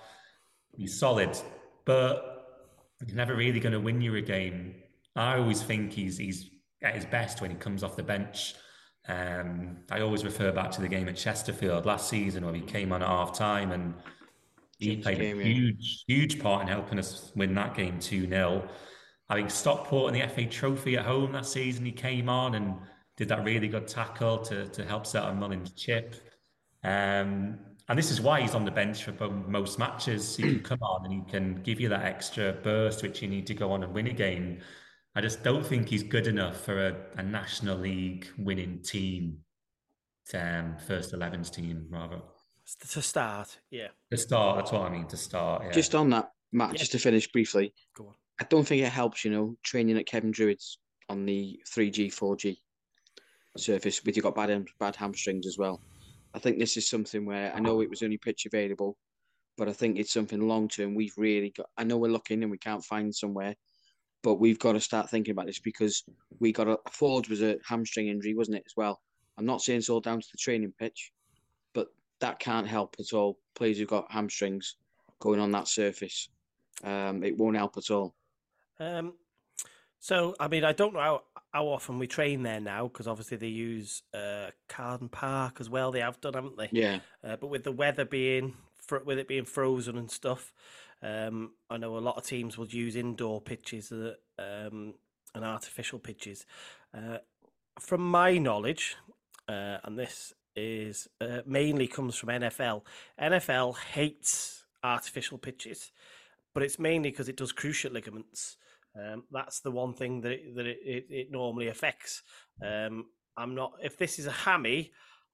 [0.76, 1.36] he's solid.
[1.84, 2.38] But
[3.04, 4.74] he's never really going to win you a game.
[5.16, 6.50] I always think he's he's
[6.82, 8.54] at his best when he comes off the bench.
[9.08, 12.92] Um, I always refer back to the game at Chesterfield last season where he came
[12.92, 13.94] on at half time and
[14.78, 16.16] he played game, a huge, yeah.
[16.16, 18.68] huge part in helping us win that game 2 0.
[19.30, 22.76] I think Stockport in the FA Trophy at home that season, he came on and
[23.16, 26.14] did that really good tackle to, to help set on Mullin's chip.
[26.88, 27.58] Um,
[27.88, 30.36] and this is why he's on the bench for most matches.
[30.36, 33.46] He can come on and he can give you that extra burst which you need
[33.46, 34.60] to go on and win a game.
[35.14, 39.38] I just don't think he's good enough for a, a National League winning team,
[40.34, 42.20] um, first 11's team, rather.
[42.90, 43.88] To start, yeah.
[44.10, 45.62] To start, that's what I mean, to start.
[45.64, 45.72] Yeah.
[45.72, 46.78] Just on that, Matt, yeah.
[46.78, 47.74] just to finish briefly.
[47.96, 48.14] Go on.
[48.40, 50.78] I don't think it helps, you know, training at Cefn Druids
[51.08, 52.58] on the 3G, 4G
[53.56, 55.80] surface with you got bad, bad hamstrings as well.
[56.38, 58.96] I think this is something where I know it was only pitch available,
[59.56, 60.94] but I think it's something long term.
[60.94, 61.66] We've really got.
[61.76, 63.56] I know we're looking and we can't find somewhere,
[64.22, 66.04] but we've got to start thinking about this because
[66.38, 69.00] we got a Forde was a hamstring injury, wasn't it as well?
[69.36, 71.10] I'm not saying it's all down to the training pitch,
[71.74, 71.88] but
[72.20, 73.40] that can't help at all.
[73.56, 74.76] Players who've got hamstrings
[75.18, 76.28] going on that surface,
[76.84, 78.14] um, it won't help at all.
[78.78, 79.14] Um,
[79.98, 81.22] so, I mean, I don't know how,
[81.52, 85.90] how often we train there now because obviously they use uh, Carden Park as well.
[85.90, 86.68] They have done, haven't they?
[86.72, 87.00] Yeah.
[87.24, 88.54] Uh, but with the weather being,
[89.04, 90.52] with it being frozen and stuff,
[91.02, 94.94] um, I know a lot of teams will use indoor pitches uh, um,
[95.34, 96.44] and artificial pitches.
[96.96, 97.18] Uh,
[97.78, 98.96] from my knowledge,
[99.48, 102.82] uh, and this is uh, mainly comes from NFL.
[103.20, 105.92] NFL hates artificial pitches,
[106.52, 108.56] but it's mainly because it does cruciate ligaments.
[108.98, 112.22] Um, that's the one thing that it, that it, it, it normally affects.
[112.64, 114.92] Um, I'm not if this is a hammy.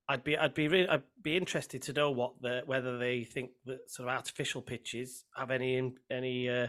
[0.09, 3.51] I'd be I'd be really, I'd be interested to know what the whether they think
[3.65, 6.67] that sort of artificial pitches have any any uh,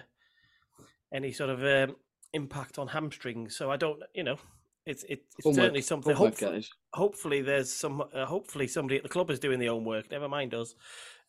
[1.13, 1.97] any sort of um,
[2.33, 3.57] impact on hamstrings.
[3.57, 4.37] So I don't you know
[4.85, 6.15] it's it's certainly something.
[6.15, 8.03] Hopefully, hopefully, there's some.
[8.13, 10.11] Uh, hopefully, somebody at the club is doing the homework.
[10.11, 10.75] Never mind us.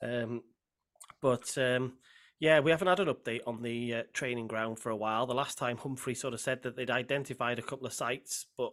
[0.02, 0.42] Um,
[1.22, 1.94] but um,
[2.38, 5.26] yeah, we haven't had an update on the uh, training ground for a while.
[5.26, 8.72] The last time Humphrey sort of said that they'd identified a couple of sites, but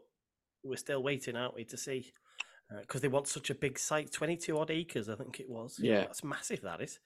[0.64, 2.12] we're still waiting, aren't we, to see?
[2.82, 5.78] Because uh, they want such a big site, 22 odd acres, I think it was.
[5.80, 6.02] Yeah.
[6.02, 7.00] That's massive, that is.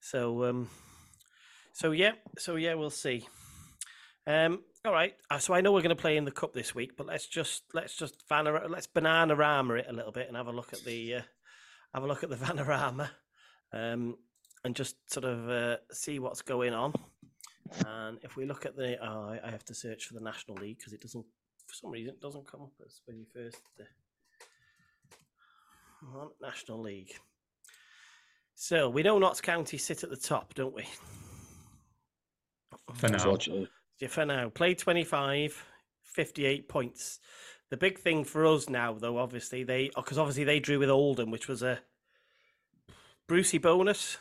[0.00, 0.68] So, um,
[1.72, 3.26] so yeah, so yeah, we'll see.
[4.26, 5.14] Um, all right.
[5.30, 7.26] Uh, so I know we're going to play in the cup this week, but let's
[7.26, 10.72] just let's just van let's banana rama it a little bit and have a look
[10.72, 11.22] at the uh,
[11.94, 13.08] have a look at the Vanarama,
[13.72, 14.16] um,
[14.66, 16.92] and just sort of uh, see what's going on.
[17.86, 20.78] And if we look at the, oh, I have to search for the National League
[20.78, 21.24] because it doesn't,
[21.66, 23.60] for some reason, it doesn't come up as when you first.
[26.02, 27.12] Uh, National League.
[28.54, 30.84] So we know Notts County sit at the top, don't we?
[32.94, 33.36] For now.
[33.98, 34.48] Yeah, for now.
[34.50, 35.64] Played 25,
[36.02, 37.20] 58 points.
[37.70, 41.30] The big thing for us now, though, obviously, they because obviously they drew with Oldham,
[41.30, 41.80] which was a
[43.26, 44.18] Brucey bonus.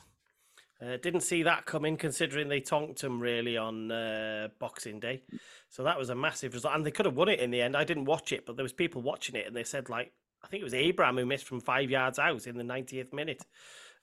[0.85, 5.23] Uh, didn't see that coming, considering they tonked them really on uh, Boxing Day.
[5.69, 7.75] So that was a massive result, and they could have won it in the end.
[7.75, 10.11] I didn't watch it, but there was people watching it, and they said like
[10.43, 13.43] I think it was Abraham who missed from five yards out in the 90th minute.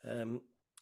[0.09, 0.41] Um,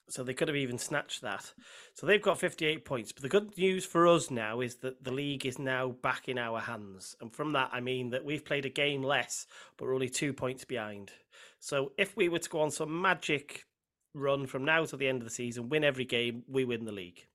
[0.09, 1.53] so they could have even snatched that.
[1.95, 3.13] So they've got 58 points.
[3.13, 6.39] But the good news for us now is that the league is now back in
[6.39, 7.15] our hands.
[7.21, 9.47] And from that, I mean that we've played a game less,
[9.77, 11.13] but we're only two points behind.
[11.61, 13.67] So if we were to go on some magic
[14.15, 16.93] run from now to the end of the season, win every game, we win the
[16.93, 17.27] league.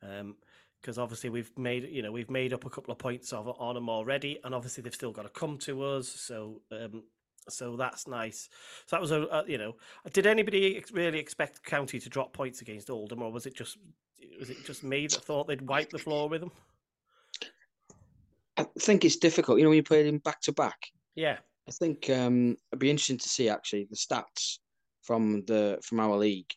[0.00, 3.48] because um, obviously we've made you know we've made up a couple of points of,
[3.58, 6.08] on them already, and obviously they've still got to come to us.
[6.08, 7.04] So um,
[7.48, 8.48] so that's nice.
[8.86, 9.76] So that was a, a, you know,
[10.12, 13.78] did anybody really expect County to drop points against Oldham, or was it just
[14.38, 16.52] was it just me that thought they'd wipe the floor with them?
[18.56, 19.58] I think it's difficult.
[19.58, 20.78] You know, when you play them back to back.
[21.14, 21.38] Yeah.
[21.68, 24.58] I think um, it'd be interesting to see actually the stats
[25.02, 26.50] from the from our league,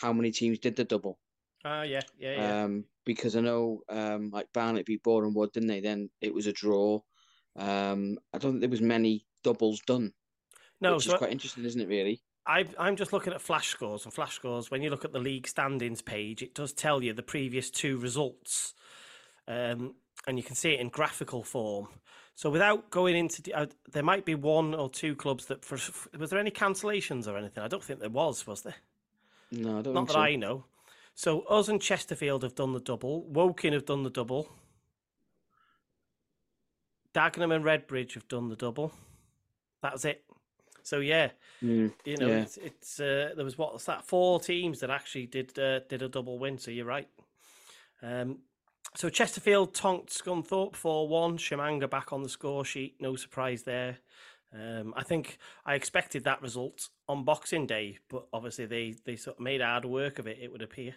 [0.00, 1.18] how many teams did the double.
[1.64, 2.64] Ah, uh, yeah, yeah, yeah.
[2.64, 5.80] Um, because I know, um, like Barnet beat Boreham Wood, didn't they?
[5.80, 7.00] Then it was a draw.
[7.56, 10.12] Um, I don't think there was many doubles done.
[10.80, 11.88] No, which so is quite interesting, isn't it?
[11.88, 12.22] Really.
[12.46, 14.70] I, I'm just looking at flash scores and flash scores.
[14.70, 17.98] When you look at the league standings page, it does tell you the previous two
[17.98, 18.74] results,
[19.46, 19.96] um,
[20.26, 21.88] and you can see it in graphical form.
[22.38, 25.64] So without going into, uh, there might be one or two clubs that.
[25.64, 25.76] For,
[26.16, 27.64] was there any cancellations or anything?
[27.64, 28.46] I don't think there was.
[28.46, 28.76] Was there?
[29.50, 29.92] No, I don't.
[29.92, 30.20] Not that so.
[30.20, 30.64] I know.
[31.16, 33.24] So us and Chesterfield have done the double.
[33.24, 34.48] Woking have done the double.
[37.12, 38.92] Dagenham and Redbridge have done the double.
[39.82, 40.22] That's it.
[40.84, 41.30] So yeah,
[41.60, 42.42] mm, you know, yeah.
[42.42, 46.08] it's, it's uh, there was what's that four teams that actually did uh, did a
[46.08, 46.56] double win.
[46.56, 47.08] So you're right.
[48.00, 48.38] Um,
[48.94, 51.38] so Chesterfield tonked Scunthorpe four one.
[51.38, 52.96] Tshimanga back on the score sheet.
[53.00, 53.98] No surprise there.
[54.52, 59.36] Um, I think I expected that result on Boxing Day, but obviously they they sort
[59.36, 60.38] of made hard work of it.
[60.40, 60.94] It would appear.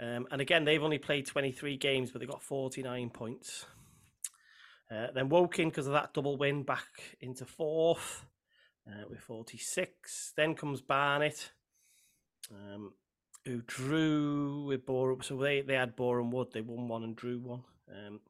[0.00, 3.66] Um, and again, they've only played 23 games, but they got 49 points.
[4.90, 8.24] Uh, then Woking, because of that double win, back into fourth
[8.86, 10.32] uh, with 46.
[10.36, 11.50] Then comes Barnet,
[12.50, 12.92] um,
[13.44, 15.22] who drew with Boreham.
[15.22, 16.48] So they, they had Boreham Wood.
[16.52, 17.62] They won one and drew one.
[17.90, 18.20] Um,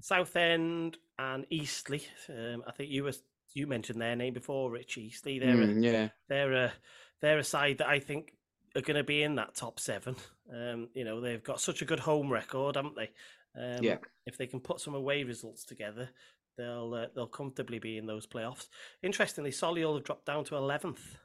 [0.00, 2.00] Southend and Eastleigh.
[2.28, 3.12] Um, I think you were
[3.54, 5.38] you mentioned their name before, Rich Eastleigh.
[5.38, 6.08] They're mm, a, yeah.
[6.28, 6.72] They're a
[7.20, 8.32] they're a side that I think
[8.74, 10.16] are going to be in that top seven.
[10.52, 13.10] Um, you know, they've got such a good home record, haven't they?
[13.58, 13.96] Um, yeah.
[14.26, 16.10] If they can put some away results together,
[16.58, 18.68] they'll uh, they'll comfortably be in those playoffs.
[19.02, 21.16] Interestingly, Solihull have dropped down to eleventh,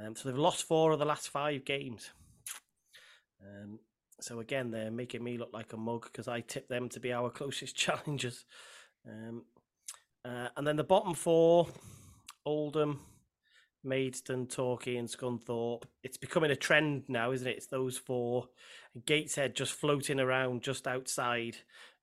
[0.00, 2.10] um, so they've lost four of the last five games.
[3.46, 3.78] Um,
[4.20, 7.12] so again, they're making me look like a mug because I tipped them to be
[7.12, 8.44] our closest challengers.
[9.06, 9.44] Um,
[10.24, 11.68] uh, and then the bottom four:
[12.44, 13.00] Oldham,
[13.84, 15.84] Maidstone, Torquay, and Scunthorpe.
[16.02, 17.56] It's becoming a trend now, isn't it?
[17.56, 18.48] It's those four.
[19.04, 21.58] Gateshead just floating around just outside.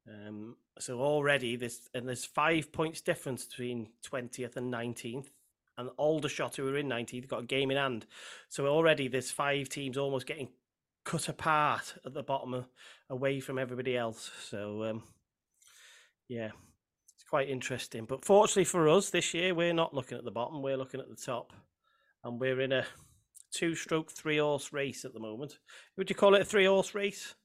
[0.08, 5.30] Um, so already there's and there's five points difference between twentieth and nineteenth,
[5.78, 8.06] and Aldershot who are in nineteenth got a game in hand.
[8.50, 10.50] So already there's five teams almost getting
[11.04, 12.66] cut apart at the bottom,
[13.10, 14.32] away from everybody else.
[14.50, 15.04] So um,
[16.28, 16.52] yeah,
[17.16, 18.06] it's quite interesting.
[18.06, 21.10] But fortunately for us this year, we're not looking at the bottom; we're looking at
[21.10, 21.54] the top,
[22.24, 22.86] and we're in a
[23.52, 25.60] two-stroke, three-horse race at the moment.
[25.98, 27.36] Would you call it a three-horse race?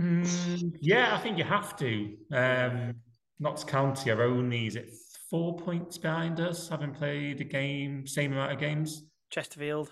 [0.00, 2.16] Mm, yeah, I think you have to.
[2.32, 2.94] Um,
[3.40, 4.90] Notts County are only is it
[5.30, 9.04] four points behind us, having played a game, same amount of games.
[9.30, 9.90] Chesterfield.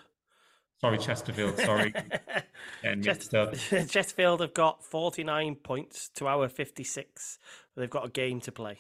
[0.83, 1.59] Sorry, Chesterfield.
[1.59, 1.95] Sorry,
[3.03, 3.53] Chester-
[3.89, 7.39] Chesterfield have got forty nine points to our fifty six.
[7.77, 8.79] They've got a game to play.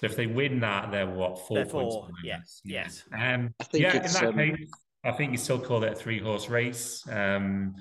[0.00, 1.94] So if they win that, they're what 4 they're points?
[1.96, 2.08] Four.
[2.22, 2.60] Yes.
[2.64, 3.02] Yes.
[3.12, 3.96] Um, yeah.
[3.96, 4.36] In that um...
[4.36, 4.70] case,
[5.04, 7.02] I think you still call it a three horse race.
[7.10, 7.74] Um,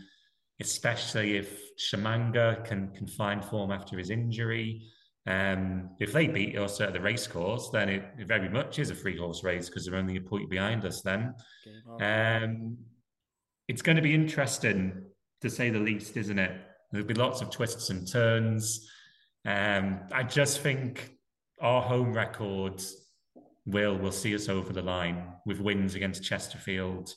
[0.60, 4.88] especially if Tshimanga can, can find form after his injury.
[5.28, 8.90] Um, if they beat us at the race course, then it, it very much is
[8.90, 11.36] a three horse race because they're only a point behind us then.
[12.00, 12.78] Um,
[13.68, 15.04] it's going to be interesting
[15.42, 16.52] to say the least, isn't it?
[16.92, 18.90] There'll be lots of twists and turns.
[19.46, 21.12] Um, I just think
[21.62, 22.82] our home record
[23.66, 27.14] will will see us over the line with wins against Chesterfield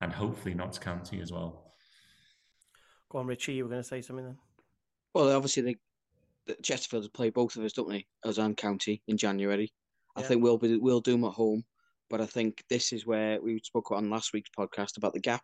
[0.00, 1.74] and hopefully Notts County as well.
[3.10, 3.52] Go on, Richie.
[3.52, 4.38] You were going to say something then.
[5.14, 5.80] Well, obviously, they, the
[6.62, 8.06] Chesterfield play both of us, don't they?
[8.24, 9.72] Us and County in January.
[10.16, 11.64] I think we'll be we'll do them at home,
[12.10, 15.42] but I think this is where we spoke on last week's podcast about the gap.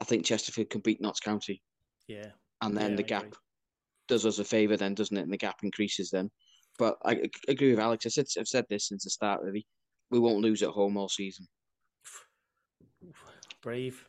[0.00, 1.60] I think Chesterfield can beat Notts County,
[2.06, 2.30] Yeah.
[2.62, 3.38] and then Yeah, the I gap agree.
[4.06, 5.22] does us a favour, then doesn't it?
[5.22, 6.30] And the gap increases then.
[6.78, 8.06] But I ag- agree with Alex.
[8.06, 9.42] I said I've said this since the start.
[9.42, 9.66] Really,
[10.10, 11.46] we won't lose at home all season.
[13.62, 14.06] Brave,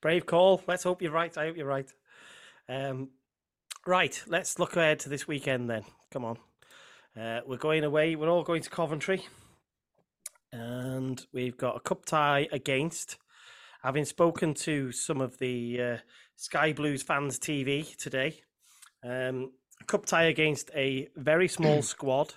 [0.00, 0.62] brave call.
[0.66, 1.36] Let's hope you're right.
[1.36, 1.92] I hope you're right.
[2.68, 3.10] Um,
[3.86, 4.22] right.
[4.26, 5.84] Let's look ahead to this weekend then.
[6.10, 6.38] Come on.
[7.18, 8.16] Uh, we're going away.
[8.16, 9.26] We're all going to Coventry,
[10.52, 13.16] and we've got a cup tie against.
[13.82, 15.96] Having spoken to some of the uh,
[16.34, 18.40] Sky Blues fans TV today,
[19.04, 22.34] um, a cup tie against a very small squad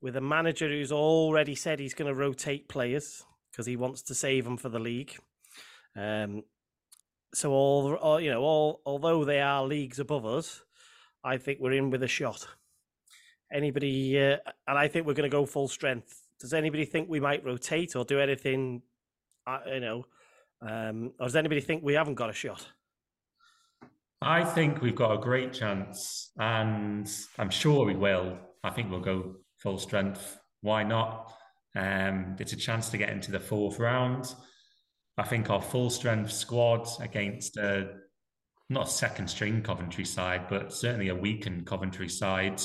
[0.00, 4.14] with a manager who's already said he's going to rotate players because he wants to
[4.14, 5.16] save them for the league.
[5.96, 6.44] Um,
[7.34, 10.62] so all, all you know, all although they are leagues above us,
[11.28, 12.46] I think we're in with a shot.
[13.52, 16.22] Anybody, uh, and I think we're going to go full strength.
[16.40, 18.80] Does anybody think we might rotate or do anything?
[19.46, 20.06] Uh, you know,
[20.66, 22.66] um, or does anybody think we haven't got a shot?
[24.22, 27.06] I think we've got a great chance, and
[27.38, 28.38] I'm sure we will.
[28.64, 30.38] I think we'll go full strength.
[30.62, 31.30] Why not?
[31.76, 34.34] Um, it's a chance to get into the fourth round.
[35.18, 37.90] I think our full strength squad against a
[38.70, 42.60] not a second string Coventry side, but certainly a weakened Coventry side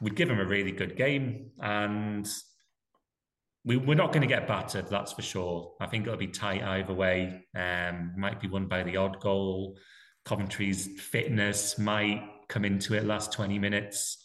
[0.00, 1.50] would give them a really good game.
[1.60, 2.28] And
[3.64, 5.72] we, we're not going to get battered, that's for sure.
[5.80, 7.44] I think it'll be tight either way.
[7.54, 9.76] Um, might be won by the odd goal.
[10.24, 14.24] Coventry's fitness might come into it last 20 minutes.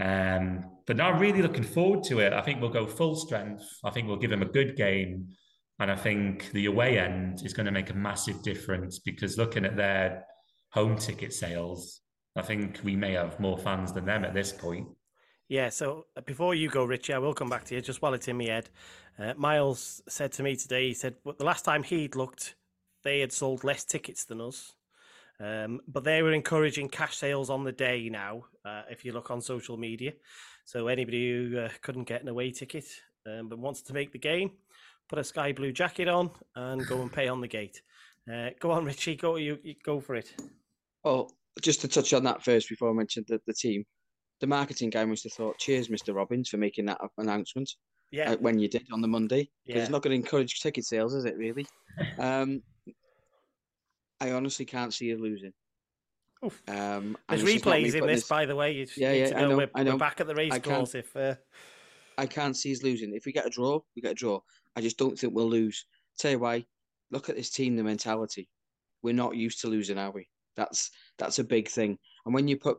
[0.00, 2.32] Um, but now I'm really looking forward to it.
[2.32, 3.64] I think we'll go full strength.
[3.84, 5.28] I think we'll give them a good game.
[5.78, 9.64] And I think the away end is going to make a massive difference because looking
[9.64, 10.24] at their
[10.70, 12.00] home ticket sales,
[12.36, 14.88] I think we may have more fans than them at this point.
[15.48, 18.14] Yeah, so uh, before you go, Richie, I will come back to you just while
[18.14, 18.70] it's in my head.
[19.18, 22.54] Uh, Myles said to me today, he said, well, the last time he'd looked,
[23.02, 24.72] they had sold less tickets than us.
[25.40, 29.30] Um, but they were encouraging cash sales on the day now, uh, if you look
[29.30, 30.12] on social media.
[30.64, 32.86] So anybody who uh, couldn't get an away ticket
[33.26, 34.52] um, but wants to make the game,
[35.08, 37.82] put a sky blue jacket on and go and pay on the gate.
[38.32, 40.34] Uh, go on, Richie, go you, you go for it.
[41.04, 41.30] Well,
[41.60, 43.84] just to touch on that first before I mentioned the, the team,
[44.40, 46.14] the marketing guy must have thought, "Cheers, Mr.
[46.14, 47.70] Robins, for making that announcement
[48.10, 49.76] Yeah, uh, when you did on the Monday." 'cause Yeah.
[49.78, 51.36] It's not going to encourage ticket sales, is it?
[51.36, 51.66] Really?
[52.18, 52.62] um,
[54.20, 55.52] I honestly can't see you losing.
[56.44, 56.62] Oof.
[56.68, 58.72] Um, there's this is not me replays in putting this, by the way.
[58.72, 59.92] You Yeah, yeah, I know, we're, I know.
[59.92, 61.34] we're back at the race course if uh,
[62.18, 63.14] I can't see us losing.
[63.14, 64.40] If we get a draw, we get a draw.
[64.76, 65.86] I just don't think we'll lose.
[66.18, 66.64] Tell you why.
[67.10, 68.48] Look at this team, the mentality.
[69.02, 70.28] We're not used to losing, are we?
[70.56, 71.98] That's that's a big thing.
[72.24, 72.78] And when you put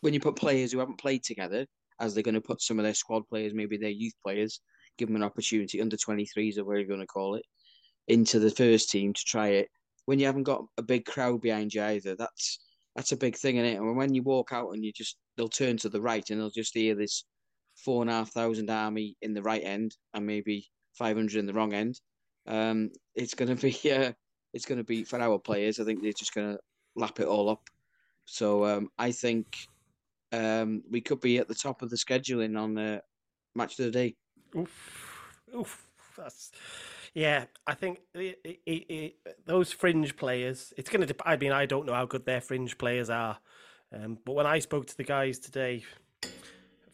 [0.00, 1.66] when you put players who haven't played together,
[2.00, 4.60] as they're going to put some of their squad players, maybe their youth players,
[4.98, 7.44] give them an opportunity under twenty threes or whatever you're going to call it,
[8.08, 9.68] into the first team to try it.
[10.06, 12.60] When you haven't got a big crowd behind you either, that's
[12.94, 13.76] that's a big thing in it.
[13.76, 16.50] And when you walk out and you just they'll turn to the right and they'll
[16.50, 17.24] just hear this
[17.84, 21.46] four and a half thousand army in the right end and maybe five hundred in
[21.46, 22.00] the wrong end.
[22.46, 24.12] Um, it's gonna be uh,
[24.52, 25.78] it's gonna be for our players.
[25.78, 26.58] I think they're just gonna
[26.96, 27.68] lap it all up.
[28.26, 29.68] So um, I think
[30.32, 33.02] um, we could be at the top of the scheduling on the
[33.54, 34.16] match of the day.
[34.56, 35.88] Oof, oof.
[36.16, 36.52] That's
[37.12, 37.46] yeah.
[37.66, 39.12] I think i i i
[39.46, 40.72] those fringe players.
[40.76, 41.14] It's going to.
[41.24, 43.38] I mean, I don't know how good their fringe players are,
[43.92, 45.82] um, but when I spoke to the guys today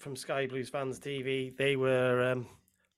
[0.00, 2.46] from Sky Blues Fans TV, they were um,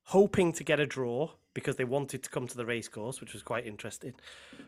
[0.04, 3.42] hoping to get a draw because they wanted to come to the racecourse, which was
[3.42, 4.14] quite interesting.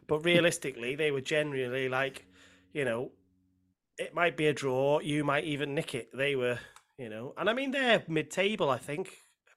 [0.07, 2.27] But realistically, they were generally like,
[2.73, 3.13] you know,
[3.99, 4.99] it might be a draw.
[4.99, 6.11] You might even nick it.
[6.13, 6.59] They were,
[6.99, 8.69] you know, and I mean they're mid-table.
[8.69, 9.11] I think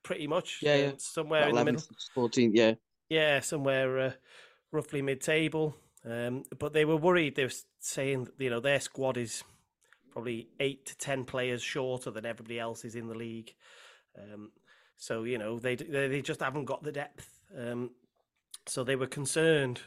[0.04, 0.60] pretty much.
[0.62, 0.92] Yeah, yeah.
[0.98, 1.84] Somewhere in the middle.
[2.16, 2.74] 14th, yeah.
[3.10, 4.12] Yeah, somewhere uh,
[4.72, 5.76] roughly mid-table.
[6.06, 7.36] Um, but they were worried.
[7.36, 9.44] They were saying, you know, their squad is
[10.18, 13.54] probably eight to ten players shorter than everybody else is in the league.
[14.18, 14.50] Um,
[14.96, 17.40] so you know, they they just haven't got the depth.
[17.56, 17.92] Um,
[18.66, 19.82] so they were concerned,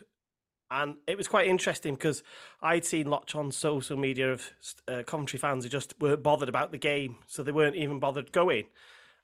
[0.71, 2.23] and it was quite interesting because
[2.63, 4.49] I'd seen lots on social media of
[4.87, 8.31] uh, Coventry fans who just weren't bothered about the game, so they weren't even bothered
[8.31, 8.67] going.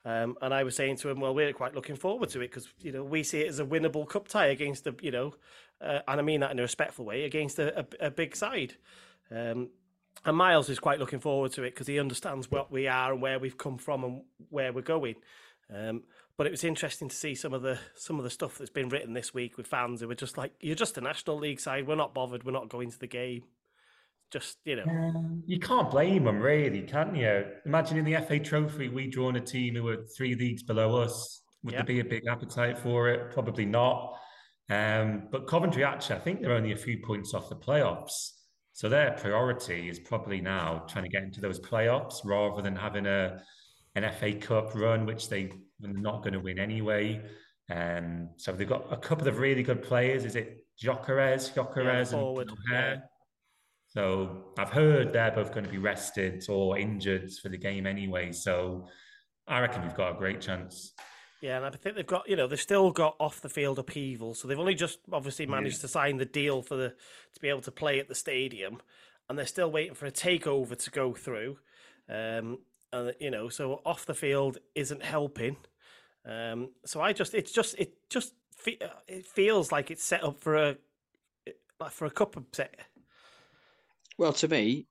[0.03, 2.67] Um, and I was saying to him, well, we're quite looking forward to it because
[2.81, 5.35] you know we see it as a winnable cup tie against a you know,
[5.79, 8.73] uh, and I mean that in a respectful way against a, a, a big side.
[9.31, 9.69] Um,
[10.25, 13.21] and Myles is quite looking forward to it because he understands what we are and
[13.21, 15.15] where we've come from and where we're going.
[15.73, 16.03] Um,
[16.37, 18.89] but it was interesting to see some of the some of the stuff that's been
[18.89, 21.87] written this week with fans who were just like, "You're just a National League side.
[21.87, 22.43] We're not bothered.
[22.43, 23.43] We're not going to the game."
[24.29, 27.45] Just you know, um, you can't blame them, really, can you?
[27.65, 31.41] Imagine in the FA Trophy, we drawn a team who were three leagues below us.
[31.63, 33.31] Would there be a big appetite for it?
[33.31, 34.17] Probably not.
[34.69, 38.31] Um, but Coventry, actually, I think they're only a few points off the playoffs.
[38.77, 43.07] So their priority is probably now trying to get into those playoffs rather than having
[43.07, 43.41] a
[43.95, 45.45] an FA Cup run, which they
[45.83, 47.19] are not going to win anyway.
[47.71, 50.25] Um, so they've got a couple of really good players.
[50.25, 52.97] Is it Gyökeres, Gyökeres, yeah, and yeah.
[53.87, 58.31] So I've heard they're both going to be rested or injured for the game anyway.
[58.31, 58.85] So
[59.47, 60.93] I reckon we've got a great chance.
[61.41, 64.33] Yeah, and I think they've got, you know, they've still got off the field upheaval.
[64.33, 65.81] So they've only just obviously managed yeah.
[65.81, 66.89] to sign the deal for the
[67.33, 68.81] to be able to play at the stadium,
[69.29, 71.57] and they're still waiting for a takeover to go through.
[72.09, 72.59] Um,
[72.91, 75.57] and you know, so off the field isn't helping.
[76.25, 78.33] Um, so I just, it's just, it just,
[78.65, 80.75] it feels like it's set up for a,
[81.79, 82.75] like for a cup upset.
[84.17, 84.87] Well, to me,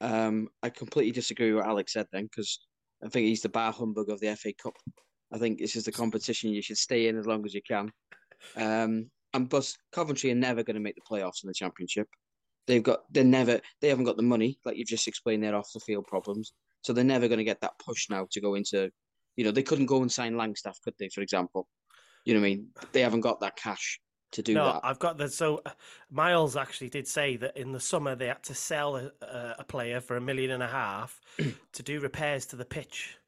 [0.00, 2.58] um, I completely disagree with what Alex said then because
[3.04, 4.74] I think he's the bar humbug of the FA Cup.
[5.34, 7.90] I think this is the competition you should stay in as long as you can.
[8.56, 12.06] Um, and but Coventry are never going to make the playoffs in the Championship.
[12.68, 15.42] They've got they're never they haven't got the money like you've just explained.
[15.42, 16.52] They're off the field problems,
[16.82, 18.90] so they're never going to get that push now to go into.
[19.36, 21.08] You know they couldn't go and sign Langstaff, could they?
[21.08, 21.66] For example,
[22.24, 22.68] you know what I mean.
[22.92, 24.00] They haven't got that cash
[24.32, 24.80] to do no, that.
[24.84, 25.70] I've got the so uh,
[26.12, 29.10] Myles actually did say that in the summer they had to sell a,
[29.58, 31.20] a player for a million and a half
[31.72, 33.18] to do repairs to the pitch.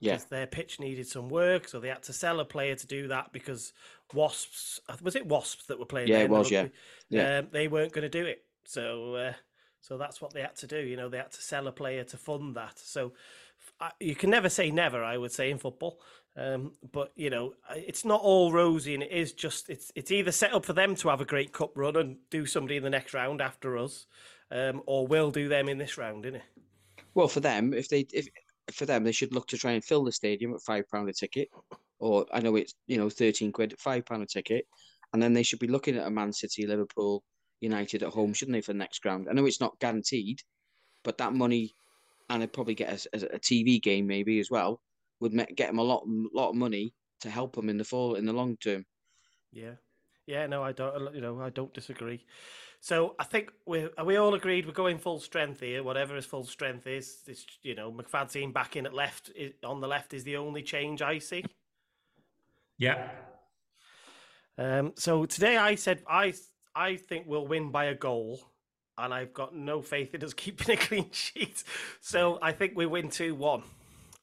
[0.00, 3.08] Yeah, their pitch needed some work, so they had to sell a player to do
[3.08, 3.72] that because
[4.14, 6.08] Wasps uh, was it Wasps that were playing?
[6.08, 6.50] Yeah, it was.
[6.50, 6.68] Yeah,
[7.08, 7.38] yeah.
[7.38, 9.32] Um, they weren't going to do it, so uh,
[9.80, 10.78] so that's what they had to do.
[10.78, 12.78] You know, they had to sell a player to fund that.
[12.78, 13.12] So
[14.00, 15.02] you can never say never.
[15.02, 16.00] I would say in football,
[16.36, 20.32] um, but you know, it's not all rosy, and it is just it's it's either
[20.32, 22.90] set up for them to have a great cup run and do somebody in the
[22.90, 24.06] next round after us,
[24.50, 26.46] um, or we'll do them in this round, isn't it?
[27.14, 28.28] Well, for them, if they if
[28.72, 31.12] for them, they should look to try and fill the stadium at five pound a
[31.12, 31.48] ticket,
[31.98, 34.66] or I know it's you know thirteen quid, five pound a ticket,
[35.12, 37.22] and then they should be looking at a Man City, Liverpool,
[37.60, 39.28] United at home, shouldn't they, for the next round?
[39.28, 40.42] I know it's not guaranteed,
[41.04, 41.74] but that money,
[42.28, 44.80] and they'd probably get a, a TV game maybe as well
[45.20, 48.24] would get them a lot lot of money to help them in the fall in
[48.24, 48.84] the long term.
[49.52, 49.74] Yeah,
[50.26, 51.14] yeah, no, I don't.
[51.14, 52.24] You know, I don't disagree.
[52.80, 55.82] So I think we are we all agreed we're going full strength here.
[55.82, 59.30] Whatever his full strength is, it's you know McFadzean back in at left
[59.64, 61.44] on the left is the only change I see.
[62.78, 63.10] Yeah.
[64.56, 64.92] Um.
[64.96, 66.34] So today I said I
[66.74, 68.40] I think we'll win by a goal,
[68.96, 71.64] and I've got no faith in us keeping a clean sheet.
[72.00, 73.64] So I think we win two one.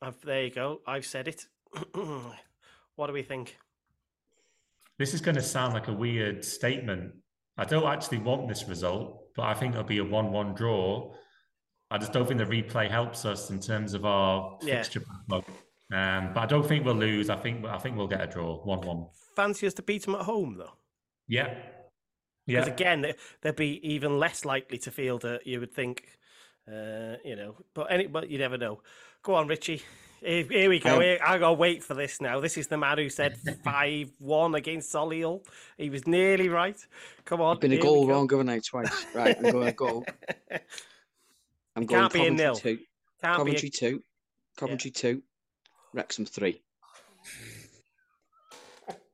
[0.01, 0.81] I've, there you go.
[0.87, 1.45] I've said it.
[2.95, 3.57] what do we think?
[4.97, 7.15] This is going to sound like a weird statement.
[7.57, 11.13] I don't actually want this result, but I think it'll be a 1 1 draw.
[11.91, 14.81] I just don't think the replay helps us in terms of our yeah.
[14.81, 15.45] fixture backlog.
[15.93, 17.29] Um, but I don't think we'll lose.
[17.29, 19.05] I think I think we'll get a draw, one-one.
[19.35, 20.73] Fancy us to beat them at home, though.
[21.27, 21.53] Yeah,
[22.47, 22.61] yeah.
[22.61, 25.41] Because again, they'd be even less likely to field it.
[25.45, 26.07] You would think,
[26.67, 27.57] uh, you know.
[27.75, 28.81] But any, but you never know.
[29.21, 29.83] Go on, Richie.
[30.25, 30.95] Here, here we go.
[30.95, 32.39] Um, here, I gotta wait for this now.
[32.39, 35.45] This is the man who said five one against Solihull.
[35.77, 36.77] He was nearly right.
[37.25, 37.59] Come on.
[37.59, 38.59] Been a goal wrong, haven't I?
[38.59, 39.05] Twice.
[39.13, 40.03] Right, I'm going to go.
[41.75, 42.55] I'm going Can't Coventry be a nil.
[42.55, 42.79] two.
[43.21, 43.71] Can't Coventry a...
[43.71, 44.01] two.
[44.57, 45.01] Coventry yeah.
[45.01, 45.21] two.
[45.93, 46.63] Wrexham three.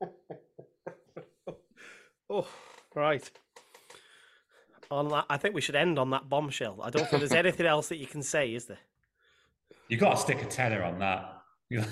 [2.30, 2.48] oh,
[2.94, 3.30] right.
[4.90, 6.80] On that, I think we should end on that bombshell.
[6.82, 8.78] I don't think there's anything else that you can say, is there?
[9.92, 11.42] You've got to stick a tenner on that.
[11.68, 11.84] yeah,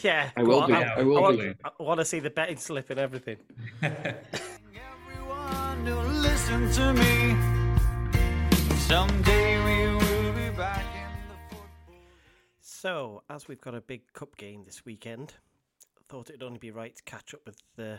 [0.00, 0.30] yeah.
[0.36, 0.74] I will be.
[0.74, 1.52] I, I, will I want, be.
[1.64, 3.38] I want to see the betting slip and everything.
[3.82, 7.34] Everyone to listen to me.
[8.76, 11.34] Someday we will be back in the
[12.60, 15.34] So, as we've got a big cup game this weekend,
[15.98, 17.96] I thought it'd only be right to catch up with uh,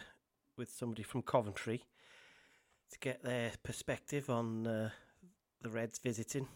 [0.58, 1.84] with somebody from Coventry
[2.94, 4.92] to get their perspective on uh,
[5.62, 6.48] the Reds visiting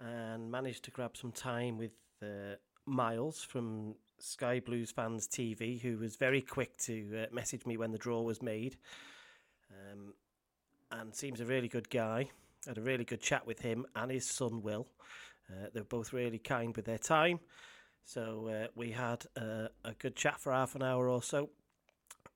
[0.00, 1.92] and managed to grab some time with
[2.22, 2.56] uh,
[2.86, 7.92] Myles from Sky Blues Fans TV, who was very quick to uh, message me when
[7.92, 8.76] the draw was made.
[9.70, 10.14] Um,
[10.90, 12.30] and seems a really good guy.
[12.66, 14.86] Had a really good chat with him and his son Will.
[15.50, 17.40] Uh, they're both really kind with their time.
[18.04, 21.50] So uh, we had uh, a good chat for half an hour or so,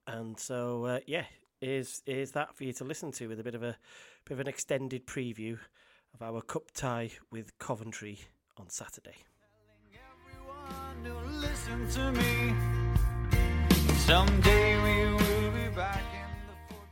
[0.07, 1.24] and so uh, yeah,
[1.61, 3.77] is is that for you to listen to with a bit of a
[4.24, 5.59] bit of an extended preview
[6.20, 8.18] of our cup tie with Coventry
[8.56, 9.16] on Saturday.
[9.93, 12.55] Everyone to listen to me.
[13.98, 16.84] Someday we will be back in the football.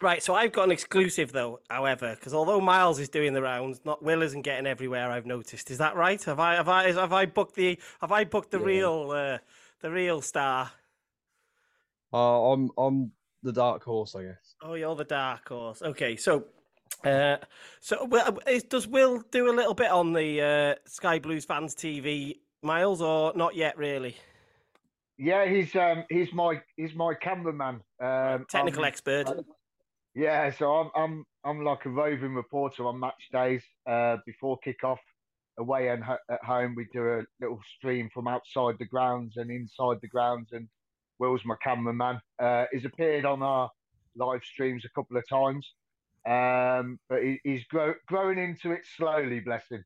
[0.00, 1.60] Right, so I've got an exclusive though.
[1.68, 5.10] However, because although Myles is doing the rounds, not Will isn't getting everywhere.
[5.10, 5.70] I've noticed.
[5.70, 6.22] Is that right?
[6.24, 8.64] Have I have I have I booked the have I booked the Yeah.
[8.66, 9.38] real uh,
[9.80, 10.70] the real star?
[12.12, 13.10] Uh, I'm I'm
[13.42, 14.54] the dark horse, I guess.
[14.62, 15.82] Oh, you're the dark horse.
[15.82, 16.44] Okay, so.
[17.04, 17.36] Uh,
[17.80, 21.74] so well, is, does Will do a little bit on the uh, Sky Blues fans
[21.74, 24.16] TV, Myles, or not yet really?
[25.18, 27.80] Yeah, he's um he's my he's my cameraman.
[28.02, 29.44] Um, Technical I'm- expert.
[30.14, 33.62] Yeah, so I'm I'm I'm like a roving reporter on match days.
[33.86, 35.00] Uh, before kick-off,
[35.58, 39.50] away and ho- at home, we do a little stream from outside the grounds and
[39.50, 40.48] inside the grounds.
[40.52, 40.68] And
[41.18, 42.20] Will's my cameraman.
[42.40, 43.70] Uh, he's appeared on our
[44.16, 45.68] live streams a couple of times,
[46.26, 49.40] um, but he, he's grow, growing into it slowly.
[49.40, 49.84] Bless him.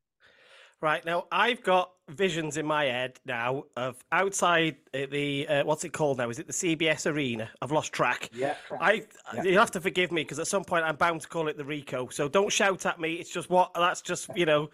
[0.81, 5.83] Right now, I've got visions in my head now of outside uh, the uh, what's
[5.83, 6.29] it called now?
[6.29, 7.49] Is it the CBS Arena?
[7.61, 8.29] I've lost track.
[8.33, 8.55] Yeah.
[8.79, 9.43] I Yeah.
[9.43, 11.65] you have to forgive me because at some point I'm bound to call it the
[11.65, 12.13] Ricoh.
[12.13, 13.15] So don't shout at me.
[13.15, 14.69] It's just what that's just you know.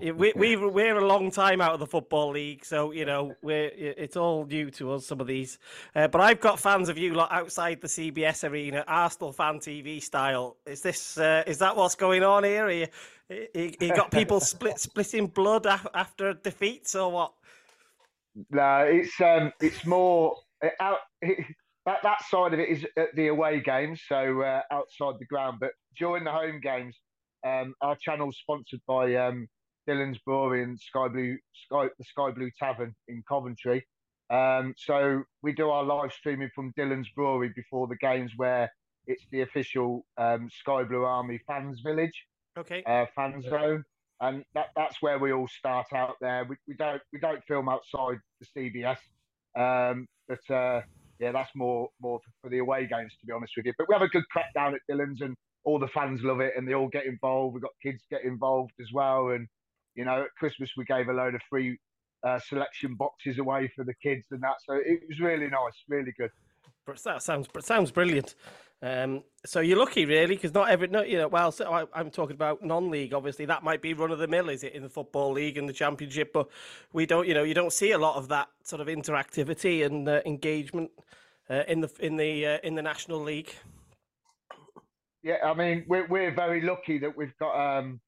[0.00, 3.70] We we we're a long time out of the football league, so you know we're
[3.74, 5.06] it's all new to us.
[5.06, 5.58] Some of these,
[5.96, 10.00] uh, but I've got fans of you lot outside the CBS arena, Arsenal fan TV
[10.00, 10.56] style.
[10.66, 12.66] Is this uh, is that what's going on here?
[12.66, 12.86] Are you,
[13.28, 17.32] you, you got people split splitting blood af- after defeats or what?
[18.50, 20.36] No, it's um, it's more
[20.80, 20.98] out.
[21.86, 25.56] That that side of it is at the away games, so uh, outside the ground.
[25.58, 26.96] But during the home games,
[27.44, 29.48] um, our channel's sponsored by um,
[29.88, 31.36] Dhillon's Brewery and Sky Blue
[31.66, 33.86] Sky the Sky Blue Tavern in Coventry.
[34.30, 38.70] Um, so we do our live streaming from Dhillon's Brewery before the games, where
[39.06, 42.12] it's the official um, Sky Blue Army fans village
[42.58, 42.82] Okay.
[42.84, 43.84] uh, fan zone,
[44.20, 46.44] and that, that's where we all start out there.
[46.44, 48.98] We, we don't we don't film outside the CBS,
[49.58, 50.82] um, but uh,
[51.20, 53.72] yeah, that's more more for the away games to be honest with you.
[53.78, 55.34] But we have a good crack down at Dhillon's, and
[55.64, 57.54] all the fans love it, and they all get involved.
[57.54, 59.46] We've got kids get involved as well, and
[59.98, 61.78] you know at Christmas we gave a load of free
[62.26, 66.12] uh, selection boxes away for the kids and that, so it was really nice, really
[66.16, 66.30] good.
[67.04, 68.34] That sounds that sounds brilliant.
[68.80, 71.28] Um, so you're lucky, really, because not every no, you know.
[71.28, 73.12] Well, so I, I'm talking about non-league.
[73.12, 75.68] Obviously, that might be run of the mill, is it, in the football league and
[75.68, 76.32] the championship?
[76.32, 76.48] But
[76.92, 80.08] we don't, you know, you don't see a lot of that sort of interactivity and
[80.08, 80.92] uh, engagement
[81.50, 83.52] uh, in the in the uh, in the national league.
[85.24, 88.00] Yeah, I mean, we're we're very lucky that we've got um,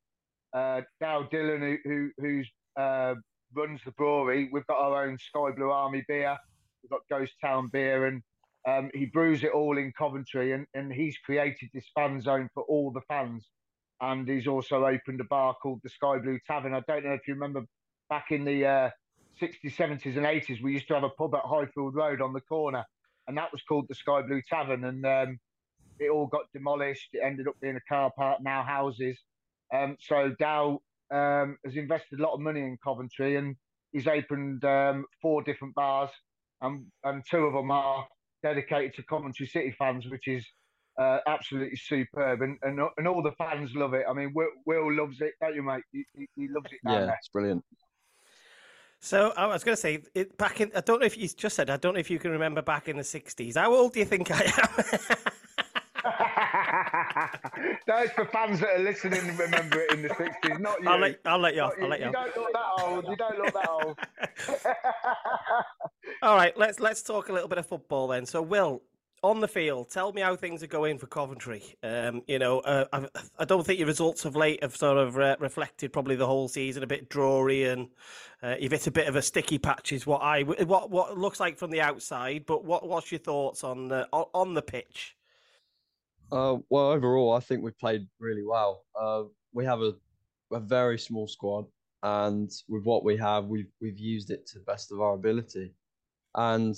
[0.52, 3.14] uh, Dow Dhillon who, who who's uh,
[3.55, 4.48] runs the brewery.
[4.52, 6.36] We've got our own Sky Blue Army beer.
[6.82, 8.22] We've got Ghost Town beer, and
[8.66, 10.52] um, he brews it all in Coventry.
[10.52, 13.47] And, and he's created this fan zone for all the fans.
[14.01, 16.74] And he's also opened a bar called the Sky Blue Tavern.
[16.74, 17.62] I don't know if you remember
[18.09, 18.90] back in the uh,
[19.40, 22.40] 60s, 70s, and 80s, we used to have a pub at Highfield Road on the
[22.40, 22.85] corner,
[23.28, 24.85] and that was called the Sky Blue Tavern.
[24.85, 25.39] And um,
[25.98, 27.10] it all got demolished.
[27.12, 29.18] It ended up being a car park, now houses.
[29.72, 30.80] Um, so Dow
[31.10, 33.56] um, has invested a lot of money in Coventry, and
[33.92, 36.10] he's opened um, four different bars,
[36.60, 38.06] and, and two of them are
[38.42, 40.47] dedicated to Coventry City fans, which is
[40.98, 44.05] uh, absolutely superb, and, and and all the fans love it.
[44.09, 45.82] I mean, Will, Will loves it, don't you, mate?
[45.92, 47.16] He, he, he loves it down Yeah, there.
[47.18, 47.64] it's brilliant.
[49.02, 51.56] So I was going to say, it, back in, I don't know if you just
[51.56, 53.56] said, I don't know if you can remember back in the 60s.
[53.56, 55.16] How old do you think I am?
[57.86, 60.89] Those for fans that are listening and remember it in the 60s, not you.
[60.89, 61.73] I'll let, I'll let you off.
[61.81, 62.35] I'll let you you off.
[62.35, 63.05] don't look that old.
[63.09, 63.98] You don't look that old.
[66.23, 68.27] All right, let's let's talk a little bit of football then.
[68.27, 68.82] So, Will,
[69.23, 71.62] on the field, tell me how things are going for Coventry.
[71.82, 73.07] Um, you know, uh, I,
[73.39, 76.48] I don't think your results of late have sort of uh, reflected probably the whole
[76.48, 76.82] season.
[76.82, 77.89] A bit drawy, and
[78.43, 81.40] uh, you've hit a bit of a sticky patch, is what I what what looks
[81.40, 82.47] like from the outside.
[82.47, 85.16] But what what's your thoughts on the on, on the pitch?
[86.32, 88.85] Uh, well, overall, I think we've played really well.
[88.98, 89.93] Uh, we have a,
[90.52, 91.66] a very small squad,
[92.02, 95.74] and with what we have, we've we've used it to the best of our ability.
[96.35, 96.77] And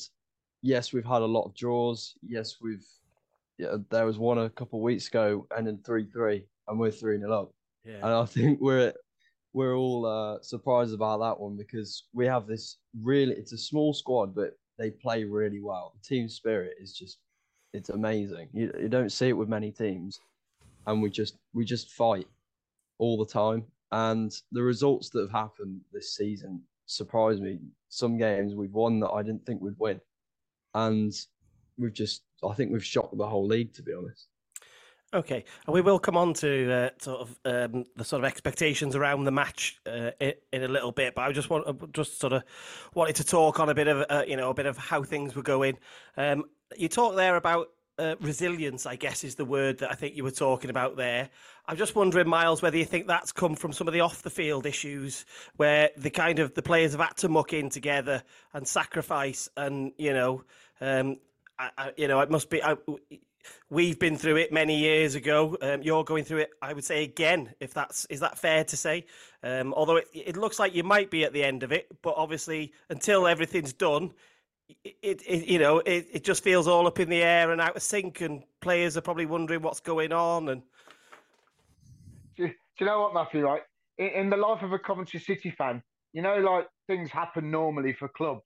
[0.63, 2.15] yes, we've had a lot of draws.
[2.23, 2.87] Yes, we've
[3.59, 6.91] yeah, there was one a couple of weeks ago, and ending three three, and we're
[6.91, 7.53] three 0 up.
[7.85, 7.97] Yeah.
[7.97, 8.93] And I think we're
[9.53, 13.35] we're all uh, surprised about that one because we have this really.
[13.35, 15.93] It's a small squad, but they play really well.
[15.95, 17.19] The team spirit is just
[17.73, 18.49] it's amazing.
[18.53, 20.21] You you don't see it with many teams,
[20.87, 22.27] and we just we just fight
[22.99, 23.65] all the time.
[23.93, 27.59] And the results that have happened this season surprised me.
[27.89, 30.01] Some games we've won that I didn't think we'd win,
[30.75, 31.13] and
[31.79, 34.29] we've just I think we've shocked the whole league to be honest.
[35.15, 38.97] Okay, and we will come on to uh, sort of um, the sort of expectations
[38.97, 42.19] around the match uh, in, in, a little bit, but I just want uh, just
[42.19, 42.45] sort of
[42.95, 45.37] wanted to talk on a bit of uh, you know a bit of how things
[45.37, 45.77] were going.
[46.17, 46.45] Um,
[46.77, 47.69] you talk there about
[47.99, 51.29] uh, resilience, I guess, is the word that I think you were talking about there.
[51.67, 54.31] I'm just wondering, Myles, whether you think that's come from some of the off the
[54.31, 55.25] field issues
[55.57, 58.23] where the kind of the players have had to muck in together
[58.53, 60.43] and sacrifice, and you know,
[60.81, 61.19] um,
[61.59, 62.63] I, I, you know, it must be.
[62.63, 62.77] I,
[63.71, 65.57] we've been through it many years ago.
[65.61, 67.55] Um, you're going through it, I would say, again.
[67.61, 69.07] If that's is that fair to say?
[69.43, 72.15] Um, although it, it looks like you might be at the end of it, but
[72.17, 74.13] obviously, until everything's done,
[74.85, 77.77] it, it you know it, it just feels all up in the air and out
[77.77, 80.49] of sync, and players are probably wondering what's going on.
[80.49, 80.63] And
[82.37, 83.45] do, do you know what, Matthew?
[83.45, 83.63] Right
[83.99, 85.83] in, in the life of a Coventry City fan,
[86.13, 88.43] you know, like things happen normally for clubs.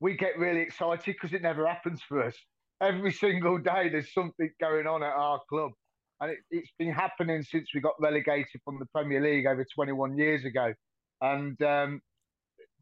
[0.00, 2.36] We get really excited because it never happens for us
[2.80, 5.72] every single day there's something going on at our club.
[6.20, 10.16] And it, has been happening since we got relegated from the Premier League over 21
[10.16, 10.72] years ago.
[11.20, 12.00] And um,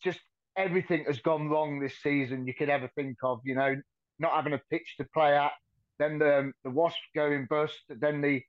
[0.03, 0.21] just
[0.57, 3.75] everything has gone wrong this season you could ever think of, you know,
[4.19, 5.53] not having a pitch to play at,
[5.99, 8.43] then the, the Wasps going bust, then the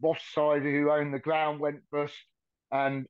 [0.00, 2.14] Wasps side who own the ground went bust.
[2.72, 3.06] And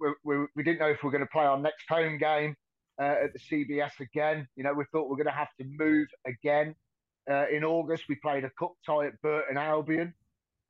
[0.00, 2.54] we, we, we didn't know if we were going to play our next home game
[3.00, 4.46] uh, at the CBS again.
[4.56, 6.74] You know, we thought we are going to have to move again.
[7.30, 10.14] Uh, in August, we played a cup tie at Burton Albion.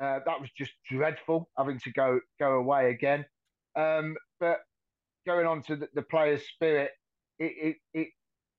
[0.01, 3.24] Uh, that was just dreadful, having to go go away again.
[3.77, 4.59] Um, but
[5.27, 6.93] going on to the, the players' spirit,
[7.39, 8.09] it, it, it,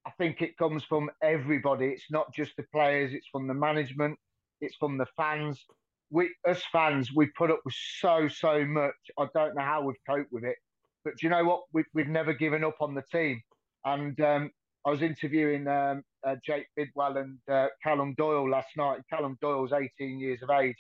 [0.06, 1.88] I think it comes from everybody.
[1.88, 4.18] It's not just the players; it's from the management,
[4.62, 5.64] it's from the fans.
[6.12, 8.96] We, us fans, we put up with so so much.
[9.18, 10.56] I don't know how we've coped with it,
[11.04, 11.62] but do you know what?
[11.74, 13.42] We, we've never given up on the team,
[13.86, 14.52] and um,
[14.86, 19.02] I was interviewing um, uh, Jake Bidwell and uh, Callum Doyle last night.
[19.10, 20.78] Callum Doyle's 18 years of age,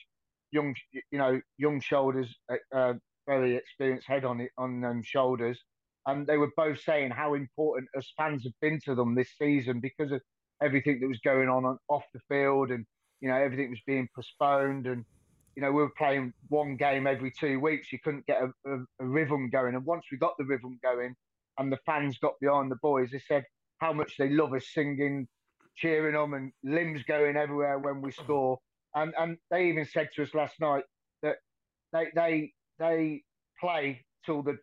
[0.51, 2.93] young, you know, young shoulders, uh, uh
[3.27, 5.59] very experienced head on it on shoulders,
[6.09, 9.79] and they were both saying how important us fans have been to them this season
[9.79, 10.21] because of
[10.61, 12.85] everything that was going on, off the field, and
[13.21, 15.05] you know everything was being postponed, and
[15.55, 17.91] you know we were playing one game every two weeks.
[17.91, 21.15] You couldn't get a, a, a rhythm going, and once we got the rhythm going,
[21.57, 23.43] and the fans got behind the boys, they said
[23.79, 25.27] how much they love us singing,
[25.75, 28.57] cheering them, and limbs going everywhere when we score.
[28.95, 30.83] And and they even said to us last night
[31.21, 31.35] that
[31.93, 33.23] they they they
[33.59, 34.57] play till the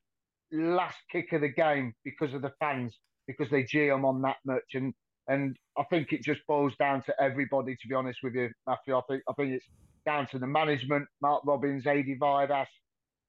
[0.52, 2.96] last kick of the game because of the fans,
[3.26, 4.74] because they jeer them on that much.
[4.74, 4.94] And
[5.28, 7.74] and I think it just boils down to everybody.
[7.74, 9.66] To be honest with you, Matthew, I think I think it's
[10.04, 12.66] down to the management, Mark Robins, Adi Viveash,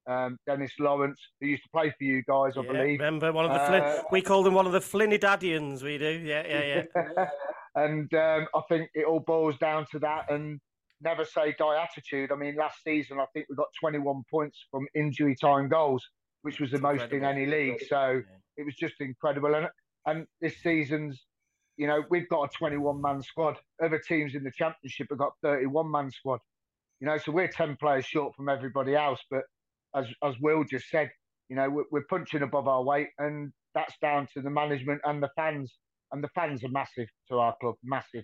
[0.07, 2.99] um, Dennis Lawrence, who used to play for you guys, I yeah, believe.
[2.99, 5.83] Remember one of the Flin- uh, we called them one of the Flinnidadians.
[5.83, 7.25] We do, yeah, yeah, yeah.
[7.75, 10.59] and um, I think it all boils down to that, and
[11.01, 12.31] never say die attitude.
[12.31, 16.05] I mean, last season I think we got 21 points from injury time goals,
[16.41, 17.29] which was the most incredible.
[17.29, 17.83] in any league.
[17.87, 18.21] So yeah.
[18.57, 19.55] it was just incredible.
[19.55, 19.67] And
[20.05, 21.21] and this season's,
[21.75, 23.57] you know, we've got a 21 man squad.
[23.83, 26.39] Other teams in the championship have got 31 man squad.
[26.99, 29.43] You know, so we're 10 players short from everybody else, but
[29.95, 31.09] as as Will just said,
[31.49, 35.21] you know, we're, we're punching above our weight, and that's down to the management and
[35.21, 35.73] the fans.
[36.11, 38.23] And the fans are massive to our club, massive.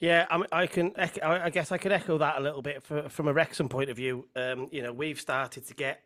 [0.00, 0.92] Yeah, I, mean, I can.
[0.96, 3.96] I guess I could echo that a little bit for, from a Wrexham point of
[3.96, 4.28] view.
[4.36, 6.02] Um, you know, we've started to get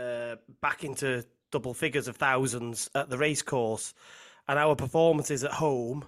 [0.00, 3.94] uh, back into double figures of thousands at the racecourse,
[4.48, 6.04] and our performances at home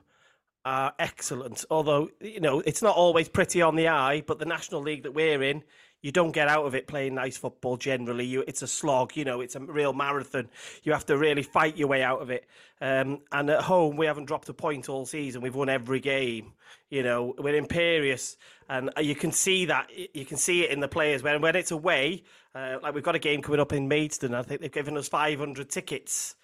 [0.65, 1.65] are excellent.
[1.71, 5.15] Although you know it's not always pretty on the eye, but the National League that
[5.15, 5.63] we're in,
[6.03, 8.27] you don't get out of it playing nice football generally.
[8.27, 10.49] You, it's a slog, you know, it's a real marathon.
[10.83, 12.45] You have to really fight your way out of it.
[12.81, 15.41] Um, and at home, we haven't dropped a point all season.
[15.41, 16.53] We've won every game.
[16.91, 18.37] You know, we're imperious,
[18.69, 19.89] and you can see that.
[20.13, 22.25] You can see it in the players when when it's away.
[22.55, 24.35] Uh, like we've got a game coming up in Maidstone.
[24.35, 26.35] I think they've given us 500 tickets.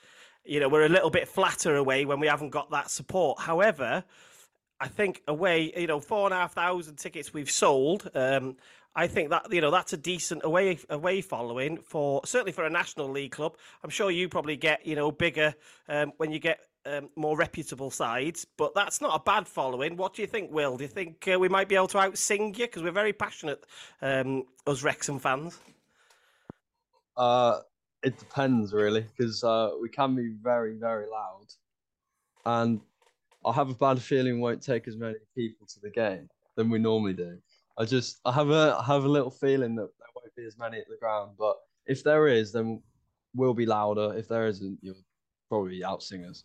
[0.44, 3.40] You know, we're a little bit flatter away when we haven't got that support.
[3.40, 4.04] However,
[4.80, 8.10] I think away, you know, four and a half thousand tickets we've sold.
[8.14, 8.56] Um,
[8.94, 12.70] I think that you know that's a decent away away following for certainly for a
[12.70, 13.56] national league club.
[13.84, 15.54] I'm sure you probably get you know bigger
[15.88, 19.96] um, when you get um, more reputable sides, but that's not a bad following.
[19.96, 20.76] What do you think, Will?
[20.76, 23.64] Do you think uh, we might be able to outsing you because we're very passionate,
[24.02, 25.58] um, us Wrexham fans?
[27.16, 27.60] Uh,
[28.02, 31.46] it depends really because uh, we can be very very loud,
[32.46, 32.80] and
[33.44, 36.78] I have a bad feeling won't take as many people to the game than we
[36.78, 37.38] normally do.
[37.78, 40.58] I just I have a I have a little feeling that there won't be as
[40.58, 41.56] many at the ground, but
[41.86, 42.82] if there is, then
[43.34, 44.14] we'll be louder.
[44.16, 44.96] If there isn't, you'll
[45.48, 46.44] probably outsing us.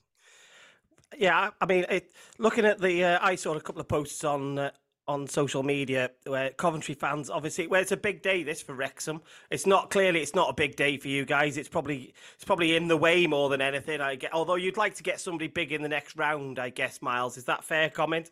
[1.18, 4.58] Yeah, I mean, it, looking at the, uh, I saw a couple of posts on
[4.58, 4.72] uh,
[5.08, 9.22] on social media where Coventry fans obviously where it's a big day this for Wrexham.
[9.50, 11.58] It's not clearly it's not a big day for you guys.
[11.58, 14.02] It's probably it's probably in the way more than anything.
[14.02, 17.02] I get although you'd like to get somebody big in the next round, I guess.
[17.02, 18.30] Myles, is that fair comment?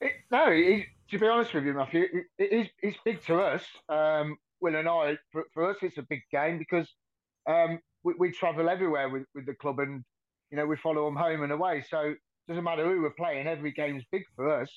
[0.00, 3.40] It, no, it, to be honest with you, Matthew, it, it is it's big to
[3.40, 3.64] us.
[3.88, 6.88] Um, Will and I, for, for, us, it's a big game because
[7.48, 10.04] um, we, we travel everywhere with, with the club, and
[10.50, 11.84] you know we follow them home and away.
[11.88, 14.70] So it doesn't matter who we're playing, every game's big for us.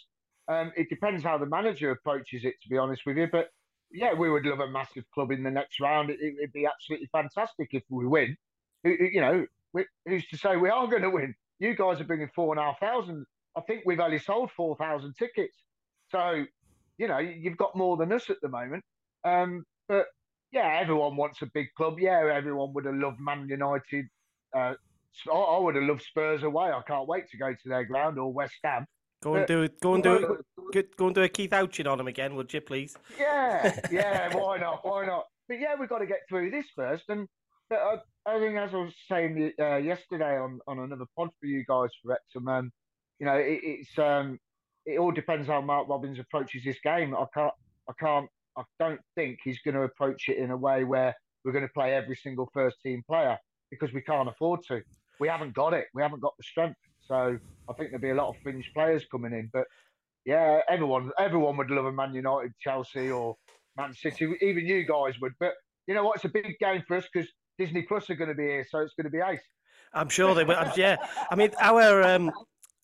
[0.49, 3.27] Um, it depends how the manager approaches it, to be honest with you.
[3.31, 3.49] But
[3.91, 6.09] yeah, we would love a massive club in the next round.
[6.09, 8.35] It, would be absolutely fantastic if we win.
[8.83, 9.45] You know,
[10.05, 11.35] who's to say we are going to win?
[11.59, 13.25] You guys are bringing four and a half thousand.
[13.55, 15.55] I think we've only sold four thousand tickets.
[16.11, 16.45] So,
[16.97, 18.83] you know, you've got more than us at the moment.
[19.23, 20.05] Um, but
[20.51, 21.99] yeah, everyone wants a big club.
[21.99, 24.05] Yeah, everyone would have loved Man United.
[24.55, 24.73] Uh,
[25.31, 26.69] I would have loved Spurs away.
[26.69, 28.85] I can't wait to go to their ground or West Ham.
[29.21, 29.79] Go and do it.
[29.81, 30.43] Go and do
[30.73, 30.95] it.
[30.95, 32.95] Go and do a Keith Houchen on him again, would you, please?
[33.19, 34.35] Yeah, yeah.
[34.37, 34.85] why not?
[34.85, 35.25] Why not?
[35.47, 37.05] But yeah, we've got to get through this first.
[37.09, 37.27] And
[37.71, 41.65] I, I think, as I was saying uh, yesterday on, on another pod for you
[41.67, 42.71] guys for Wrexham, um,
[43.19, 44.39] you know, it, it's um,
[44.85, 47.15] it all depends how Mark Robins approaches this game.
[47.15, 47.53] I can't,
[47.89, 51.51] I can't, I don't think he's going to approach it in a way where we're
[51.51, 53.37] going to play every single first team player
[53.71, 54.81] because we can't afford to.
[55.19, 55.87] We haven't got it.
[55.93, 56.79] We haven't got the strength.
[57.09, 59.49] So I think there'll be a lot of fringe players coming in.
[59.51, 59.65] But
[60.25, 63.35] yeah, everyone everyone would love a Man United, Chelsea, or
[63.75, 64.33] Man City.
[64.41, 65.33] Even you guys would.
[65.39, 65.53] But
[65.87, 66.17] you know what?
[66.17, 68.79] It's a big game for us because Disney Plus are going to be here, so
[68.79, 69.41] it's going to be ace.
[69.93, 70.71] I'm sure they will.
[70.77, 70.97] Yeah,
[71.31, 72.31] I mean, our um,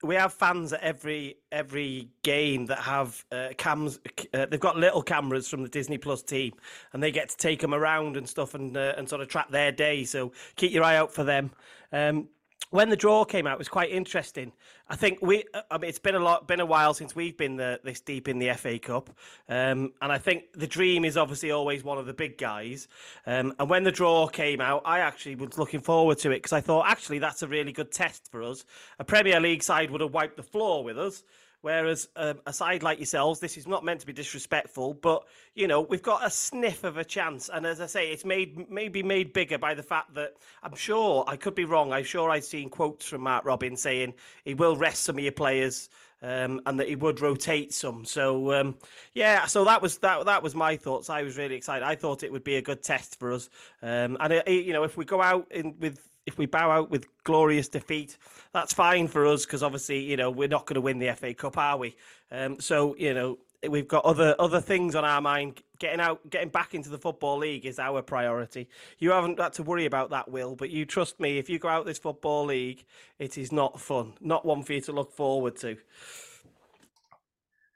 [0.03, 3.99] we have fans at every every game that have uh, cams.
[4.33, 6.53] Uh, they've got little cameras from the Disney Plus team,
[6.93, 9.49] and they get to take them around and stuff, and uh, and sort of track
[9.49, 10.03] their day.
[10.03, 11.51] So keep your eye out for them.
[11.91, 12.27] Um,
[12.75, 14.51] when the draw came out, it was quite interesting.
[14.89, 17.37] I think we, uh, I mean, it's been a lot, been a while since we've
[17.37, 19.09] been the, this deep in the FA Cup,
[19.47, 22.87] um, and I think the dream is obviously always one of the big guys.
[23.25, 26.53] Um, and when the draw came out, I actually was looking forward to it because
[26.53, 28.65] I thought actually that's a really good test for us.
[28.99, 31.23] A Premier League side would have wiped the floor with us.
[31.65, 35.23] Whereas um, a side like yourselves, this is not meant to be disrespectful, but
[35.55, 37.49] you know we've got a sniff of a chance.
[37.51, 41.25] And as I say, it's made maybe made bigger by the fact that I'm sure
[41.27, 41.91] I could be wrong.
[41.91, 44.13] I'm sure I've seen quotes from Mark Robin saying
[44.43, 45.89] he will rest some of your players.
[46.21, 48.05] Um, and that he would rotate some.
[48.05, 48.77] So um,
[49.13, 50.25] yeah, so that was that.
[50.25, 51.09] That was my thoughts.
[51.09, 51.85] I was really excited.
[51.85, 53.49] I thought it would be a good test for us.
[53.81, 56.89] Um, and it, you know, if we go out in, with if we bow out
[56.89, 58.17] with glorious defeat,
[58.53, 61.33] that's fine for us because obviously, you know, we're not going to win the FA
[61.33, 61.95] Cup, are we?
[62.31, 63.37] Um, so, you know,
[63.69, 65.61] we've got other other things on our mind.
[65.77, 68.69] Getting out, getting back into the football league is our priority.
[68.97, 71.37] You haven't got to worry about that, Will, but you trust me.
[71.37, 72.85] If you go out this football league,
[73.19, 75.77] it is not fun, not one for you to look forward to.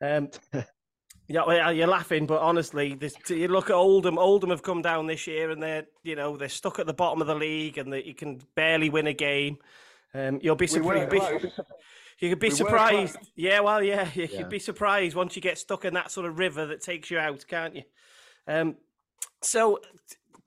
[0.01, 0.30] Um,
[1.31, 4.18] Yeah, well, you're laughing, but honestly, this, you look at Oldham.
[4.18, 7.22] Oldham have come down this year, and they're you know they're stuck at the bottom
[7.22, 9.60] of the league, and they, you can barely win a game.
[10.15, 11.14] Um, you'll be surprised.
[12.19, 13.18] You could be we surprised.
[13.35, 14.39] Yeah, well, yeah, you yeah.
[14.39, 17.19] could be surprised once you get stuck in that sort of river that takes you
[17.19, 17.84] out, can't you?
[18.47, 18.76] Um,
[19.41, 19.80] so,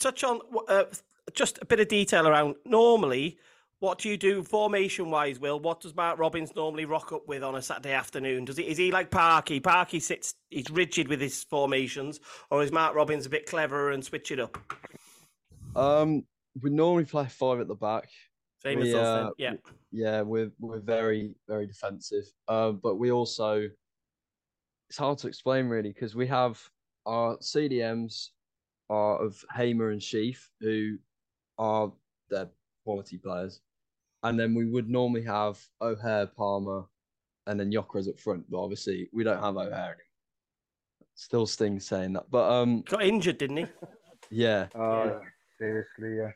[0.01, 0.85] touch on uh,
[1.33, 2.57] just a bit of detail around.
[2.67, 3.39] Normally,
[3.83, 5.59] what do you do formation wise, Will?
[5.59, 8.45] What does Mark Robins normally rock up with on a Saturday afternoon?
[8.45, 9.59] Does he is he like Parky?
[9.59, 12.21] Parky sits he's rigid with his formations,
[12.53, 14.57] or is Mark Robins a bit cleverer and switch it up?
[15.75, 16.25] Um,
[16.63, 18.09] we normally play five at the back.
[18.63, 19.55] Same we, as uh, yeah.
[19.91, 22.27] Yeah, we're we're very very defensive.
[22.47, 23.69] Uh, but we also
[24.91, 26.63] it's hard to explain really because we have
[27.05, 28.29] our CDMs
[28.91, 30.99] are of Hamer and Sheaf who
[31.59, 31.93] are
[32.31, 32.49] they're
[32.85, 33.61] quality players
[34.23, 36.85] and then we would normally have O'Hare, Palmer,
[37.47, 38.49] and then Gyökeres up front.
[38.51, 39.97] But obviously, we don't have O'Hare anymore.
[41.15, 43.67] Still stings saying that, but um, got injured, didn't he?
[44.31, 44.69] Yeah.
[44.75, 45.19] Oh, yeah.
[45.59, 46.31] seriously, yeah.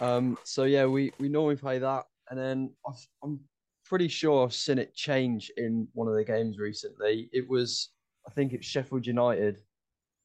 [0.00, 0.38] Um.
[0.44, 2.92] So yeah, we we normally play that, and then i
[3.24, 3.40] I'm
[3.84, 7.28] pretty sure I've seen it change in one of the games recently.
[7.32, 7.88] It was,
[8.28, 9.60] I think it's Sheffield United.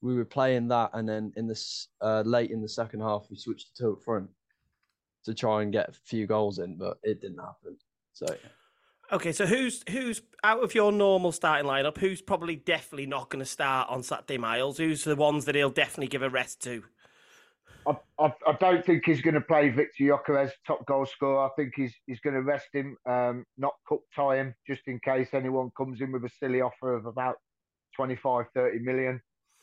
[0.02, 3.38] We were playing that, and then in this uh, late in the second half, we
[3.38, 4.30] switched to two up front
[5.26, 7.78] to try and get a few goals in, but it didn't happen.
[8.14, 8.28] So.
[9.12, 11.98] Okay, so who's who's out of your normal starting lineup?
[11.98, 14.78] Who's probably definitely not going to start on Saturday, Myles?
[14.78, 16.84] Who's the ones that he'll definitely give a rest to?
[17.88, 21.46] I, I, I don't think he's going to play Viktor Gyökeres top goal scorer.
[21.46, 25.00] I think he's he's going to rest him, um, not cup tie him, just in
[25.00, 27.36] case anyone comes in with a silly offer of about
[27.96, 29.22] 25, 30 million.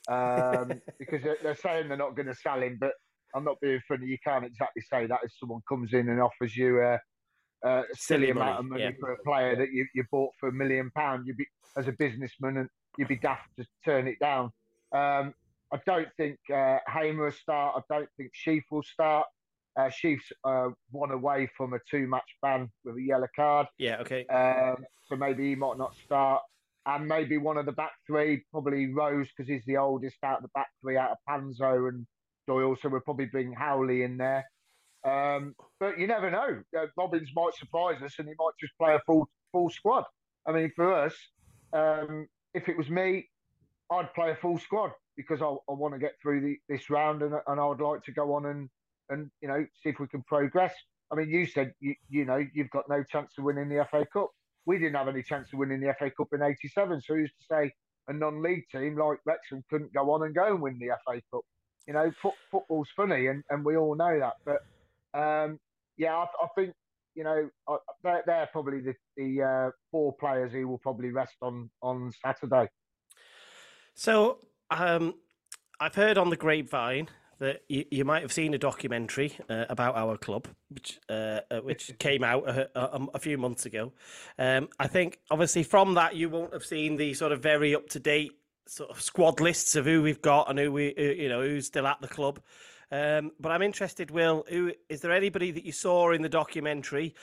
[0.09, 2.93] Um, because they're, they're saying they're not going to sell him, but
[3.35, 4.07] I'm not being funny.
[4.07, 6.95] You can't exactly say that if someone comes in and offers you a,
[7.65, 8.91] a silly, Silly amount money, of money yeah.
[9.01, 11.27] for a player that you, you bought for a million pound.
[11.27, 11.47] You'd be
[11.77, 12.69] as a businessman and
[12.99, 14.51] you'd be daft to turn it down.
[14.95, 15.35] Um,
[15.73, 17.77] I don't think uh, Hamer will start.
[17.77, 19.27] I don't think Sheaf will start.
[19.75, 23.67] Uh, Sheaf's uh, one away from a two-match ban with a yellow card.
[23.79, 24.27] Yeah, okay.
[24.27, 26.43] Um, so maybe he might not start.
[26.85, 30.43] And maybe one of the back three, probably Rose, because he's the oldest out of
[30.43, 32.07] the back three, out of Panzo and
[32.47, 32.77] Doyle.
[32.81, 34.45] So we'll probably bring Howley in there.
[35.05, 36.63] Um, but you never know.
[36.79, 40.05] Uh, Robins might surprise us and he might just play a full full squad.
[40.47, 41.15] I mean, for us,
[41.73, 43.29] um, if it was me,
[43.91, 47.23] I'd play a full squad because I, I want to get through the, this round
[47.23, 48.69] and, and I would like to go on and,
[49.11, 50.75] and you know see if we can progress.
[51.11, 54.07] I mean, you said you, you know you've got no chance of winning the FA
[54.13, 54.31] Cup.
[54.65, 57.47] We didn't have any chance of winning the FA Cup in '87, so who's to
[57.51, 57.73] say
[58.09, 61.43] a non-league team like Wrexham couldn't go on and go and win the FA Cup?
[61.87, 64.35] You know, fo- football's funny, and, and we all know that.
[64.45, 65.59] But um,
[65.97, 66.73] yeah, I, I think
[67.15, 71.37] you know I, they're, they're probably the, the uh, four players who will probably rest
[71.43, 72.69] on on Saturday.
[73.95, 74.39] So,
[74.71, 75.15] um,
[75.81, 77.09] I've heard on the grapevine
[77.43, 81.59] that you, you might have seen a documentary uh, about our club, which uh, uh,
[81.61, 83.93] which came out a, a, a few months ago.
[84.39, 87.89] Um, I think obviously from that you won't have seen the sort of very up
[87.91, 88.33] to date
[88.67, 91.67] sort of squad lists of who we've got and who we who, you know who's
[91.67, 92.41] still at the club.
[92.91, 94.45] Um, but I'm interested, Will.
[94.49, 97.15] Who is there anybody that you saw in the documentary?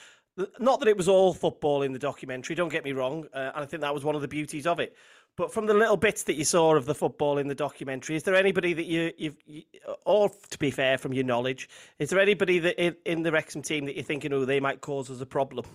[0.59, 2.55] Not that it was all football in the documentary.
[2.55, 4.79] Don't get me wrong, uh, and I think that was one of the beauties of
[4.79, 4.95] it.
[5.35, 8.23] But from the little bits that you saw of the football in the documentary, is
[8.23, 9.63] there anybody that you, you've, you,
[10.05, 13.61] or to be fair, from your knowledge, is there anybody that in, in the Wrexham
[13.61, 15.65] team that you're thinking, oh, they might cause us a problem?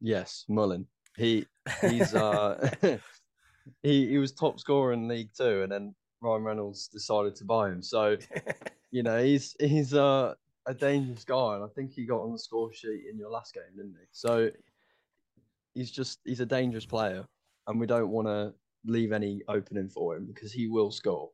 [0.00, 0.86] Yes, Mullin.
[1.16, 1.46] He
[1.82, 2.70] he's uh
[3.82, 7.70] he he was top scorer in League Two, and then Ryan Reynolds decided to buy
[7.70, 7.82] him.
[7.82, 8.16] So
[8.90, 10.34] you know he's he's uh,
[10.66, 13.54] a dangerous guy, and I think he got on the score sheet in your last
[13.54, 14.06] game, didn't he?
[14.12, 14.50] So
[15.74, 17.24] he's just he's a dangerous player,
[17.66, 21.30] and we don't want to leave any opening for him because he will score.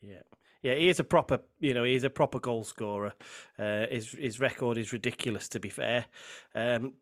[0.00, 0.22] Yeah.
[0.60, 3.12] Yeah, he is a proper, you know, he is a proper goal scorer.
[3.56, 6.06] Uh, his his record is ridiculous, to be fair.
[6.52, 6.94] Um,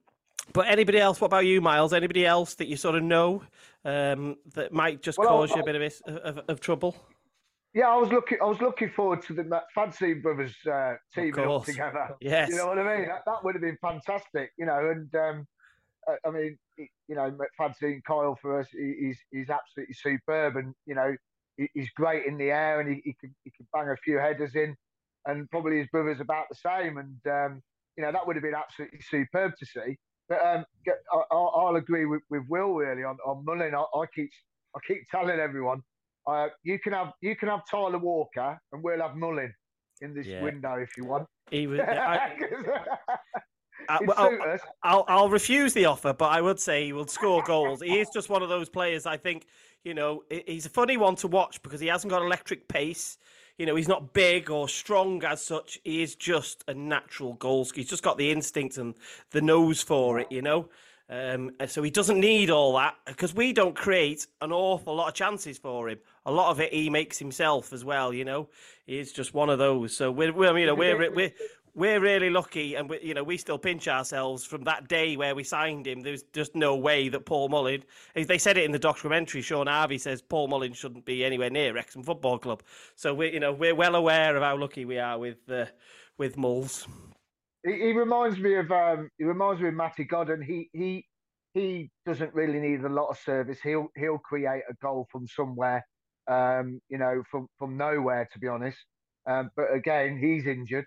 [0.52, 1.20] but anybody else?
[1.20, 1.92] What about you, Myles?
[1.92, 3.42] Anybody else that you sort of know
[3.84, 6.96] um, that might just Well, cause you a bit of, of, of trouble?
[7.74, 8.38] Yeah, I was looking.
[8.40, 12.16] I was looking forward to the Fancy Brothers uh, teaming up together.
[12.20, 12.48] Yes.
[12.48, 13.08] You know what I mean?
[13.08, 14.50] That, that would have been fantastic.
[14.56, 15.46] You know, and um,
[16.08, 20.56] I- I mean, you know, Fancy and Kyle for us, he- he's he's absolutely superb,
[20.56, 21.14] and you know,
[21.58, 24.16] he- he's great in the air, and he, he could he could bang a few
[24.18, 24.74] headers in,
[25.26, 27.62] and probably his brother's about the same, and um,
[27.98, 29.98] you know, that would have been absolutely superb to see.
[30.28, 33.74] But um, I, I'll, I'll agree with, with Will really on on Mullin.
[33.74, 34.30] I, I keep
[34.74, 35.82] I keep telling everyone,
[36.26, 39.52] uh, you can have you can have Tyler Walker, and we'll have Mullin
[40.00, 40.42] in this Yeah.
[40.42, 41.26] window if you want.
[41.50, 42.20] He was, I,
[43.88, 44.58] I, well, I'll.
[44.82, 47.82] I'll I'll refuse the offer, but I would say he will score goals.
[47.82, 49.04] He is just one of those players.
[49.04, 49.46] I think
[49.84, 53.18] you know he's a funny one to watch because he hasn't got electric pace.
[53.58, 55.78] You know, he's not big or strong as such.
[55.84, 57.66] He is just a natural goal.
[57.74, 58.94] He's just got the instinct and
[59.30, 60.30] the nose for it.
[60.30, 60.68] You know.
[61.08, 65.14] Um, so he doesn't need all that because we don't create an awful lot of
[65.14, 65.98] chances for him.
[66.24, 68.12] A lot of it he makes himself as well.
[68.12, 68.48] You know,
[68.86, 69.96] he's just one of those.
[69.96, 71.32] So we're, we're you know we're we're
[71.76, 75.34] we're really lucky, and we, you know we still pinch ourselves from that day where
[75.34, 76.00] we signed him.
[76.00, 77.84] There's just no way that Paul Mullin.
[78.14, 79.42] They said it in the documentary.
[79.42, 82.62] Shaun Harvey says Paul Mullin shouldn't be anywhere near Wrexham Football Club.
[82.96, 85.66] So we, you know, we're well aware of how lucky we are with uh,
[86.16, 86.88] with Mulls.
[87.64, 90.40] He, he reminds me of um, he reminds me of Matty Godden.
[90.40, 91.04] He he
[91.52, 93.58] he doesn't really need a lot of service.
[93.62, 95.84] He'll he'll create a goal from somewhere,
[96.26, 98.78] um, you know, from from nowhere to be honest.
[99.28, 100.86] Um, but again, he's injured.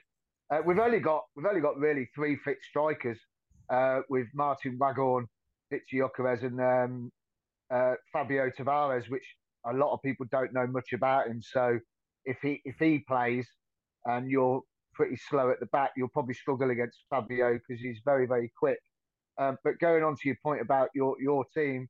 [0.51, 3.19] Uh, we've only got we've only got really three fit strikers
[3.69, 5.25] uh, with Martin Waghorn,
[5.71, 7.11] Viktor Gyökeres, and um,
[7.71, 9.35] uh, Fabio Tavares, which
[9.67, 11.41] a lot of people don't know much about him.
[11.41, 11.79] So
[12.25, 13.47] if he if he plays
[14.05, 14.61] and you're
[14.93, 18.79] pretty slow at the back, you'll probably struggle against Fabio because he's very very quick.
[19.37, 21.87] Um, but going on to your point about your your team,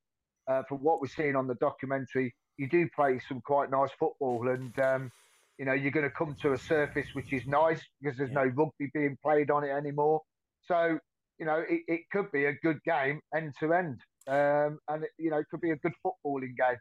[0.50, 4.50] uh, from what we're seeing on the documentary, you do play some quite nice football,
[4.50, 5.12] and um,
[5.60, 8.46] you know you're going to come to a surface which is nice because there's no
[8.46, 10.22] rugby being played on it anymore.
[10.66, 10.98] So
[11.38, 15.12] you know it, it could be a good game end to end, um, and it,
[15.20, 16.80] you know it could be a good footballing game.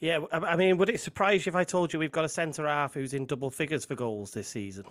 [0.00, 2.28] Yeah, I I mean, would it surprise you if I told you we've got a
[2.28, 4.84] centre half who's in double figures for goals this season?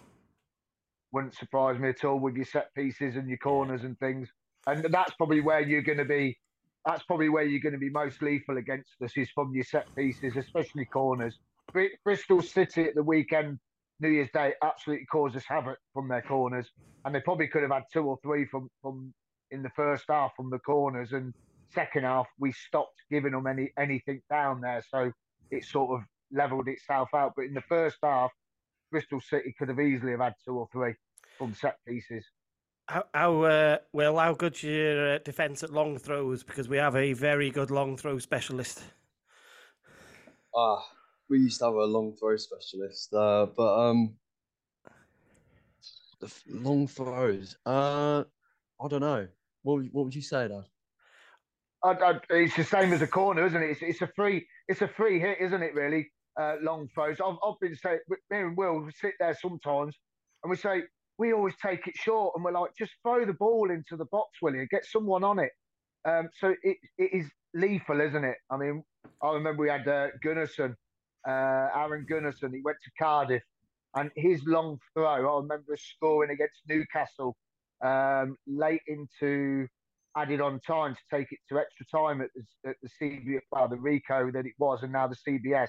[1.12, 4.30] Wouldn't surprise me at all with your set pieces and your corners and things.
[4.68, 6.38] And that's probably where you're going to be.
[6.86, 9.94] That's probably where you're going to be most lethal against us is from your set
[9.96, 11.38] pieces, especially corners.
[11.74, 13.60] Bri- Bristol City at the weekend
[14.00, 16.70] New Year's Day absolutely caused us havoc from their corners,
[17.06, 19.14] and they probably could have had two or three from from
[19.52, 21.34] in the first half from the corners, and
[21.74, 25.12] second half we stopped giving them any anything down there, so
[25.52, 27.34] it sort of levelled itself out.
[27.36, 28.32] But in the first half,
[28.92, 30.94] Bristol City could have easily have had two or three
[31.38, 32.26] from set pieces.
[32.88, 36.44] How, how uh, well how good's your uh, defence at long throws?
[36.44, 38.82] Because we have a very good long throw specialist.
[40.56, 40.84] Ah,
[41.32, 44.16] we used to have a long throw specialist, uh, but um,
[46.20, 47.56] the long throws.
[47.66, 48.26] Uh,
[48.84, 49.28] I don't know.
[49.64, 50.66] What would, what would you say, Dad?
[51.84, 53.72] I, I, it's the same as a corner, isn't it?
[53.72, 55.74] It's, it's a free, it's a free hit, isn't it?
[55.74, 57.18] Really, uh, long throws.
[57.26, 59.96] I've, I've been saying, me and Will we sit there sometimes,
[60.44, 60.84] and we say
[61.18, 64.30] we always take it short, and we're like, just throw the ball into the box,
[64.42, 64.68] will you?
[64.70, 65.52] Get someone on it.
[66.04, 68.38] Um, so it, it is lethal, isn't it?
[68.52, 68.84] I mean,
[69.24, 70.76] I remember we had uh, Gunnarsson,
[71.28, 72.54] uh, Aron Gunnarsson.
[72.54, 73.44] He went to Cardiff,
[73.96, 75.38] and his long throw.
[75.38, 77.36] I remember scoring against Newcastle
[77.84, 79.68] um, late into
[80.18, 83.68] added on time to take it to extra time at the, at the CBS, well,
[83.68, 85.68] the Ricoh that it was, and now the CBS.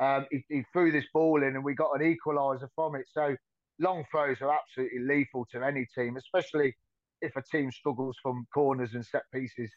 [0.00, 3.06] Um, he, he, threw this ball in, and we got an equaliser from it.
[3.12, 3.36] So
[3.78, 6.74] long throws are absolutely lethal to any team, especially
[7.20, 9.70] if a team struggles from corners and set pieces.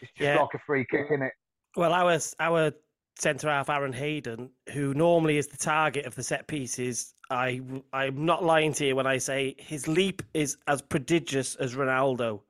[0.00, 0.40] It's just yeah.
[0.40, 1.32] like a free kick, isn't it?
[1.76, 2.72] Well, our our
[3.18, 7.60] centre half Aaron Hayden, who normally is the target of the set pieces, I
[7.92, 12.40] I'm not lying to you when I say his leap is as prodigious as Ronaldo.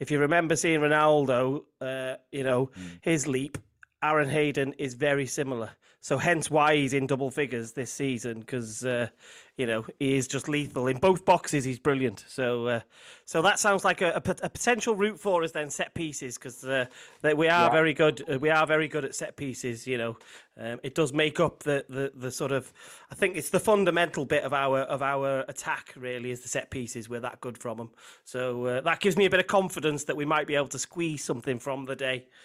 [0.00, 2.98] If you remember seeing Ronaldo, uh, you know mm.
[3.00, 3.58] his leap,
[4.02, 5.70] Aaron Hayden is very similar.
[6.04, 9.08] So hence why he's in double figures this season because uh,
[9.56, 11.64] you know he is just lethal in both boxes.
[11.64, 12.26] He's brilliant.
[12.28, 12.80] So uh,
[13.24, 16.62] so that sounds like a, a, a, potential route for us then set pieces because
[16.62, 16.84] uh,
[17.22, 17.70] we are yeah.
[17.70, 18.22] very good.
[18.30, 19.86] Uh, we are very good at set pieces.
[19.86, 20.16] You know,
[20.60, 22.70] um, it does make up the, the the sort of
[23.10, 26.70] I think it's the fundamental bit of our of our attack really is the set
[26.70, 27.08] pieces.
[27.08, 27.90] We're that good from them.
[28.24, 30.78] So uh, that gives me a bit of confidence that we might be able to
[30.78, 32.26] squeeze something from the day.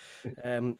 [0.44, 0.77] Um,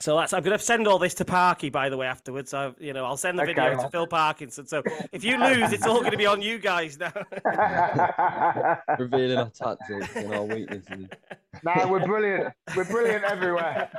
[0.00, 2.54] so that's I'm going to send all this to Parky, by the way, afterwards.
[2.54, 3.82] I, you know, I'll send the video okay.
[3.82, 4.66] to Phil Parkinson.
[4.66, 4.82] So
[5.12, 7.12] if you lose, it's all going to be on you guys now.
[8.98, 11.06] Revealing our tactics and our weaknesses.
[11.64, 12.54] No, we're brilliant.
[12.76, 13.90] We're brilliant everywhere.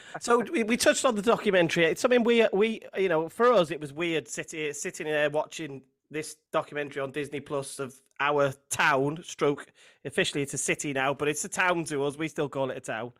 [0.20, 1.84] so we, we, touched on the documentary.
[1.84, 5.82] It's something we we you know for us it was weird sitting sitting there watching
[6.10, 9.22] this documentary on Disney Plus of our town.
[9.22, 9.66] Stroke
[10.04, 12.16] officially it's a city now, but it's a town to us.
[12.16, 13.12] We still call it a town.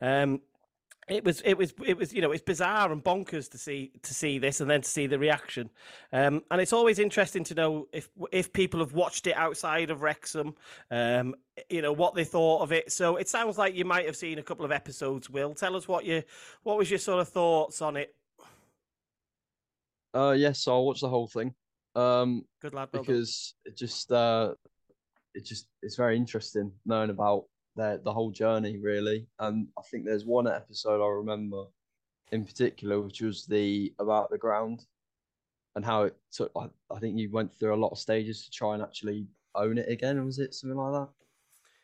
[0.00, 0.40] Um,
[1.08, 4.12] it was it was it was you know it's bizarre and bonkers to see to
[4.12, 5.70] see this and then to see the reaction.
[6.12, 10.02] Um, and it's always interesting to know if if people have watched it outside of
[10.02, 10.54] Wrexham
[10.90, 11.36] um,
[11.70, 12.90] you know what they thought of it.
[12.90, 15.54] So it sounds like you might have seen a couple of episodes will.
[15.54, 16.24] Tell us what you
[16.64, 18.14] what was your sort of thoughts on it?
[20.12, 21.54] Uh yes so I watched the whole thing.
[21.94, 23.72] Um good lad well because done.
[23.72, 24.54] it just uh
[25.34, 27.44] it just it's very interesting knowing about
[27.76, 29.26] the the whole journey really.
[29.38, 31.64] And I think there's one episode I remember
[32.32, 34.86] in particular, which was the about the ground
[35.76, 36.50] and how it took.
[36.56, 39.78] I, I think you went through a lot of stages to try and actually own
[39.78, 40.24] it again.
[40.24, 41.08] Was it something like that?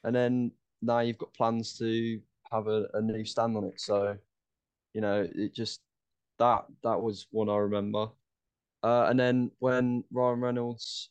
[0.05, 2.21] And then now you've got plans to
[2.51, 3.81] have a, a new stand on it.
[3.81, 4.17] So,
[4.95, 5.81] you know, it just
[6.39, 8.09] that that was one I remember.
[8.83, 11.11] Uh, and then when Ryan Reynolds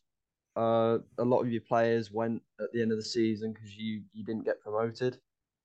[0.56, 4.02] uh, a lot of your players went at the end of the season because you
[4.12, 5.18] you didn't get promoted.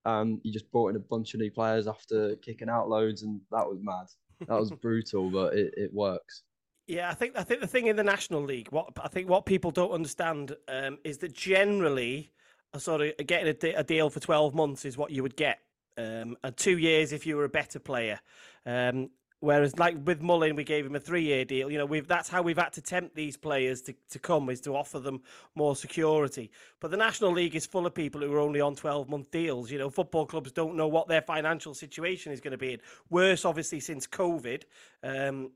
[0.05, 3.41] Um, you just brought in a bunch of new players after kicking out loads, and
[3.51, 4.07] that was mad.
[4.47, 6.43] That was brutal, but it, it works.
[6.87, 9.45] Yeah, I think I think the thing in the National League, what I think what
[9.45, 12.31] people don't understand um, is that generally,
[12.77, 15.59] sort of getting a, a, deal for twelve months is what you would get,
[15.97, 18.21] um, and two years if you were a better player.
[18.65, 19.09] Um,
[19.39, 21.69] Whereas, like with Mullin, we gave him a three-year deal.
[21.69, 24.61] You know, we've that's how we've had to tempt these players to, to come is
[24.61, 25.21] to offer them
[25.53, 26.49] more security.
[26.79, 29.69] But the National League is full of people who are only on twelve-month deals.
[29.69, 32.79] You know, football clubs don't know what their financial situation is going to be.
[33.11, 34.63] Worse, obviously, since COVID.
[35.03, 35.51] Um,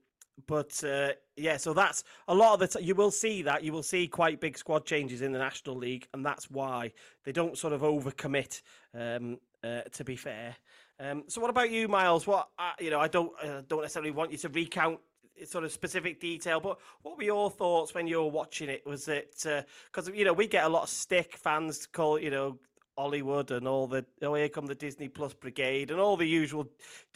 [0.45, 3.73] but uh, yeah, so that's a lot of the t- you will see that you
[3.73, 6.91] will see quite big squad changes in the National League, and that's why
[7.23, 8.61] they don't sort of overcommit.
[8.93, 10.55] Um, uh, to be fair.
[11.01, 12.27] Um, so, what about you, Myles?
[12.27, 14.99] What uh, you know, I don't uh, don't necessarily want you to recount
[15.45, 18.85] sort of specific detail, but what were your thoughts when you were watching it?
[18.85, 22.29] Was it because uh, you know we get a lot of stick fans call you
[22.29, 22.59] know
[22.97, 26.67] Hollywood and all the oh here come the Disney Plus brigade and all the usual.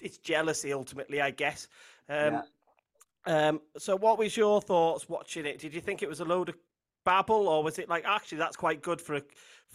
[0.02, 1.68] It's jealousy ultimately, I guess.
[2.10, 2.41] Um, yeah.
[3.28, 5.60] Um, so, what was your thoughts watching it?
[5.60, 6.56] Did you think it was a load of
[7.03, 9.22] babble, or was it like actually that's quite good for a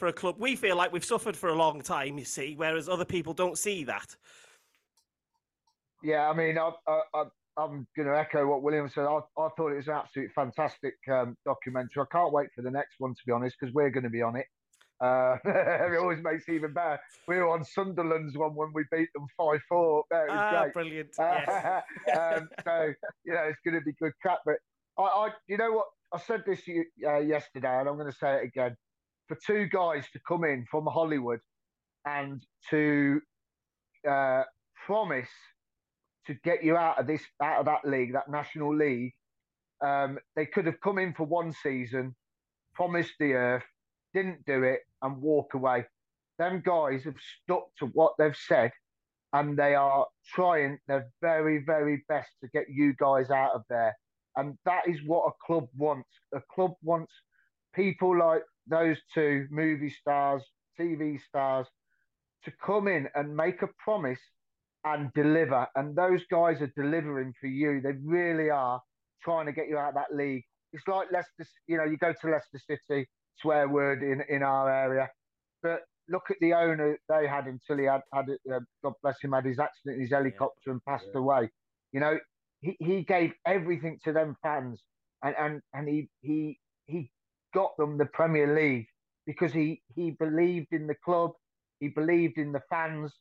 [0.00, 0.36] for a club?
[0.38, 3.56] We feel like we've suffered for a long time, you see, whereas other people don't
[3.56, 4.16] see that.
[6.02, 7.24] Yeah, I mean, I, I,
[7.58, 9.04] I'm going to echo what William said.
[9.04, 12.02] I, I thought it was an absolutely fantastic um, documentary.
[12.02, 14.22] I can't wait for the next one, to be honest, because we're going to be
[14.22, 14.46] on it.
[15.02, 16.98] Uh, it always makes it even better.
[17.28, 20.04] We were on Sunderland's one when we beat them 5 4.
[20.10, 20.72] That was ah, great.
[20.72, 21.10] brilliant.
[21.18, 21.82] Yes.
[22.18, 22.92] um, so,
[23.24, 24.38] you know, it's going to be good crap.
[24.46, 24.56] But
[24.98, 25.86] I, I, you know what?
[26.12, 26.60] I said this
[27.06, 28.76] uh, yesterday, and I'm going to say it again.
[29.30, 31.38] For two guys to come in from Hollywood
[32.04, 33.20] and to
[34.08, 34.42] uh,
[34.84, 35.28] promise
[36.26, 39.12] to get you out of this, out of that league, that national league,
[39.86, 42.16] um, they could have come in for one season,
[42.74, 43.62] promised the earth,
[44.12, 45.84] didn't do it, and walk away.
[46.40, 48.72] Them guys have stuck to what they've said,
[49.32, 53.96] and they are trying their very, very best to get you guys out of there.
[54.34, 56.08] And that is what a club wants.
[56.34, 57.12] A club wants
[57.76, 60.42] people like those two movie stars,
[60.78, 61.66] TV stars,
[62.44, 64.20] to come in and make a promise
[64.84, 65.66] and deliver.
[65.74, 67.80] And those guys are delivering for you.
[67.82, 68.80] They really are
[69.22, 70.44] trying to get you out of that league.
[70.72, 73.06] It's like Leicester, you know, you go to Leicester City,
[73.40, 75.08] swear word in, in our area.
[75.62, 79.32] But look at the owner they had until he had, had uh, God bless him,
[79.32, 80.72] had his accident in his helicopter yeah.
[80.72, 81.20] and passed yeah.
[81.20, 81.50] away.
[81.92, 82.18] You know,
[82.60, 84.80] he, he gave everything to them fans
[85.22, 87.10] and, and, and he, he, he
[87.54, 88.86] got them the Premier League
[89.26, 91.32] because he, he believed in the club,
[91.78, 93.12] he believed in the fans,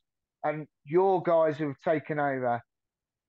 [0.44, 2.60] and your guys who've taken over,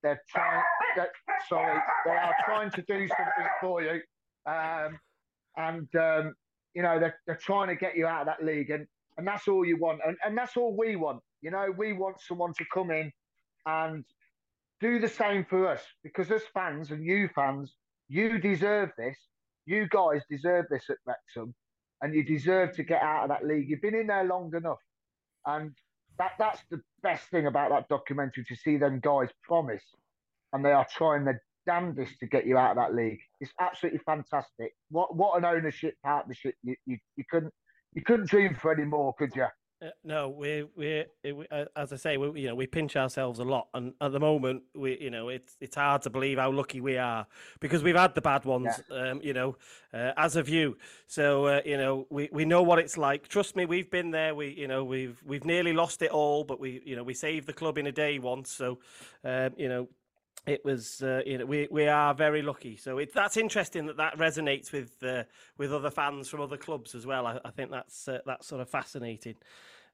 [0.03, 0.63] they're trying.
[0.95, 1.11] They're,
[1.47, 4.01] sorry, they are trying to do something for you,
[4.45, 4.99] um,
[5.55, 6.33] and um,
[6.73, 8.85] you know they're, they're trying to get you out of that league, and
[9.17, 11.21] and that's all you want, and and that's all we want.
[11.41, 13.11] You know, we want someone to come in
[13.65, 14.03] and
[14.79, 17.73] do the same for us because as fans and you fans,
[18.09, 19.17] you deserve this.
[19.65, 21.53] You guys deserve this at Wrexham,
[22.01, 23.69] and you deserve to get out of that league.
[23.69, 24.79] You've been in there long enough,
[25.45, 25.71] and
[26.17, 29.83] that that's the best thing about that documentary to see them guys promise,
[30.53, 33.19] and they are trying their damnedest to get you out of that league.
[33.39, 34.73] It's absolutely fantastic.
[34.89, 37.53] What what an ownership partnership you, you, you couldn't
[37.93, 39.47] you couldn't dream for any more, could you?
[39.81, 41.05] Uh, no, we we
[41.51, 44.19] uh, as I say, we you know we pinch ourselves a lot, and at the
[44.19, 47.25] moment we you know it's it's hard to believe how lucky we are
[47.59, 49.09] because we've had the bad ones, yeah.
[49.09, 49.57] um, you know,
[49.91, 50.77] uh, as of you.
[51.07, 53.27] So uh, you know we, we know what it's like.
[53.27, 54.35] Trust me, we've been there.
[54.35, 57.47] We you know we've we've nearly lost it all, but we you know we saved
[57.47, 58.51] the club in a day once.
[58.51, 58.77] So
[59.23, 59.87] um, you know
[60.47, 62.75] it was uh, you know we we are very lucky.
[62.75, 65.23] So it, that's interesting that that resonates with uh,
[65.57, 67.27] with other fans from other clubs as well.
[67.27, 69.35] I, I think that's uh, that's sort of fascinating.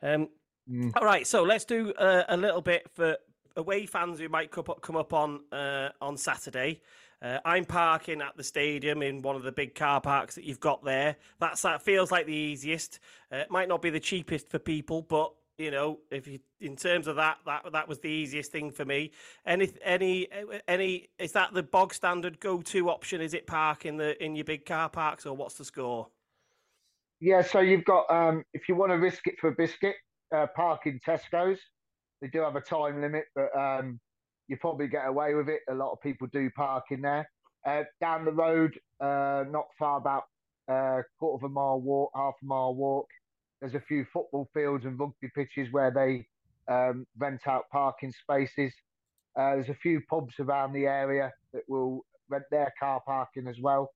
[0.02, 0.30] Um,
[0.69, 0.91] mm.
[0.95, 3.18] all right so let's do uh, a little bit for
[3.56, 6.82] away fans who might come up, come up on uh, on saturday.
[7.19, 10.60] Uh, i'm parking at the stadium in one of the big car parks that you've
[10.60, 11.15] got there.
[11.40, 12.99] That's that feels like the easiest.
[13.32, 17.07] It might not be the cheapest for people but you know, if you in terms
[17.07, 19.11] of that, that that was the easiest thing for me.
[19.45, 20.27] Any any
[20.67, 23.21] any is that the bog standard go to option?
[23.21, 26.07] Is it park in the in your big car parks or what's the score?
[27.19, 29.95] Yeah, so you've got um, if you want to risk it for a biscuit,
[30.35, 31.59] uh, park in Tesco's.
[32.21, 33.99] They do have a time limit, but um,
[34.47, 35.61] you probably get away with it.
[35.69, 37.29] A lot of people do park in there.
[37.65, 40.23] Uh, down the road, uh, not far, about
[40.69, 43.07] a uh, quarter of a mile walk, half a mile walk.
[43.61, 46.27] There's a few football fields and rugby pitches where they
[46.71, 48.73] um, rent out parking spaces.
[49.38, 53.59] Uh, there's a few pubs around the area that will rent their car parking as
[53.61, 53.91] well.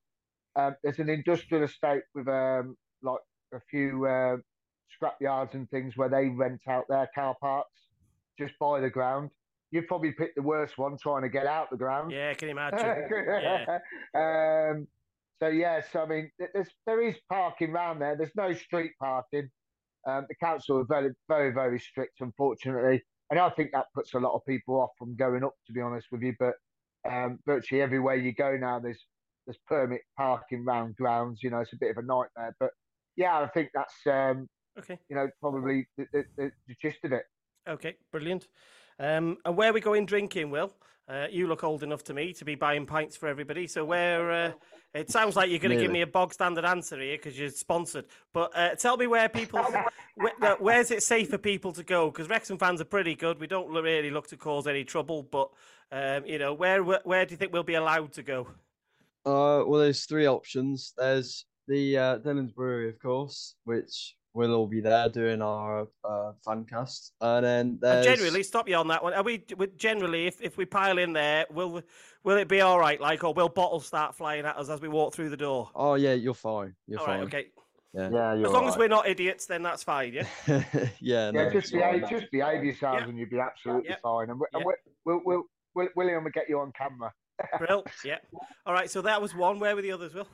[0.56, 3.20] Um, there's an industrial estate with um, like
[3.54, 4.38] a few uh,
[4.94, 7.88] scrap yards and things where they rent out their car parks
[8.38, 9.30] just by the ground.
[9.72, 12.12] You've probably picked the worst one trying to get out the ground.
[12.12, 13.08] Yeah, can you imagine?
[13.28, 13.80] yeah.
[14.14, 14.88] Um,
[15.42, 18.16] so yes, I mean, there's there is parking around there.
[18.16, 19.50] There's no street parking.
[20.08, 24.20] Um, the council are very, very, very strict, unfortunately, and I think that puts a
[24.20, 25.54] lot of people off from going up.
[25.68, 26.54] To be honest with you, but
[27.10, 29.04] um, virtually everywhere you go now, there's
[29.48, 31.42] there's permit parking round grounds.
[31.42, 32.56] You know, it's a bit of a nightmare.
[32.60, 32.70] But
[33.16, 34.48] yeah, I think that's um,
[34.78, 35.00] okay.
[35.10, 37.24] You know, probably the, the, the, the gist of it.
[37.68, 38.48] Okay, brilliant.
[39.00, 40.72] Um, and where are we going drinking, Will?
[41.08, 43.68] Uh, you look old enough to me to be buying pints for everybody.
[43.68, 44.32] So where?
[44.32, 44.52] Uh,
[44.94, 45.88] it sounds like you're going to really?
[45.88, 48.06] give me a bog standard answer here because you're sponsored.
[48.34, 49.66] But uh, tell me where people,
[50.16, 52.12] where, where's it safe for people to go?
[52.12, 53.40] Because Wrexham fans are pretty good.
[53.40, 55.24] We don't really look to cause any trouble.
[55.24, 55.50] But
[55.92, 58.48] um, you know, where, where, where do you think we'll be allowed to go?
[59.26, 60.94] Uh, well, there's three options.
[60.98, 66.32] There's the uh, Dhillon's Brewery, of course, which we'll all be there doing our uh,
[66.46, 67.14] fan cast.
[67.22, 68.06] And then there's...
[68.06, 69.14] generally, stop you on that one.
[69.14, 69.44] Are we
[69.78, 71.82] generally, if, if we pile in there, will
[72.24, 73.00] will it be all right?
[73.00, 75.70] Like, or will bottles start flying at us as we walk through the door?
[75.76, 76.76] Oh yeah, you're fine.
[76.88, 77.20] You're all fine.
[77.20, 77.46] Right, okay.
[77.94, 78.72] Yeah, yeah as long right.
[78.72, 80.14] as we're not idiots, then that's fine.
[80.14, 80.26] Yeah.
[81.00, 81.32] yeah.
[81.32, 81.50] No, yeah.
[81.50, 84.30] Just behave, just behave yourselves, and you'll be absolutely fine.
[84.30, 85.44] And, we, and we, we'll, we'll
[85.96, 87.12] William will get you on camera.
[87.58, 88.18] Brill, yeah.
[88.66, 89.60] All right, so that was one.
[89.60, 90.28] Where were the others, Will?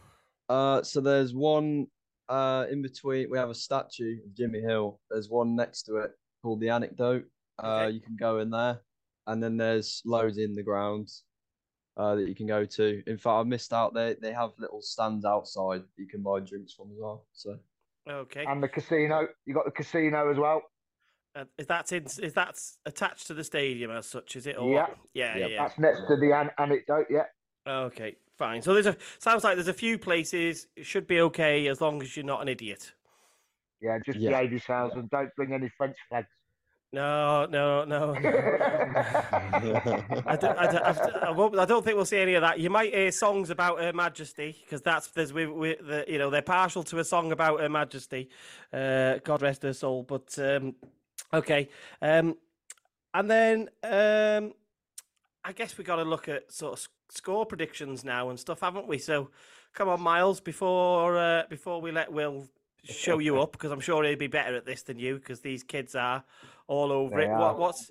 [0.50, 1.88] Uh, so there's one
[2.30, 3.30] uh in between.
[3.30, 5.00] We have a statue of Jimmy Hill.
[5.10, 7.26] There's one next to it called the Anecdote.
[7.62, 7.96] Uh, Okay.
[7.96, 8.82] you can go in there,
[9.28, 11.10] and then there's loads in the ground
[11.98, 13.02] uh, that you can go to.
[13.08, 13.94] In fact, I missed out.
[13.94, 17.26] They they have little stands outside that you can buy drinks from as well.
[17.34, 17.58] So
[18.10, 18.46] Okay.
[18.46, 19.28] And the casino.
[19.46, 20.62] You got the casino as well.
[21.36, 22.56] Uh, is that in, is that
[22.86, 24.36] attached to the stadium as such?
[24.38, 24.58] Is it?
[24.58, 24.82] Or Yeah.
[24.88, 24.98] what?
[25.14, 25.38] Yeah.
[25.38, 25.58] Yeah.
[25.68, 27.08] That's next to the an- anecdote.
[27.10, 27.26] Yeah.
[27.68, 28.16] Okay.
[28.38, 28.62] Fine.
[28.62, 30.68] So there's a sounds like there's a few places.
[30.76, 32.92] It should be okay as long as you're not an idiot.
[33.82, 33.98] Yeah.
[34.06, 34.32] Just Yeah.
[34.32, 36.28] behave yourselves and don't bring any French flags.
[36.94, 38.14] No, no, no.
[38.14, 38.14] no.
[38.24, 42.42] I don't, I, don't, I, don't- I, won't, I don't think we'll see any of
[42.42, 42.60] that.
[42.62, 46.30] You might hear songs about Her Majesty because that's there's we, we the, you know
[46.30, 48.30] they're partial to a song about Her Majesty,
[48.72, 50.04] uh, God rest her soul.
[50.04, 50.76] But um,
[51.34, 51.68] okay,
[52.02, 52.38] um,
[53.14, 54.54] and then um,
[55.48, 58.86] I guess we got to look at sort of score predictions now and stuff, haven't
[58.86, 58.98] we?
[58.98, 59.30] So
[59.74, 62.50] come on, Myles, before uh, before we let Will
[62.84, 65.64] show you up because I'm sure he'll be better at this than you because these
[65.64, 66.24] kids are
[66.68, 67.30] all over They it.
[67.30, 67.90] What, what's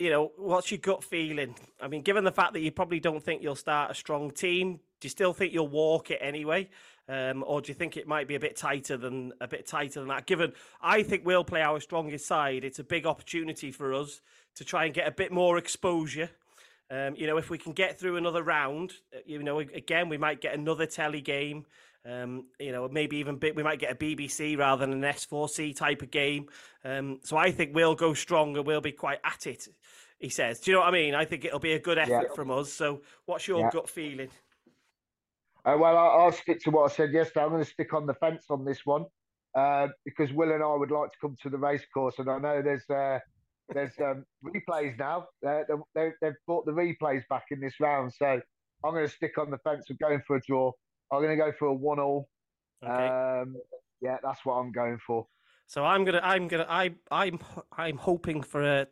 [0.00, 1.54] you know what's your gut feeling?
[1.80, 4.80] I mean, given the fact that you probably don't think you'll start a strong team,
[5.00, 6.68] do you still think you'll walk it anyway?
[7.08, 10.00] Um, or do you think it might be a bit tighter than a bit tighter
[10.00, 10.26] than that?
[10.26, 10.52] Given
[10.82, 14.20] I think we'll play our strongest side, it's a big opportunity for us
[14.56, 16.30] to try and get a bit more exposure.
[16.90, 20.16] Um, you know, if we can get through another round, uh, you know, again, we
[20.16, 21.66] might get another telly game.
[22.08, 25.76] Um, you know, maybe even bit, we might get a BBC rather than an S4C
[25.76, 26.48] type of game.
[26.84, 28.62] Um, so I think we'll go stronger.
[28.62, 29.68] We'll be quite at it.
[30.18, 30.60] He says.
[30.60, 31.14] Do you know what I mean?
[31.14, 32.72] I think it'll be a good effort from us.
[32.72, 33.70] So, what's your Yeah.
[33.70, 34.30] gut feeling?
[35.64, 37.42] Uh, well, I'll, I'll stick to what I said yesterday.
[37.44, 39.04] I'm going to stick on the fence on this one
[39.54, 42.38] uh, because Will and I would like to come to the race course, and I
[42.38, 43.18] know there's uh,
[43.72, 45.26] there's um, replays now.
[45.46, 45.62] Uh,
[45.94, 48.40] they, they've brought the replays back in this round, so
[48.84, 50.72] I'm going to stick on the fence of going for a draw.
[51.12, 52.28] I'm going to go for a one-all.
[52.84, 52.92] Okay.
[52.92, 53.56] Um,
[54.00, 55.26] yeah, that's what I'm going for.
[55.66, 57.38] So I'm gonna, I'm gonna, I, I'm,
[57.76, 58.86] I'm hoping for a,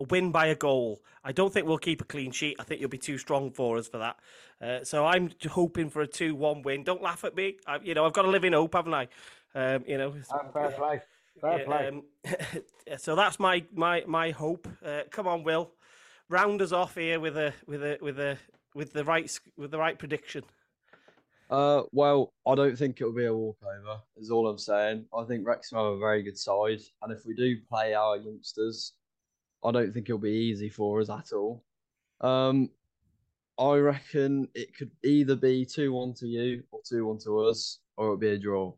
[0.00, 1.00] a win by a goal.
[1.24, 2.56] I don't think we'll keep a clean sheet.
[2.60, 4.16] I think you'll be too strong for us for that.
[4.60, 6.84] Uh, so I'm hoping for a two-one win.
[6.84, 7.56] Don't laugh at me.
[7.66, 9.08] I, you know, I've got to live in hope, haven't I?
[9.56, 10.14] Um, you know.
[10.52, 11.00] fair play.
[11.40, 11.88] Fair play.
[11.88, 12.02] um,
[12.98, 14.68] so that's my my my hope.
[14.84, 15.70] Uh, come on, Will,
[16.28, 18.38] round us off here with a with a with a
[18.74, 20.44] with the right with the right prediction.
[21.48, 24.00] Uh, well, I don't think it'll be a walkover.
[24.16, 25.06] Is all I'm saying.
[25.16, 28.92] I think Wrexham have a very good side, and if we do play our youngsters,
[29.64, 31.62] I don't think it'll be easy for us at all.
[32.20, 32.70] Um,
[33.58, 37.78] I reckon it could either be two one to you or two one to us,
[37.96, 38.72] or it'll be a draw.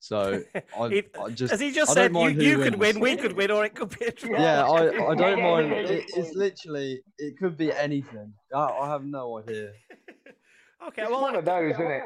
[0.00, 0.42] So
[0.78, 2.94] I, I just As he just said, you, you could wins.
[2.98, 4.40] win, we could win, or it could be a draw.
[4.40, 5.70] yeah, I, I don't mind.
[5.70, 5.88] yeah, yeah.
[5.88, 8.32] It, it's literally it could be anything.
[8.54, 9.72] I, I have no idea.
[10.88, 12.02] okay, It's well, one of those, isn't it?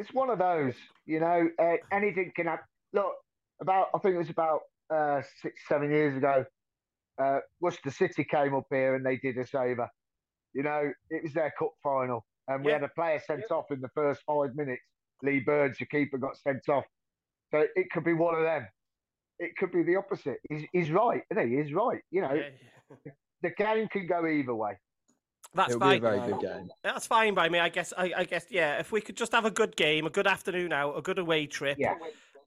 [0.00, 0.74] It's one of those.
[1.04, 2.64] You know, uh, anything can happen.
[2.92, 3.12] Look,
[3.60, 4.60] about I think it was about
[4.92, 6.44] uh, six, seven years ago.
[7.22, 9.88] Uh, Worcester City came up here and they did us over.
[10.54, 12.78] You know, it was their cup final, and we Yeah.
[12.78, 14.82] had a player sent off in the first five minutes.
[15.22, 16.84] Lee Birds, the keeper, got sent off.
[17.50, 18.66] So it could be one of them.
[19.38, 20.38] It could be the opposite.
[20.48, 21.62] He's, he's right, isn't he?
[21.62, 22.00] He's right.
[22.10, 23.12] You know, yeah,
[23.42, 24.72] the game can go either way.
[25.54, 26.00] that's It'll be a fine.
[26.00, 26.70] very good game.
[26.82, 27.58] That's fine by me.
[27.58, 27.92] I guess.
[27.96, 28.46] I, I guess.
[28.50, 28.78] Yeah.
[28.78, 31.46] If we could just have a good game, a good afternoon out, a good away
[31.46, 31.76] trip.
[31.78, 31.94] Yeah.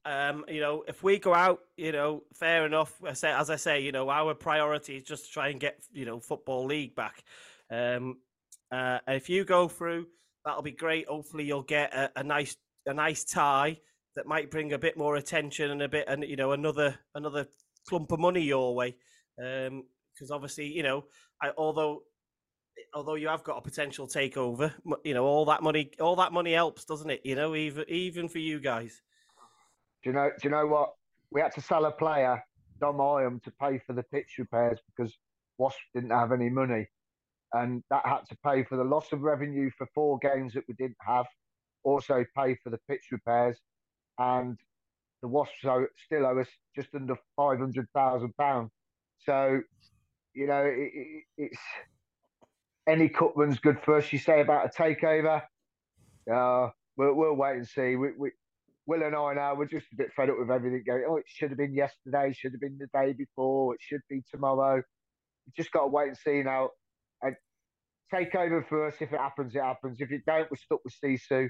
[0.04, 2.94] Um, you know, if we go out, you know, fair enough.
[3.06, 5.78] I say, as I say, you know, our priority is just to try and get,
[5.92, 7.22] you know, football league back.
[7.70, 8.16] Um,
[8.72, 10.06] uh, if you go through,
[10.44, 11.06] that'll be great.
[11.06, 12.56] Hopefully, you'll get a, a nice,
[12.86, 13.78] a nice tie
[14.16, 17.46] that might bring a bit more attention and a bit, and you know, another, another
[17.88, 18.96] clump of money your way.
[19.42, 21.04] Um, because obviously, you know,
[21.42, 22.02] I, although
[22.94, 24.72] although you have got a potential takeover,
[25.04, 27.20] you know, all that money, all that money helps, doesn't it?
[27.24, 29.00] You know, even even for you guys.
[30.02, 30.30] Do you know?
[30.30, 30.90] Do you know what?
[31.30, 32.42] We had to sell a player,
[32.80, 35.16] Dom Hyam, to pay for the pitch repairs because
[35.58, 36.86] Wasp didn't have any money,
[37.52, 40.74] and that had to pay for the loss of revenue for four games that we
[40.74, 41.26] didn't have.
[41.82, 43.58] Also, pay for the pitch repairs,
[44.20, 44.56] and
[45.22, 48.70] the Wasps owe, still owe us just under five hundred thousand pounds.
[49.26, 49.60] So,
[50.34, 51.60] you know, it, it, it's
[52.88, 54.12] any cut run's good for us.
[54.12, 55.42] You say about a takeover.
[56.32, 57.96] Uh, we'll, we'll wait and see.
[57.96, 58.30] We, we,
[58.86, 61.24] Will and I now, we're just a bit fed up with everything going, oh, it
[61.26, 64.76] should have been yesterday, should have been the day before, it should be tomorrow.
[64.76, 66.70] We just got to wait and see now.
[67.22, 67.36] And
[68.12, 68.94] take over for us.
[69.00, 69.98] If it happens, it happens.
[70.00, 71.48] If it don't, we're stuck with Sisu.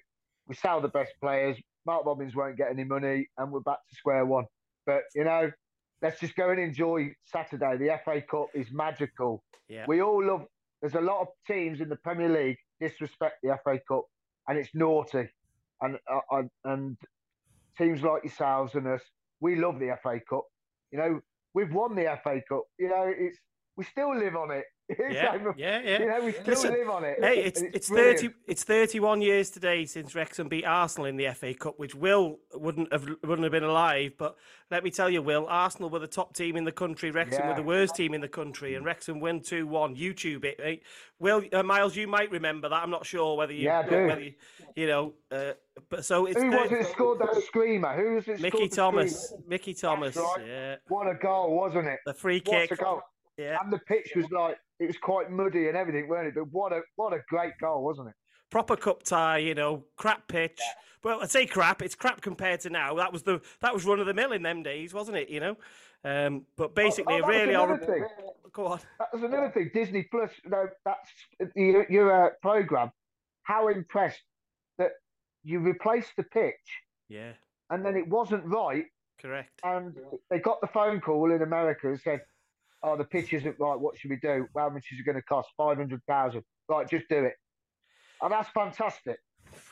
[0.48, 1.56] We sell the best players.
[1.90, 4.44] Mark Robins won't get any money, and we're back to square one.
[4.86, 5.50] But, you know,
[6.02, 7.78] let's just go and enjoy Saturday.
[7.78, 9.42] The FA Cup is magical.
[9.68, 9.86] Yeah.
[9.88, 10.44] We all love
[10.80, 14.04] there's a lot of teams in the Premier League disrespect the FA Cup,
[14.46, 15.28] and it's naughty.
[15.80, 16.96] And uh, and
[17.76, 19.02] teams like yourselves and us,
[19.40, 20.44] we love the FA Cup.
[20.92, 21.20] You know,
[21.54, 22.62] we've won the FA Cup.
[22.78, 23.38] You know, it's
[23.76, 24.64] we still live on it.
[25.10, 25.98] yeah, yeah, yeah.
[25.98, 27.18] You know, we still Listen, live on it.
[27.20, 31.16] Hey, it's it's, it's thirty it's thirty one years today since Wrexham beat Arsenal in
[31.16, 34.12] the FA Cup, which Will wouldn't have wouldn't have been alive.
[34.18, 34.36] But
[34.70, 37.10] let me tell you, Will, Arsenal were the top team in the country.
[37.10, 37.48] Wrexham yeah.
[37.48, 39.94] were the worst team in the country, and Wrexham win two one.
[39.94, 40.82] YouTube it?
[41.18, 42.82] Will uh, Myles, you might remember that.
[42.82, 44.32] I'm not sure whether you, yeah, whether you,
[44.74, 45.14] you know.
[45.30, 45.52] Uh,
[45.88, 46.74] but so it's who 30...
[46.74, 47.94] was it scored that screamer?
[47.96, 48.40] Who was it?
[48.40, 49.32] Mickey Thomas.
[49.46, 50.16] Mickey Thomas.
[50.16, 50.44] Right.
[50.46, 50.76] Yeah.
[50.88, 52.00] What a goal, wasn't it?
[52.06, 52.70] The free kick.
[52.70, 53.02] What a goal.
[53.36, 53.58] Yeah.
[53.62, 56.34] And the pitch was like it was quite muddy and everything, weren't it?
[56.34, 58.14] But what a what a great goal, wasn't it?
[58.50, 60.58] Proper cup tie, you know, crap pitch.
[60.58, 60.72] Yeah.
[61.02, 61.82] Well, I'd say crap.
[61.82, 62.94] It's crap compared to now.
[62.94, 65.28] That was the that was run of the mill in them days, wasn't it?
[65.28, 65.56] You know,
[66.04, 67.76] um, but basically, oh, oh, really, all...
[67.76, 68.04] thing.
[68.52, 68.80] go on.
[68.98, 69.70] That was another thing.
[69.72, 71.10] Disney Plus, you know, that's
[71.54, 72.90] your, your uh, program.
[73.42, 74.22] How impressed
[74.78, 74.92] that
[75.42, 76.54] you replaced the pitch.
[77.08, 77.32] Yeah.
[77.70, 78.86] And then it wasn't right.
[79.20, 79.60] Correct.
[79.62, 79.94] And
[80.30, 82.20] they got the phone call in America and said,
[82.82, 83.78] oh, the pitch isn't right.
[83.78, 84.46] What should we do?
[84.56, 85.48] How much is it going to cost?
[85.56, 86.42] 500,000.
[86.68, 87.34] Right, just do it.
[88.22, 89.18] And that's fantastic.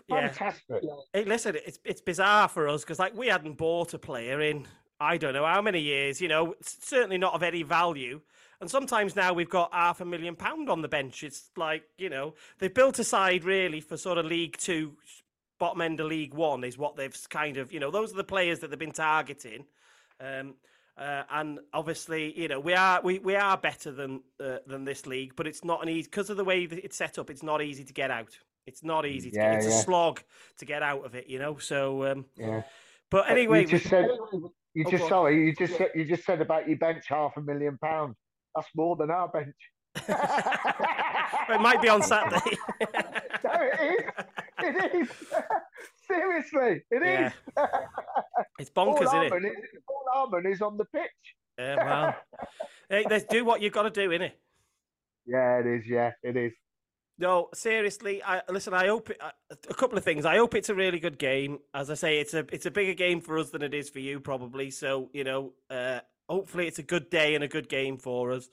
[0.08, 0.82] Fantastic.
[0.82, 0.90] Yeah.
[1.12, 4.66] Hey, listen, it's it's bizarre for us because like we hadn't bought a player in
[5.00, 6.20] I don't know how many years.
[6.20, 8.20] You know, certainly not of any value.
[8.60, 11.22] And sometimes now we've got half a million pound on the bench.
[11.22, 14.96] It's like you know they've built a side really for sort of League Two,
[15.58, 18.24] bottom end of League One is what they've kind of you know those are the
[18.24, 19.66] players that they've been targeting.
[20.20, 20.54] Um,
[20.98, 25.06] uh, and obviously, you know, we are we, we are better than uh, than this
[25.06, 27.30] league, but it's not an easy because of the way that it's set up.
[27.30, 28.36] It's not easy to get out.
[28.66, 29.30] It's not easy.
[29.30, 29.80] To yeah, get, it's yeah.
[29.80, 30.22] a slog
[30.58, 31.56] to get out of it, you know.
[31.56, 32.62] So, um, yeah.
[33.10, 34.08] But anyway, you just said
[34.74, 37.36] you oh, just oh, sorry you just said you just said about your bench half
[37.36, 38.16] a million pounds.
[38.54, 39.54] That's more than our bench.
[39.96, 42.56] it might be on Saturday.
[43.44, 44.24] no, it is.
[44.58, 45.08] It is.
[46.10, 47.26] Seriously, it yeah.
[47.26, 47.32] is.
[48.58, 49.48] it's bonkers, Paul isn't it?
[49.48, 51.10] Is, Paul Arman is on the pitch.
[51.58, 52.16] Yeah, well,
[52.88, 54.32] hey, let's do what you've got to do, innit?
[55.26, 55.86] Yeah, it is.
[55.86, 56.52] Yeah, it is.
[57.18, 58.22] No, seriously.
[58.22, 58.72] I listen.
[58.72, 59.20] I hope it,
[59.50, 60.24] a couple of things.
[60.24, 61.58] I hope it's a really good game.
[61.74, 63.98] As I say, it's a it's a bigger game for us than it is for
[63.98, 64.70] you, probably.
[64.70, 68.48] So you know, uh, hopefully, it's a good day and a good game for us.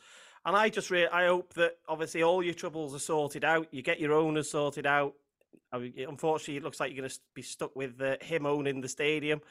[0.45, 3.67] And I just really, I hope that obviously all your troubles are sorted out.
[3.71, 5.13] You get your owners sorted out.
[5.71, 8.81] I mean, unfortunately, it looks like you're going to be stuck with uh, him owning
[8.81, 9.41] the stadium.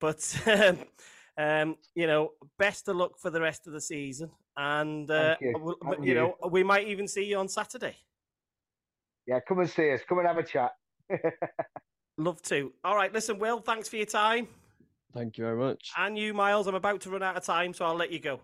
[0.00, 0.78] But um,
[1.36, 5.76] um, you know, best of luck for the rest of the season, and uh, you.
[5.82, 7.96] you, you know, we might even see you on Saturday.
[9.26, 10.00] Yeah, come and see us.
[10.08, 10.72] Come and have a chat.
[12.18, 12.72] Love to.
[12.84, 13.58] All right, listen, Will.
[13.58, 14.48] Thanks for your time.
[15.12, 15.90] Thank you very much.
[15.96, 16.66] And you, Myles.
[16.66, 18.40] I'm about to run out of time, so I'll let you go.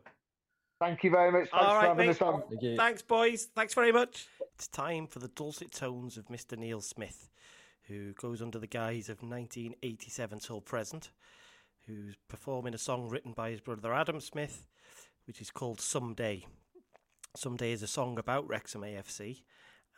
[0.81, 1.51] Thank you very much.
[1.51, 2.17] Thanks All right, mate.
[2.17, 3.49] Thank Thanks, boys.
[3.55, 4.27] Thanks very much.
[4.61, 6.55] It's time for the dulcet tones of Mr.
[6.55, 7.31] Neil Smith,
[7.85, 11.13] who goes under the guise of 1987 till present,
[11.87, 14.67] who's performing a song written by his brother Adam Smith,
[15.27, 16.45] which is called Someday.
[17.35, 19.41] Someday is a song about Wrexham AFC,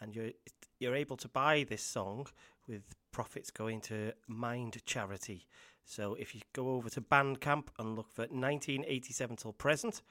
[0.01, 0.31] and you're
[0.79, 2.29] you're able to buy this song
[2.69, 5.49] with profits going to Mind Charity.
[5.85, 10.03] So if you go over to Bandcamp and look for 1987 till present,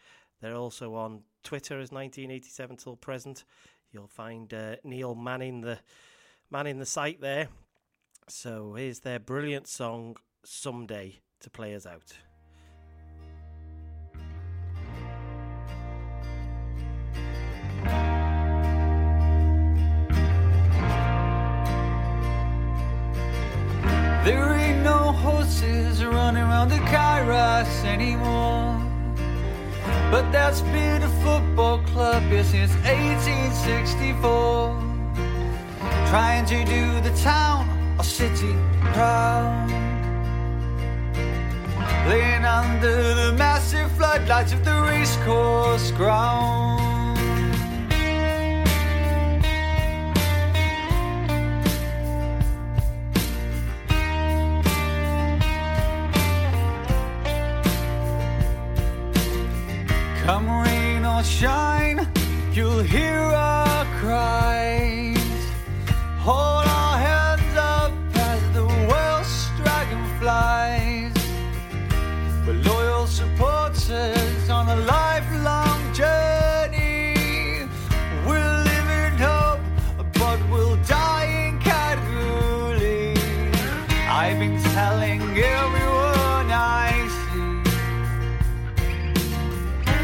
[0.41, 3.45] they're also on Twitter as 1987 till present.
[3.91, 5.79] You'll find uh, Neil manning the
[6.49, 7.49] manning the site there.
[8.29, 10.15] So here's their brilliant song
[10.45, 12.13] "Someday" to play us out.
[24.23, 28.90] There ain't no horses running around the Cae Ras anymore.
[30.11, 34.77] But that's been a football club here since 1864.
[36.09, 37.65] Trying to do the town
[37.97, 38.53] or city
[38.91, 39.69] proud.
[42.09, 46.80] Laying under the massive floodlights of the racecourse ground.
[60.31, 62.07] Come rain or shine,
[62.53, 65.17] you'll hear our cries.
[66.19, 66.70] Hold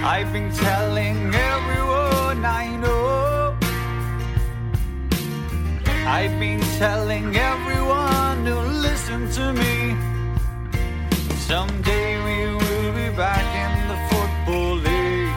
[0.04, 3.58] I've been telling everyone I know
[6.08, 9.96] I've been telling everyone to listen to me.
[11.36, 15.36] Someday we will be back in the football league.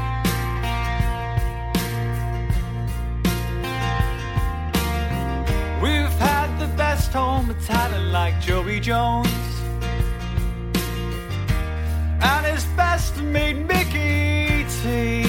[5.82, 9.28] We've had the best home talent like Joey Jones.
[12.22, 14.29] And his best mate Mickey
[14.90, 15.22] T.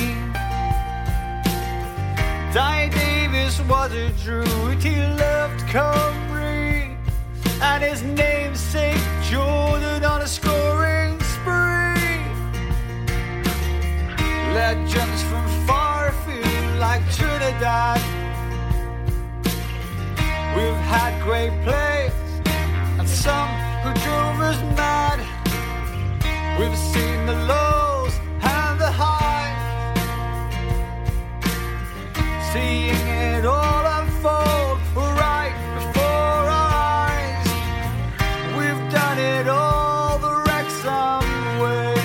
[2.52, 6.98] Dai Davies was a druid, he loved Cymru.
[7.70, 12.18] And his namesake Jordan on a scoring spree.
[14.58, 18.02] Legends from far afield like Trinidad.
[20.56, 22.14] We've had great plays
[23.00, 23.52] and some
[23.84, 25.20] who drove us mad.
[26.60, 27.91] We've seen the lows
[32.54, 34.78] seeing it all unfold
[35.26, 37.48] right before our eyes.
[38.58, 41.24] We've done it all the Wrexham
[41.64, 41.96] way.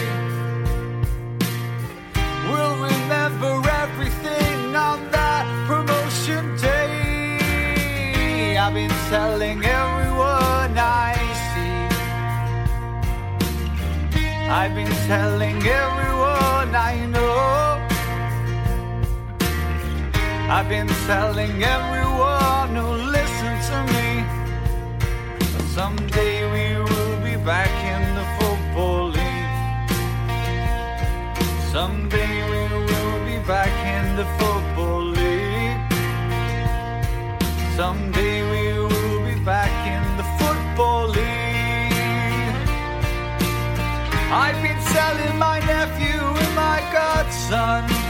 [2.48, 3.52] We'll remember
[3.82, 8.56] everything on that promotion day.
[8.56, 11.14] I've been telling everyone I
[11.50, 11.78] see.
[14.48, 16.15] I've been telling everyone
[20.58, 24.24] I've been telling everyone who listens to me.
[25.74, 29.90] Someday we will be back in the football league.
[31.70, 35.82] Someday we will be back in the football league.
[37.76, 41.92] Someday we will be back in the football league.
[44.32, 48.05] I've been selling my nephew and my godson.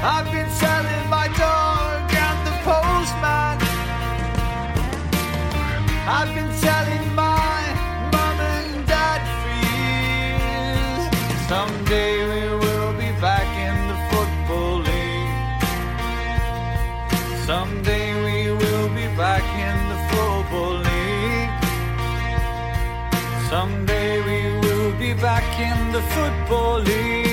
[0.00, 3.58] I've been selling my dog and the postman.
[6.06, 7.74] I've been telling my
[8.12, 11.02] mom and dad for years.
[11.48, 15.34] Someday we will be back in the football league.
[17.44, 21.50] Someday we will be back in the football league.
[23.50, 27.27] Someday we will be back in the football league.